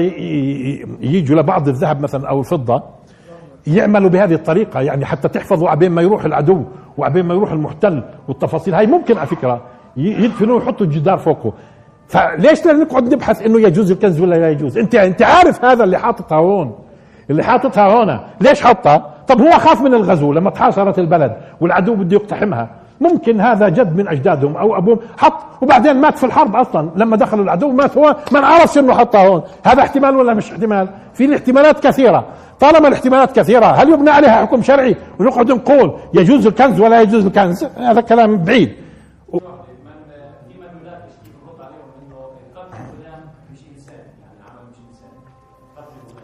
يجوا 1.01 1.41
لبعض 1.41 1.67
الذهب 1.67 2.01
مثلا 2.01 2.29
أو 2.29 2.39
الفضة 2.39 2.83
يعملوا 3.67 4.09
بهذه 4.09 4.33
الطريقة. 4.33 4.81
يعني 4.81 5.05
حتى 5.05 5.27
تحفظوا 5.27 5.69
عبين 5.69 5.91
ما 5.91 6.01
يروح 6.01 6.25
العدو 6.25 6.63
وعبين 6.97 7.25
ما 7.25 7.33
يروح 7.33 7.51
المحتل 7.51 8.03
والتفاصيل. 8.27 8.75
هاي 8.75 8.87
ممكن 8.87 9.17
على 9.17 9.27
فكرة 9.27 9.61
يدفنوا 9.97 10.55
ويحطوا 10.55 10.85
الجدار 10.85 11.17
فوقه. 11.17 11.53
فليش 12.07 12.67
نقعد 12.67 13.13
نبحث 13.13 13.41
إنه 13.41 13.61
يجوز 13.61 13.91
الكنز 13.91 14.21
ولا 14.21 14.35
لا 14.35 14.49
يجوز؟ 14.49 14.77
أنت 14.77 14.95
أنت 14.95 15.21
عارف 15.21 15.65
هذا 15.65 15.83
اللي 15.83 15.97
حاططها 15.97 16.37
هون. 16.37 16.75
اللي 17.29 17.43
حاططها 17.43 18.03
هنا 18.03 18.25
ليش 18.41 18.61
حطها 18.61 19.12
طب 19.27 19.41
هو 19.41 19.51
خاف 19.51 19.81
من 19.81 19.93
الغزو 19.93 20.33
لما 20.33 20.49
تحاصرت 20.49 20.99
البلد 20.99 21.35
والعدو 21.61 21.95
بده 21.95 22.15
يقتحمها. 22.15 22.69
ممكن 23.01 23.41
هذا 23.41 23.69
جد 23.69 23.95
من 23.97 24.07
أجدادهم 24.07 24.57
أو 24.57 24.77
أبوهم. 24.77 24.99
حط 25.17 25.33
وبعدين 25.61 26.01
مات 26.01 26.17
في 26.17 26.25
الحرب 26.25 26.55
أصلا. 26.55 26.89
لما 26.95 27.17
دخلوا 27.17 27.43
العدو 27.43 27.71
مات 27.71 27.97
هو. 27.97 28.15
ما 28.31 28.39
نعرفش 28.39 28.77
انه 28.77 28.93
حطها 28.93 29.27
هون؟ 29.27 29.41
هذا 29.65 29.81
احتمال 29.81 30.15
ولا 30.15 30.33
مش 30.33 30.51
احتمال؟ 30.51 30.87
في 31.13 31.25
الاحتمالات 31.25 31.87
كثيرة. 31.87 32.25
طالما 32.59 32.87
الاحتمالات 32.87 33.39
كثيرة 33.39 33.65
هل 33.65 33.89
يبنى 33.89 34.09
عليها 34.09 34.41
حكم 34.41 34.61
شرعي؟ 34.61 34.95
ونقعد 35.19 35.51
نقول 35.51 35.93
يجوز 36.13 36.47
الكنز 36.47 36.79
ولا 36.79 37.01
يجوز 37.01 37.25
الكنز؟ 37.25 37.63
هذا 37.63 38.01
كلام 38.01 38.37
بعيد. 38.37 38.75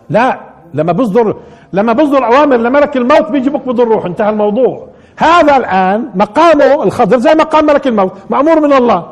لا 0.09 0.39
لما 0.73 0.91
بصدر 0.91 1.35
لما 1.73 1.93
بصدر 1.93 2.25
اوامر 2.25 2.57
لملك 2.57 2.97
الموت 2.97 3.31
بيجي 3.31 3.49
بقبض 3.49 3.79
الروح 3.81 4.05
انتهى 4.05 4.29
الموضوع. 4.29 4.87
هذا 5.17 5.57
الآن 5.57 6.09
مقامه 6.15 6.83
الخضر 6.83 7.17
زي 7.17 7.33
مقام 7.35 7.65
ملك 7.65 7.87
الموت. 7.87 8.13
مأمور 8.29 8.59
من 8.59 8.73
الله. 8.73 9.07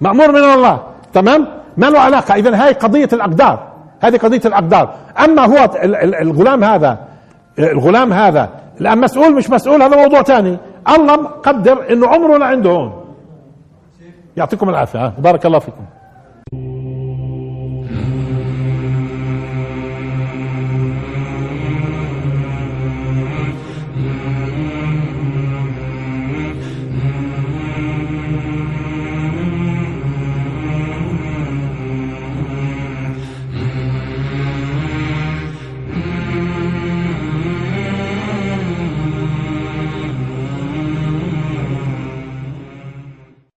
مأمور 0.00 0.32
من 0.32 0.44
الله. 0.44 0.80
تمام؟ 1.12 1.46
ما 1.76 1.86
له 1.86 1.98
علاقة. 1.98 2.34
اذا 2.34 2.64
هاي 2.64 2.72
قضية 2.72 3.08
الأقدار. 3.12 3.68
هذه 4.00 4.16
قضية 4.16 4.40
الأقدار. 4.44 4.94
أما 5.24 5.44
هو 5.44 5.70
الغلام 6.20 6.64
هذا 6.64 6.98
الغلام 7.58 8.12
هذا 8.12 8.48
الآن 8.80 8.98
مسؤول 8.98 9.34
مش 9.34 9.50
مسؤول؟ 9.50 9.82
هذا 9.82 9.96
موضوع 9.96 10.22
ثاني 10.22 10.58
الله 10.88 11.16
قدر 11.16 11.92
إنه 11.92 12.06
عمره 12.08 12.36
لعنده 12.36 12.70
هون 12.70 12.92
يعطيكم 14.36 14.68
العافية. 14.68 15.12
بارك 15.18 15.46
الله 15.46 15.58
فيكم. 15.58 15.84